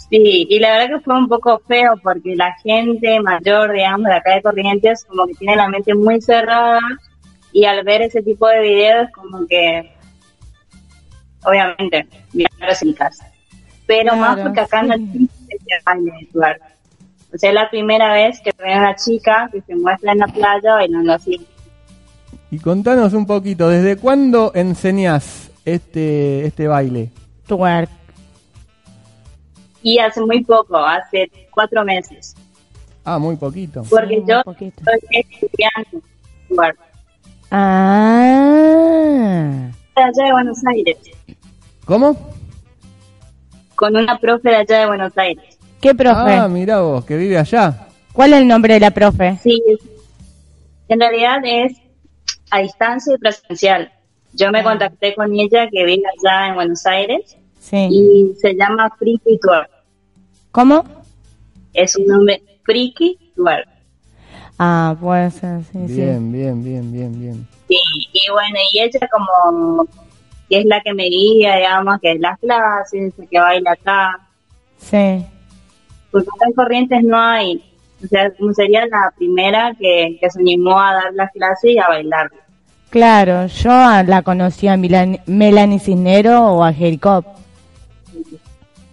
sí, 0.10 0.46
y 0.50 0.60
la 0.60 0.78
verdad 0.78 0.98
que 0.98 1.04
fue 1.04 1.18
un 1.18 1.28
poco 1.28 1.62
feo 1.68 1.94
porque 2.04 2.36
la 2.36 2.54
gente 2.64 3.20
mayor, 3.22 3.72
digamos, 3.72 4.08
de 4.08 4.14
acá 4.14 4.36
de 4.36 4.42
Corrientes, 4.42 5.06
como 5.06 5.26
que 5.28 5.34
tiene 5.34 5.56
la 5.56 5.68
mente 5.68 5.94
muy 5.96 6.22
cerrada 6.22 6.80
y 7.52 7.66
al 7.66 7.84
ver 7.84 8.02
ese 8.02 8.22
tipo 8.22 8.48
de 8.48 8.62
videos, 8.62 9.10
como 9.12 9.48
que, 9.48 9.92
obviamente, 11.44 12.08
mirarlos 12.34 12.82
en 12.82 12.94
casa. 12.94 13.32
Pero 13.88 14.16
más 14.16 14.40
porque 14.40 14.60
acá 14.60 14.84
no 14.84 14.96
sí. 14.96 15.04
existe 15.04 15.56
ese 15.56 15.84
baile 15.86 16.12
de 16.20 16.26
twerk. 16.32 16.62
O 17.34 17.38
sea, 17.38 17.50
es 17.50 17.56
la 17.56 17.70
primera 17.70 18.14
vez 18.14 18.40
que 18.42 18.52
veo 18.58 18.76
a 18.76 18.80
una 18.80 18.96
chica 18.96 19.50
que 19.52 19.62
se 19.62 19.76
muestra 19.76 20.12
en 20.12 20.20
la 20.20 20.28
playa 20.28 20.74
bailando 20.74 21.14
así. 21.14 21.46
Y 22.52 22.60
contanos 22.60 23.14
un 23.14 23.26
poquito, 23.26 23.70
¿desde 23.70 23.98
cuándo 23.98 24.52
enseñás 24.54 25.52
este, 25.66 26.46
este 26.46 26.68
baile? 26.68 27.10
Twerk. 27.48 27.90
Y 29.82 30.00
hace 30.00 30.22
muy 30.22 30.44
poco, 30.44 30.78
hace 30.78 31.30
cuatro 31.52 31.84
meses. 31.84 32.36
Ah, 33.04 33.20
muy 33.20 33.36
poquito. 33.36 33.84
Porque 33.90 34.16
Sí, 34.18 34.24
yo 34.28 34.42
poquito. 34.44 34.84
soy 34.84 35.00
estudiante 35.12 35.98
de 35.98 36.02
twerk. 36.56 36.78
Ah. 37.52 39.70
de 39.96 40.02
allá 40.02 40.24
de 40.26 40.32
Buenos 40.32 40.66
Aires, 40.66 40.98
¿Cómo? 41.86 42.18
con 43.76 43.96
una 43.96 44.18
profe 44.18 44.50
de 44.50 44.56
allá 44.56 44.80
de 44.80 44.86
Buenos 44.88 45.18
Aires. 45.18 45.58
¿Qué 45.82 45.94
profe? 45.94 46.34
Ah, 46.34 46.48
mira 46.48 46.82
vos, 46.82 47.06
que 47.06 47.16
vive 47.18 47.38
allá. 47.38 47.88
¿Cuál 48.14 48.34
es 48.34 48.40
el 48.42 48.48
nombre 48.48 48.74
de 48.74 48.80
la 48.80 48.92
profe? 48.92 49.38
Sí, 49.44 49.62
en 50.88 51.00
realidad 51.00 51.40
es 51.44 51.74
a 52.52 52.60
distancia 52.60 53.14
y 53.14 53.18
presencial. 53.18 53.92
Yo 54.36 54.52
me 54.52 54.64
contacté 54.64 55.16
con 55.16 55.34
ella 55.34 55.70
que 55.70 55.84
vive 55.86 56.04
allá 56.20 56.50
en 56.50 56.56
Buenos 56.56 56.86
Aires 56.86 57.38
Sí. 57.60 57.88
y 57.90 58.34
se 58.40 58.54
llama 58.54 58.90
Friki 59.00 59.40
Twerk. 59.40 59.70
¿Cómo? 60.52 60.84
Es 61.74 61.96
un 61.96 62.06
nombre 62.06 62.42
Friki 62.64 63.18
Twerk. 63.36 63.68
Ah, 64.60 64.96
puede 65.00 65.32
ser, 65.32 65.64
sí, 65.64 65.80
sí. 65.88 65.94
Bien, 65.96 66.32
bien, 66.32 66.64
bien, 66.64 66.92
bien, 66.92 67.20
bien. 67.20 67.48
Sí, 67.68 67.78
y 68.14 68.32
bueno, 68.32 68.58
y 68.74 68.80
ella 68.82 69.08
como 69.12 69.86
que 70.50 70.60
es 70.60 70.66
la 70.66 70.80
que 70.82 70.94
me 70.94 71.06
guía, 71.06 71.56
digamos, 71.56 72.00
que 72.02 72.12
es 72.12 72.20
las 72.20 72.38
clases, 72.40 73.14
que 73.30 73.40
baila 73.40 73.72
acá. 73.72 74.20
Sí. 74.78 75.26
Porque 76.12 76.28
acá 76.36 76.46
en 76.48 76.54
Corrientes 76.54 77.04
no 77.04 77.18
hay, 77.18 77.64
o 78.04 78.08
sea, 78.08 78.32
como 78.36 78.54
sería 78.54 78.86
la 78.86 79.12
primera 79.18 79.74
que, 79.80 80.18
que 80.22 80.30
se 80.30 80.40
animó 80.40 80.80
a 80.80 80.94
dar 80.94 81.14
las 81.14 81.32
clases 81.32 81.72
y 81.72 81.78
a 81.80 81.88
bailar. 81.88 82.30
Claro, 82.90 83.48
yo 83.48 83.70
la 84.04 84.22
conocí 84.24 84.68
a 84.68 84.78
Milan- 84.78 85.20
Melanie 85.26 85.80
Cisnero 85.80 86.46
o 86.54 86.64
a 86.64 86.72
Jericó. 86.72 87.24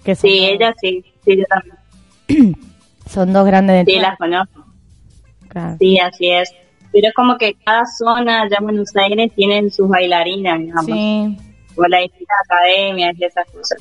Que 0.05 0.14
son, 0.16 0.28
Sí, 0.30 0.38
ella 0.45 0.74
sí, 0.80 1.05
sí, 1.24 1.36
yo 1.36 1.45
también. 1.45 2.57
son 3.09 3.32
dos 3.32 3.47
grandes 3.47 3.86
de 3.86 3.93
Sí, 3.93 3.99
las 4.01 4.16
conozco. 4.18 4.64
Claro. 5.49 5.76
Sí, 5.78 5.99
así 6.01 6.30
es. 6.30 6.51
Pero 6.93 7.09
es 7.09 7.14
como 7.14 7.38
que 7.38 7.55
cada 7.64 7.84
zona 7.86 8.43
allá 8.43 8.57
en 8.59 8.64
Buenos 8.64 8.95
Aires 8.97 9.30
tienen 9.36 9.70
sus 9.70 9.88
bailarinas, 9.88 10.59
digamos. 10.59 10.86
Sí, 10.86 11.36
O 11.76 11.82
las 11.86 12.03
distintas 12.03 12.36
academias 12.47 13.14
y 13.18 13.24
esas 13.24 13.47
cosas. 13.51 13.78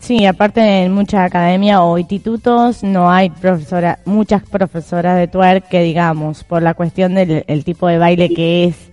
sí, 0.00 0.24
aparte 0.26 0.60
en 0.84 0.92
muchas 0.92 1.20
academias 1.26 1.78
o 1.82 1.98
institutos 1.98 2.82
no 2.82 3.10
hay 3.10 3.30
profesora, 3.30 3.98
muchas 4.04 4.42
profesoras 4.42 5.16
de 5.18 5.28
twerk 5.28 5.68
que 5.68 5.82
digamos, 5.82 6.42
por 6.44 6.62
la 6.62 6.74
cuestión 6.74 7.14
del 7.14 7.44
el 7.46 7.64
tipo 7.64 7.86
de 7.88 7.98
baile 7.98 8.30
que 8.34 8.64
es. 8.64 8.90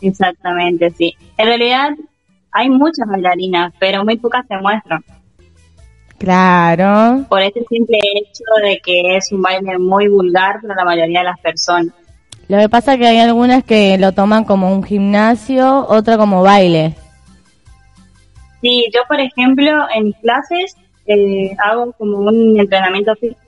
Exactamente, 0.00 0.90
sí. 0.90 1.14
En 1.36 1.46
realidad 1.46 1.90
hay 2.52 2.68
muchas 2.68 3.06
bailarinas, 3.08 3.72
pero 3.78 4.04
muy 4.04 4.16
pocas 4.16 4.46
se 4.46 4.56
muestran. 4.56 5.04
Claro, 6.18 7.24
Por 7.30 7.40
este 7.40 7.64
simple 7.66 7.98
hecho 8.14 8.44
de 8.62 8.78
que 8.84 9.16
es 9.16 9.32
un 9.32 9.40
baile 9.40 9.78
muy 9.78 10.06
vulgar 10.08 10.60
para 10.60 10.74
la 10.74 10.84
mayoría 10.84 11.20
de 11.20 11.24
las 11.24 11.40
personas. 11.40 11.94
lo 12.46 12.58
que 12.58 12.68
pasa 12.68 12.92
es 12.92 13.00
que 13.00 13.06
hay 13.06 13.18
algunas 13.20 13.64
que 13.64 13.96
lo 13.96 14.12
toman 14.12 14.44
como 14.44 14.70
un 14.70 14.82
gimnasio, 14.82 15.86
otra 15.88 16.18
como 16.18 16.42
baile. 16.42 16.94
Sí, 18.60 18.84
yo 18.94 19.00
por 19.08 19.18
ejemplo 19.18 19.86
en 19.94 20.04
mis 20.04 20.16
clases 20.18 20.76
eh, 21.06 21.56
hago 21.64 21.92
como 21.92 22.18
un 22.18 22.60
entrenamiento 22.60 23.14
físico 23.14 23.40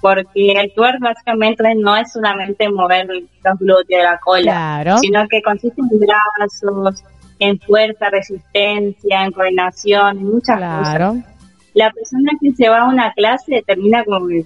porque 0.00 0.52
el 0.52 0.72
básicamente 1.00 1.74
no 1.74 1.96
es 1.96 2.12
solamente 2.12 2.68
mover 2.68 3.06
los 3.06 3.58
glúteos 3.58 3.86
de 3.88 4.02
la 4.02 4.18
cola, 4.18 4.42
Claro. 4.52 4.98
sino 4.98 5.28
que 5.28 5.42
consiste 5.42 5.80
en 5.80 5.88
brazos, 6.00 7.04
en 7.38 7.58
fuerza, 7.60 8.08
resistencia, 8.10 9.24
en 9.24 9.32
coordinación, 9.32 10.18
en 10.18 10.24
muchas 10.30 10.56
Claro. 10.58 11.08
cosas. 11.14 11.24
La 11.74 11.90
persona 11.90 12.32
que 12.40 12.52
se 12.52 12.68
va 12.68 12.80
a 12.80 12.88
una 12.88 13.12
clase 13.12 13.62
termina 13.66 14.04
como 14.04 14.26
que, 14.28 14.44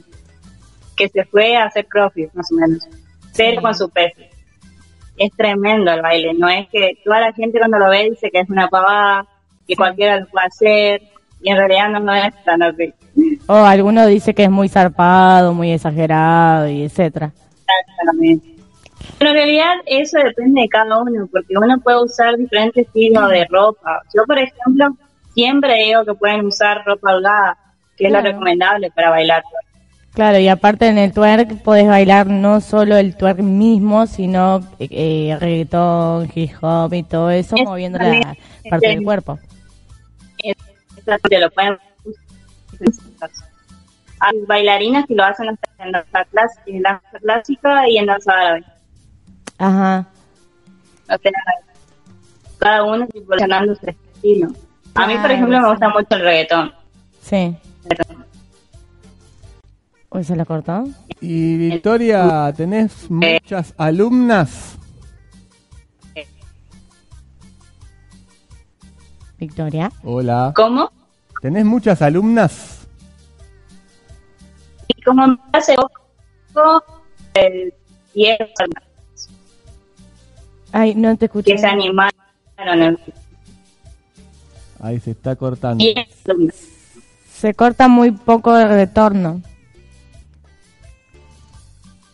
que 0.97 1.09
se 1.09 1.25
fue 1.25 1.57
a 1.57 1.65
hacer 1.65 1.87
crossfit, 1.87 2.33
más 2.35 2.51
o 2.53 2.57
menos, 2.57 2.87
pero 3.37 3.63
con 3.63 3.75
su 3.75 3.89
peso. 3.91 4.21
Es 5.17 5.31
tremendo 5.37 5.93
el 5.93 6.03
baile, 6.03 6.35
no 6.35 6.49
es 6.49 6.69
que 6.71 6.99
toda 7.05 7.21
la 7.21 7.33
gente 7.33 7.59
cuando 7.59 7.79
lo 7.79 7.89
ve 7.89 8.11
dice 8.11 8.31
que 8.31 8.41
es 8.41 8.51
una 8.51 8.69
pavada, 8.69 9.27
que 9.67 9.77
cualquiera 9.77 10.21
lo 10.21 10.27
puede 10.27 10.47
hacer, 10.47 11.03
y 11.41 11.51
en 11.51 11.57
realidad 11.57 11.89
no, 11.91 12.01
no 12.01 12.15
es 12.15 12.33
tan 12.45 12.63
así. 12.63 12.93
O 13.47 13.55
alguno 13.55 14.07
dice 14.07 14.35
que 14.35 14.45
es 14.45 14.51
muy 14.51 14.69
zarpado, 14.69 15.53
muy 15.53 15.73
exagerado 15.73 16.69
y 16.69 16.85
etcétera. 16.85 17.33
Exactamente. 17.89 18.55
Pero 19.19 19.31
en 19.31 19.37
realidad 19.37 19.75
eso 19.87 20.19
depende 20.19 20.63
de 20.63 20.69
cada 20.69 20.99
uno, 20.99 21.29
porque 21.31 21.55
uno 21.57 21.79
puede 21.81 22.03
usar 22.03 22.37
diferentes 22.37 22.87
estilos 22.87 23.29
de 23.29 23.47
ropa. 23.51 24.03
Yo, 24.15 24.25
por 24.27 24.39
ejemplo, 24.39 24.97
siempre 25.35 25.75
digo 25.85 26.05
que 26.05 26.15
pueden 26.15 26.47
usar 26.47 26.85
ropa 26.85 27.15
holgada, 27.15 27.59
que 27.97 28.07
es 28.07 28.13
lo 28.13 28.21
recomendable 28.21 28.91
para 28.91 29.11
bailar. 29.11 29.43
Claro, 30.15 30.39
y 30.39 30.49
aparte 30.49 30.87
en 30.87 30.97
el 30.97 31.13
twerk 31.13 31.63
podés 31.63 31.89
bailar 31.89 32.29
no 32.29 32.61
solo 32.61 32.97
el 32.97 33.17
twerk 33.17 33.41
mismo, 33.41 34.07
sino 34.07 34.61
eh, 34.79 35.37
reggaetón, 35.41 36.31
hip 36.33 36.53
hop 36.61 36.95
y 36.95 37.03
todo 37.03 37.31
eso, 37.31 37.57
Es 37.57 37.65
moviendo 37.65 37.99
la 37.99 38.37
parte 38.71 38.89
del 38.89 39.03
cuerpo. 39.03 39.39
Exactamente, 40.97 41.41
lo 41.41 41.51
pueden 41.51 41.79
usar. 42.81 43.31
Hay 44.21 44.41
bailarinas 44.47 45.07
que 45.07 45.15
lo 45.15 45.25
hacen 45.25 45.49
hasta 45.49 45.85
en 45.85 45.93
danza 45.93 46.25
clásica, 46.27 46.63
en 46.67 46.83
danza 46.83 47.19
clásica 47.21 47.89
y 47.89 47.99
en 47.99 48.07
danza 48.07 48.33
árabe. 48.33 48.65
Ajá. 49.59 50.07
O 51.05 51.19
sea, 51.19 51.33
cada 52.59 52.85
uno 52.85 53.07
evolucionando 53.13 53.75
su 53.75 53.87
estilo. 53.87 54.49
A 54.95 55.07
mí, 55.07 55.17
por 55.19 55.31
ejemplo, 55.31 55.59
me 55.59 55.65
sí. 55.65 55.71
gusta 55.71 55.89
mucho 55.89 56.07
el 56.11 56.21
reggaetón. 56.21 56.73
Sí. 57.21 57.57
Uy, 60.11 60.25
¿se 60.25 60.37
lo 60.37 60.47
cortó? 60.47 60.85
Y 61.21 61.57
Victoria, 61.57 62.53
¿tenés 62.57 63.11
muchas 63.11 63.75
alumnas? 63.77 64.79
Victoria. 69.39 69.91
Hola. 70.05 70.53
¿Cómo? 70.55 70.91
¿Tenés 71.45 71.67
muchas 71.67 72.01
alumnas? 72.01 72.87
Y 74.89 75.03
como 75.03 75.37
hace 75.53 75.75
poco, 76.55 76.83
el 77.35 77.75
10 78.15 78.39
Ay, 80.73 80.95
no 80.95 81.15
te 81.19 81.27
escuché. 81.27 81.53
que 81.53 81.59
se 81.59 81.67
animaron. 81.67 82.19
Ahí 84.81 84.99
se 85.01 85.11
está 85.11 85.37
cortando. 85.37 85.85
10 85.85 86.09
alumnos. 86.31 86.55
Se 87.31 87.53
corta 87.53 87.89
muy 87.89 88.13
poco 88.13 88.57
el 88.57 88.67
retorno. 88.71 89.43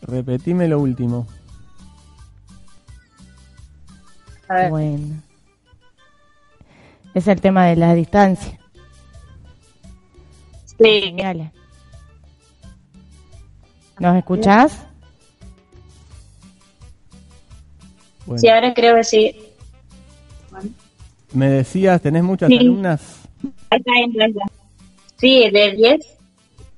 Repetime 0.02 0.66
lo 0.66 0.80
último. 0.80 1.28
A 4.48 4.54
ver. 4.54 4.70
Bueno. 4.70 5.22
Es 7.14 7.28
el 7.28 7.40
tema 7.40 7.66
de 7.66 7.76
la 7.76 7.94
distancia. 7.94 8.59
Sí, 10.82 11.00
Señales. 11.02 11.50
¿Nos 13.98 14.16
escuchás? 14.16 14.78
Bueno, 18.26 18.40
sí, 18.40 18.48
ahora 18.48 18.72
creo 18.74 18.96
que 18.96 19.04
sí. 19.04 19.36
Bueno, 20.50 20.70
me 21.34 21.48
decías, 21.50 22.00
¿tenés 22.00 22.22
muchas 22.22 22.48
Sí. 22.48 22.58
alumnas? 22.58 23.20
ahí 23.70 23.78
está, 23.78 23.92
ahí 23.92 24.04
está, 24.10 24.24
ahí 24.24 24.30
está. 24.30 24.44
Sí, 25.16 25.50
de 25.50 25.72
10 25.76 26.18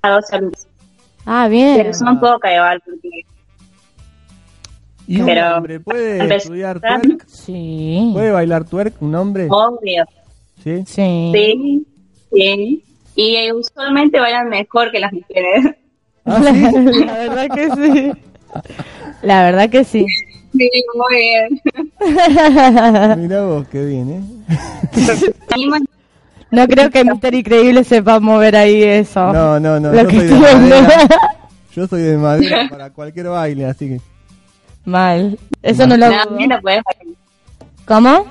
a 0.02 0.10
12 0.10 0.36
alumnos. 0.36 0.66
Ah, 1.24 1.46
bien. 1.48 1.76
Pero 1.76 1.94
son 1.94 2.18
pocas 2.18 2.52
igual, 2.52 2.82
porque 2.84 3.08
¿Y 5.06 5.20
un 5.20 5.26
Pero- 5.26 5.56
hombre 5.56 5.80
puede 5.80 6.18
Empezar- 6.18 6.36
estudiar 6.38 6.80
twerk? 6.80 7.26
Sí. 7.28 8.10
¿Puede 8.12 8.30
bailar 8.30 8.64
twerk 8.64 9.02
un 9.02 9.14
hombre? 9.14 9.46
obvio. 9.50 10.04
¿Sí? 10.62 10.84
Sí. 10.86 11.32
Sí, 11.34 11.86
sí. 12.32 12.84
Y 13.14 13.36
eh, 13.36 13.52
usualmente 13.52 14.18
bailan 14.18 14.48
mejor 14.48 14.90
que 14.90 15.00
las 15.00 15.12
mujeres. 15.12 15.74
¿Ah, 16.24 16.42
sí? 16.42 16.62
La 17.04 17.14
verdad 17.14 17.48
que 17.54 17.70
sí. 17.70 18.12
La 19.22 19.42
verdad 19.42 19.70
que 19.70 19.84
sí. 19.84 20.06
Sí, 20.56 20.70
muy 20.94 21.16
bien. 21.16 21.60
Mirá 23.18 23.42
vos, 23.42 23.66
qué 23.68 23.84
bien, 23.86 24.10
¿eh? 24.10 24.20
No 26.50 26.68
creo 26.68 26.90
que 26.90 27.04
Mister 27.04 27.34
Increíble 27.34 27.84
sepa 27.84 28.20
mover 28.20 28.56
ahí 28.56 28.82
eso. 28.82 29.32
No, 29.32 29.58
no, 29.58 29.80
no, 29.80 29.90
Lo 29.90 30.02
yo 30.02 30.08
que 30.08 30.16
soy 30.16 30.28
de 30.28 30.34
madera. 30.34 31.08
Yo 31.74 31.86
soy 31.86 32.02
de 32.02 32.16
madera 32.18 32.68
para 32.68 32.90
cualquier 32.90 33.28
baile, 33.28 33.64
así 33.64 33.88
que... 33.88 34.00
Mal. 34.84 35.38
Eso 35.62 35.86
no 35.86 35.96
lo 35.96 36.06
dudo. 36.08 36.24
También 36.24 36.50
lo 36.50 36.60
puedes 36.60 36.82
bailar. 36.84 37.16
¿Cómo? 37.86 38.26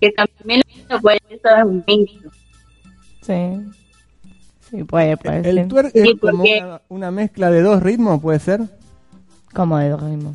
Que 0.00 0.12
también 0.12 0.62
lo 0.88 1.00
puedes 1.00 1.20
eso 1.28 1.48
es 1.56 1.64
un 1.64 1.84
mínimo. 1.86 2.30
Sí. 3.22 3.66
Sí, 4.70 4.84
puede, 4.84 5.16
puede 5.16 5.48
¿El 5.48 5.56
ser. 5.56 5.68
twerk 5.68 5.92
Sí, 5.92 5.98
es 6.10 6.20
como 6.20 6.44
una, 6.44 6.80
una 6.88 7.10
mezcla 7.10 7.50
de 7.50 7.60
dos 7.62 7.82
ritmos, 7.82 8.20
puede 8.20 8.38
ser? 8.38 8.60
¿Cómo 9.52 9.78
de 9.78 9.96
ritmo? 9.96 10.34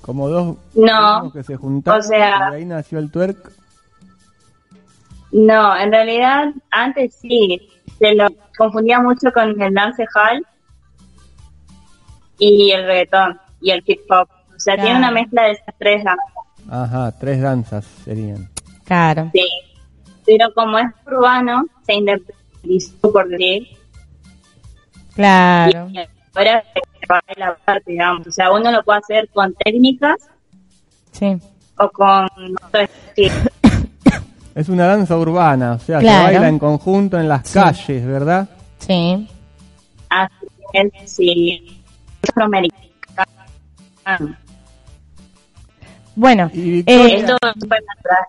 Como 0.00 0.28
dos 0.28 0.56
No, 0.74 1.14
ritmos 1.16 1.32
que 1.32 1.42
se 1.44 1.56
juntaron 1.56 2.00
o 2.00 2.02
sea- 2.02 2.48
y 2.50 2.54
ahí 2.56 2.64
nació 2.64 2.98
el 2.98 3.10
twerk. 3.10 3.52
No, 5.30 5.76
en 5.78 5.92
realidad 5.92 6.52
antes 6.70 7.14
sí, 7.14 7.68
se 7.98 8.14
lo 8.14 8.26
confundía 8.58 9.00
mucho 9.00 9.32
con 9.32 9.60
el 9.62 9.72
dancehall 9.72 10.44
y 12.38 12.72
el 12.72 12.84
reggaetón 12.84 13.40
y 13.60 13.70
el 13.70 13.82
hip 13.86 14.00
hop. 14.10 14.28
O 14.54 14.58
sea, 14.60 14.74
Claro. 14.74 14.82
tiene 14.88 14.98
una 14.98 15.10
mezcla 15.12 15.44
de 15.44 15.52
esas 15.52 15.74
tres 15.78 16.04
danzas. 16.04 16.26
Ajá, 16.68 17.12
tres 17.18 17.40
danzas 17.40 17.84
serían. 18.04 18.48
Claro. 18.92 19.30
Sí. 19.32 19.48
Pero 20.26 20.52
como 20.54 20.78
es 20.78 20.86
urbano, 21.06 21.64
se 21.86 21.94
independizó 21.94 23.10
por 23.10 23.26
decir. 23.26 23.66
Claro. 25.14 25.88
Y 25.90 25.98
ahora 26.34 26.62
se 26.74 27.06
baila 27.08 27.48
aparte, 27.48 27.90
digamos. 27.92 28.26
O 28.26 28.30
sea, 28.30 28.52
uno 28.52 28.70
lo 28.70 28.82
puede 28.84 28.98
hacer 28.98 29.30
con 29.32 29.54
técnicas 29.54 30.16
Sí. 31.12 31.38
o 31.78 31.88
con 31.90 32.28
estilo. 32.74 33.34
Es 34.54 34.68
una 34.68 34.84
danza 34.86 35.16
urbana, 35.16 35.72
o 35.72 35.78
sea, 35.78 35.98
Claro. 36.00 36.26
se 36.28 36.32
baila 36.34 36.48
en 36.48 36.58
conjunto 36.58 37.18
en 37.18 37.26
las 37.30 37.50
calles, 37.50 38.04
¿verdad? 38.06 38.46
Sí. 38.78 39.26
Así 40.10 40.34
es, 40.74 41.10
sí. 41.10 41.82
Bueno, 46.14 46.50
Y 46.52 46.80
eh, 46.80 46.84
Esto 47.16 47.36
es 47.42 47.60
súper 47.62 47.82
natural. 47.86 48.24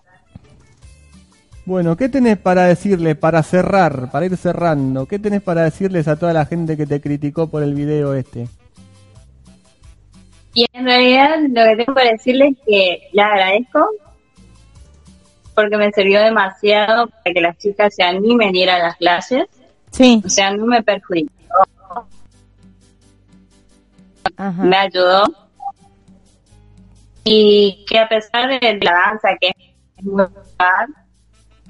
Bueno, 1.66 1.96
¿qué 1.96 2.10
tenés 2.10 2.38
para 2.38 2.66
decirle, 2.66 3.16
para 3.16 3.42
cerrar, 3.44 4.12
para 4.12 4.26
ir 4.26 4.36
cerrando? 4.36 5.06
¿Qué 5.06 5.20
tenés 5.20 5.42
para 5.42 5.64
decirles 5.64 6.08
a 6.08 6.18
toda 6.18 6.34
la 6.34 6.46
gente 6.46 6.76
que 6.76 6.86
te 6.86 7.00
criticó 7.00 7.48
por 7.50 7.64
el 7.64 7.74
video 7.74 8.14
este? 8.14 8.48
Y 10.54 10.66
en 10.74 10.86
realidad 10.86 11.38
lo 11.50 11.64
que 11.64 11.76
tengo 11.78 11.94
para 11.96 12.12
decirles 12.12 12.52
es 12.52 12.58
que 12.66 13.10
les 13.12 13.26
agradezco 13.26 13.90
porque 15.56 15.78
me 15.78 15.92
sirvió 15.92 16.22
demasiado 16.22 17.08
para 17.08 17.34
que 17.34 17.42
las 17.42 17.58
chicas 17.58 17.96
se 17.96 18.04
animen 18.04 18.56
a 18.56 18.58
ir 18.58 18.70
a 18.70 18.80
las 18.80 18.98
clases. 18.98 19.46
sí. 19.92 20.22
O 20.26 20.30
sea, 20.30 20.52
no 20.52 20.66
me 20.66 20.84
perjudicó, 20.84 21.32
Ajá. 24.36 24.64
me 24.64 24.78
ayudó. 24.78 25.24
Y 27.24 27.86
que 27.88 28.00
a 28.00 28.10
pesar 28.10 28.50
de 28.60 28.80
la 28.82 28.92
danza, 28.92 29.30
que 29.40 29.54
es 29.98 30.04
muy 30.04 30.26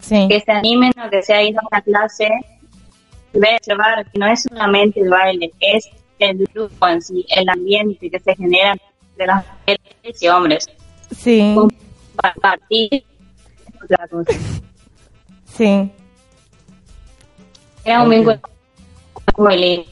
Sí. 0.04 0.28
que 0.28 0.42
se 0.42 0.52
animen 0.52 0.92
o 1.04 1.10
que 1.10 1.24
sea 1.24 1.42
ir 1.42 1.58
a 1.58 1.62
una 1.72 1.82
clase, 1.82 2.30
observar 3.34 4.06
que 4.12 4.20
no 4.20 4.28
es 4.28 4.44
solamente 4.44 5.00
el 5.00 5.10
baile, 5.10 5.50
es 5.62 5.90
el 6.20 6.46
grupo 6.54 6.88
en 6.88 7.02
sí, 7.02 7.26
el 7.30 7.48
ambiente 7.48 8.10
que 8.10 8.20
se 8.20 8.36
genera 8.36 8.76
entre 9.12 9.28
las 9.28 9.46
mujeres 9.48 10.22
y 10.22 10.28
hombres. 10.28 10.70
Sí. 11.18 11.56
Compartir 11.56 13.06
otra 13.82 14.08
cosa. 14.10 14.34
Sí. 15.46 15.90
Era 17.86 18.04
un 18.04 18.10
vínculo 18.10 18.40
muy 19.38 19.58
lindo. 19.58 19.90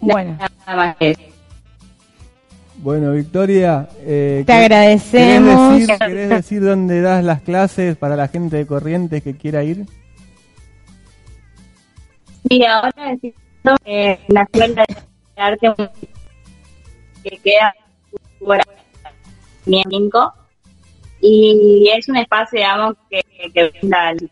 Bueno. 0.00 0.38
Nada 0.66 0.76
más 0.76 0.96
que 0.96 1.10
eso. 1.10 1.22
Bueno, 2.78 3.12
Victoria, 3.12 3.88
eh, 4.00 4.44
Te 4.46 4.52
¿qué- 4.52 4.58
agradecemos. 4.58 5.72
¿querés 5.72 5.86
decir, 5.88 5.98
querés 6.06 6.28
decir 6.30 6.62
dónde 6.62 7.00
das 7.00 7.24
las 7.24 7.42
clases 7.42 7.96
para 7.96 8.14
la 8.16 8.28
gente 8.28 8.56
de 8.56 8.66
Corrientes 8.66 9.22
que 9.22 9.36
quiera 9.36 9.64
ir? 9.64 9.84
Sí, 12.48 12.64
ahora 12.64 12.92
necesito 12.96 13.76
eh, 13.84 14.18
la 14.28 14.42
escuela 14.42 14.84
de 14.88 15.42
arte 15.42 15.74
que 17.24 17.36
queda 17.38 17.74
por 18.38 18.58
5 19.64 20.32
y 21.20 21.90
es 21.94 22.08
un 22.08 22.16
espacio, 22.16 22.58
digamos, 22.58 22.94
que, 23.10 23.20
que 23.52 23.68
brinda 23.70 24.10
el- 24.10 24.30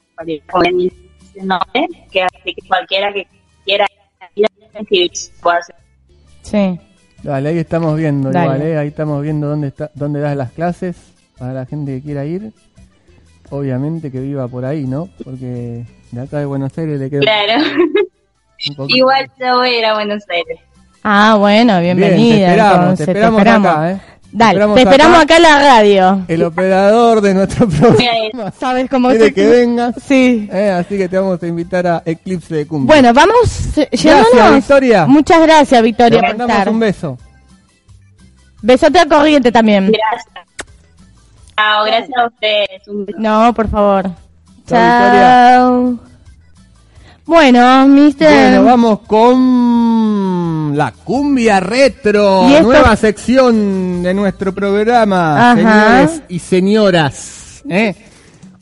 que 2.11 2.27
que 2.45 2.55
cualquiera 2.69 3.13
que 3.13 3.27
quiera 3.65 3.87
ir 4.37 4.47
a 4.47 4.79
inscribirse 4.79 5.33
pueda 5.43 5.59
hacer. 5.59 5.77
Sí. 6.43 6.81
Dale, 7.27 7.49
ahí 7.49 7.59
estamos 7.59 7.97
viendo, 7.97 8.31
Dale. 8.31 8.45
igual, 8.45 8.63
¿eh? 8.63 8.79
ahí 8.79 8.89
estamos 8.89 9.21
viendo 9.21 9.49
dónde 9.49 9.67
está, 9.67 9.91
dónde 9.95 10.21
das 10.21 10.37
las 10.37 10.53
clases 10.53 10.95
para 11.37 11.53
la 11.53 11.67
gente 11.67 11.97
que 11.97 12.03
quiera 12.03 12.25
ir. 12.25 12.53
Obviamente 13.51 14.13
que 14.13 14.21
viva 14.21 14.47
por 14.47 14.65
ahí, 14.65 14.87
¿no? 14.87 15.09
Porque 15.25 15.85
de 16.13 16.21
acá 16.21 16.39
de 16.39 16.45
Buenos 16.47 16.79
Aires 16.79 17.01
le 17.01 17.11
queda 17.11 17.23
Claro. 17.23 17.65
Igual 18.89 19.29
yo 19.41 19.57
voy 19.57 19.69
a 19.69 19.79
ir 19.79 19.85
a 19.87 19.95
Buenos 19.95 20.23
Aires. 20.29 20.61
Ah, 21.03 21.35
bueno, 21.37 21.81
Bien, 21.81 21.97
bienvenida. 21.97 22.37
te 22.37 22.43
esperamos, 22.43 22.81
entonces, 22.81 23.07
te 23.07 23.13
esperamos 23.13 23.41
acá, 23.43 23.91
¿eh? 23.91 24.01
Dale, 24.33 24.61
Te 24.67 24.75
te 24.75 24.81
esperamos 24.83 25.19
acá 25.23 25.37
en 25.37 25.43
la 25.43 25.59
radio. 25.59 26.25
El 26.29 26.43
operador 26.43 27.21
de 27.23 27.33
nuestro 27.33 27.67
programa 27.69 28.53
¿Sabes 28.59 28.91
cómo 28.91 29.09
quiere 29.09 29.27
se- 29.27 29.35
que 29.35 29.47
vengas. 29.47 29.95
Sí. 30.07 30.49
Eh, 30.53 30.71
así 30.71 30.99
que 30.99 31.09
te 31.09 31.17
vamos 31.19 31.43
a 31.43 31.47
invitar 31.47 31.87
a 31.87 32.03
Eclipse 32.05 32.55
de 32.55 32.67
Cumbia. 32.67 32.87
Bueno, 32.95 33.15
vamos 33.15 33.79
eh, 33.79 33.89
Gracias. 33.93 34.55
Victoria. 34.55 35.07
Muchas 35.07 35.41
gracias, 35.43 35.83
Victoria, 35.83 36.21
Te 36.21 36.27
mandamos 36.27 36.53
estar. 36.57 36.69
un 36.69 36.79
beso. 36.81 37.19
Besote 38.63 38.99
a 38.99 39.07
corriente 39.07 39.51
también. 39.53 39.87
Gracias. 39.93 40.35
Chao, 41.57 41.85
gracias 41.85 42.19
a 42.19 42.27
ustedes. 42.27 42.89
Un 42.89 43.07
beso. 43.07 43.19
No, 43.19 43.55
por 43.55 43.69
favor. 43.71 44.05
Chao, 44.67 45.97
Chao. 45.97 45.99
Bueno, 47.27 47.87
mister. 47.89 48.29
Bueno, 48.31 48.65
vamos 48.65 49.01
con 49.01 50.75
la 50.77 50.93
cumbia 50.93 51.59
retro, 51.61 52.47
nueva 52.63 52.95
sección 52.97 54.03
de 54.03 54.15
nuestro 54.15 54.55
programa, 54.55 55.51
Ajá. 55.53 55.57
señores 55.57 56.23
y 56.29 56.39
señoras. 56.39 57.63
¿eh? 57.69 57.95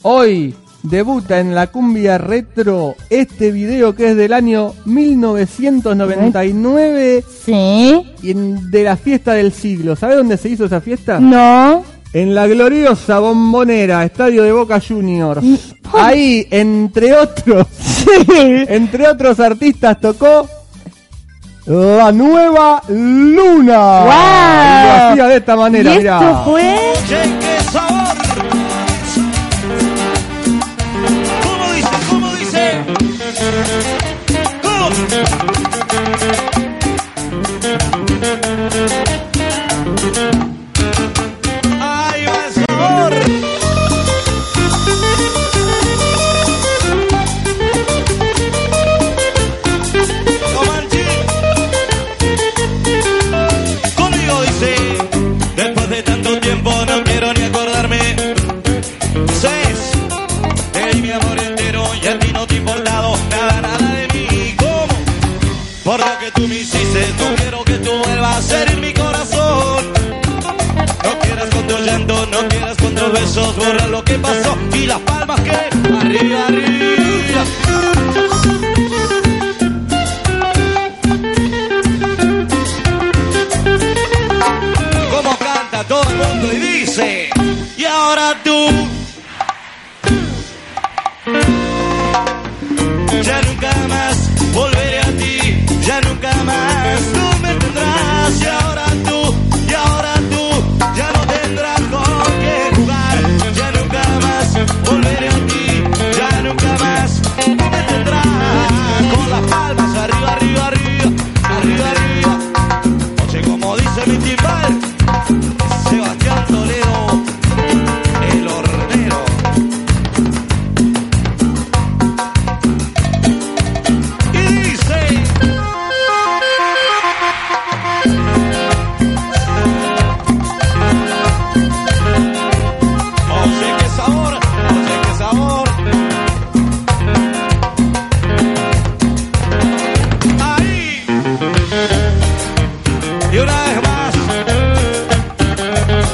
Hoy 0.02 0.54
debuta 0.82 1.38
en 1.40 1.54
la 1.54 1.66
cumbia 1.66 2.16
retro 2.18 2.94
este 3.10 3.52
video 3.52 3.94
que 3.94 4.10
es 4.12 4.16
del 4.16 4.32
año 4.32 4.72
1999 4.86 7.22
Sí. 7.44 8.14
y 8.22 8.32
de 8.34 8.82
la 8.82 8.96
fiesta 8.96 9.34
del 9.34 9.52
siglo. 9.52 9.94
¿Sabe 9.94 10.14
dónde 10.16 10.38
se 10.38 10.48
hizo 10.48 10.64
esa 10.64 10.80
fiesta? 10.80 11.20
No. 11.20 11.84
En 12.14 12.32
la 12.32 12.46
gloriosa 12.46 13.18
bombonera, 13.18 14.04
estadio 14.04 14.44
de 14.44 14.52
Boca 14.52 14.80
Juniors. 14.80 15.44
Ahí, 15.92 16.46
entre 16.50 17.12
otros, 17.12 17.66
entre 18.68 19.08
otros 19.08 19.40
artistas 19.40 20.00
tocó 20.00 20.48
la 21.66 22.12
nueva 22.12 22.80
luna. 22.88 24.04
¡Wow! 24.04 24.12
Y 24.12 24.86
lo 24.86 24.92
hacía 25.10 25.26
de 25.26 25.36
esta 25.38 25.56
manera, 25.56 25.94
¿Y 25.94 25.98
mirá. 25.98 26.20
esto 26.20 26.44
fue? 26.44 26.76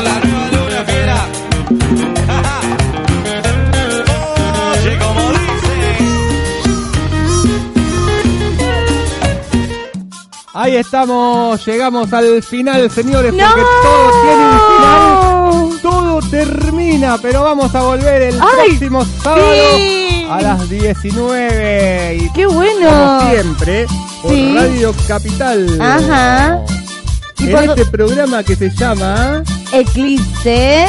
La 0.02 0.20
nueva 0.20 0.46
luna 0.48 0.84
fiera. 0.84 1.26
Oye, 4.72 4.98
como 4.98 5.20
dice. 5.30 5.78
Ahí 10.52 10.76
estamos, 10.76 11.64
llegamos 11.66 12.12
al 12.12 12.42
final, 12.42 12.90
señores, 12.90 13.32
¡No! 13.32 13.44
porque 13.46 13.62
todo 13.82 14.10
tiene 14.22 14.44
un 14.46 14.60
final. 14.60 15.80
Todo 15.82 16.20
termina, 16.30 17.18
pero 17.22 17.42
vamos 17.44 17.74
a 17.74 17.82
volver 17.82 18.22
el 18.22 18.34
¡Ay! 18.40 18.68
próximo 18.70 19.04
sábado 19.22 19.42
Sí. 19.76 20.26
a 20.30 20.42
las 20.42 20.68
19 20.68 22.18
y 22.20 22.30
¡Qué 22.32 22.46
bueno! 22.46 22.90
como 22.90 23.30
siempre 23.30 23.86
por 24.22 24.32
Sí. 24.32 24.54
Radio 24.54 24.94
Capital. 25.08 25.80
Ajá. 25.80 26.58
Y 27.38 27.44
En 27.46 27.52
por- 27.52 27.62
este 27.64 27.86
programa 27.86 28.42
que 28.42 28.54
se 28.56 28.68
llama 28.70 29.42
Eclipse. 29.72 30.86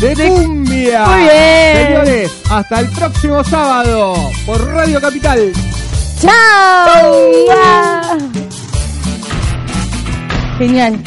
De 0.00 0.14
Cumbia. 0.14 1.06
Muy 1.06 1.20
bien. 1.22 1.86
Señores, 1.86 2.32
hasta 2.50 2.80
el 2.80 2.88
próximo 2.88 3.44
sábado 3.44 4.14
por 4.46 4.66
Radio 4.66 5.00
Capital. 5.00 5.52
¡Chao! 6.20 7.22
Genial. 10.58 11.02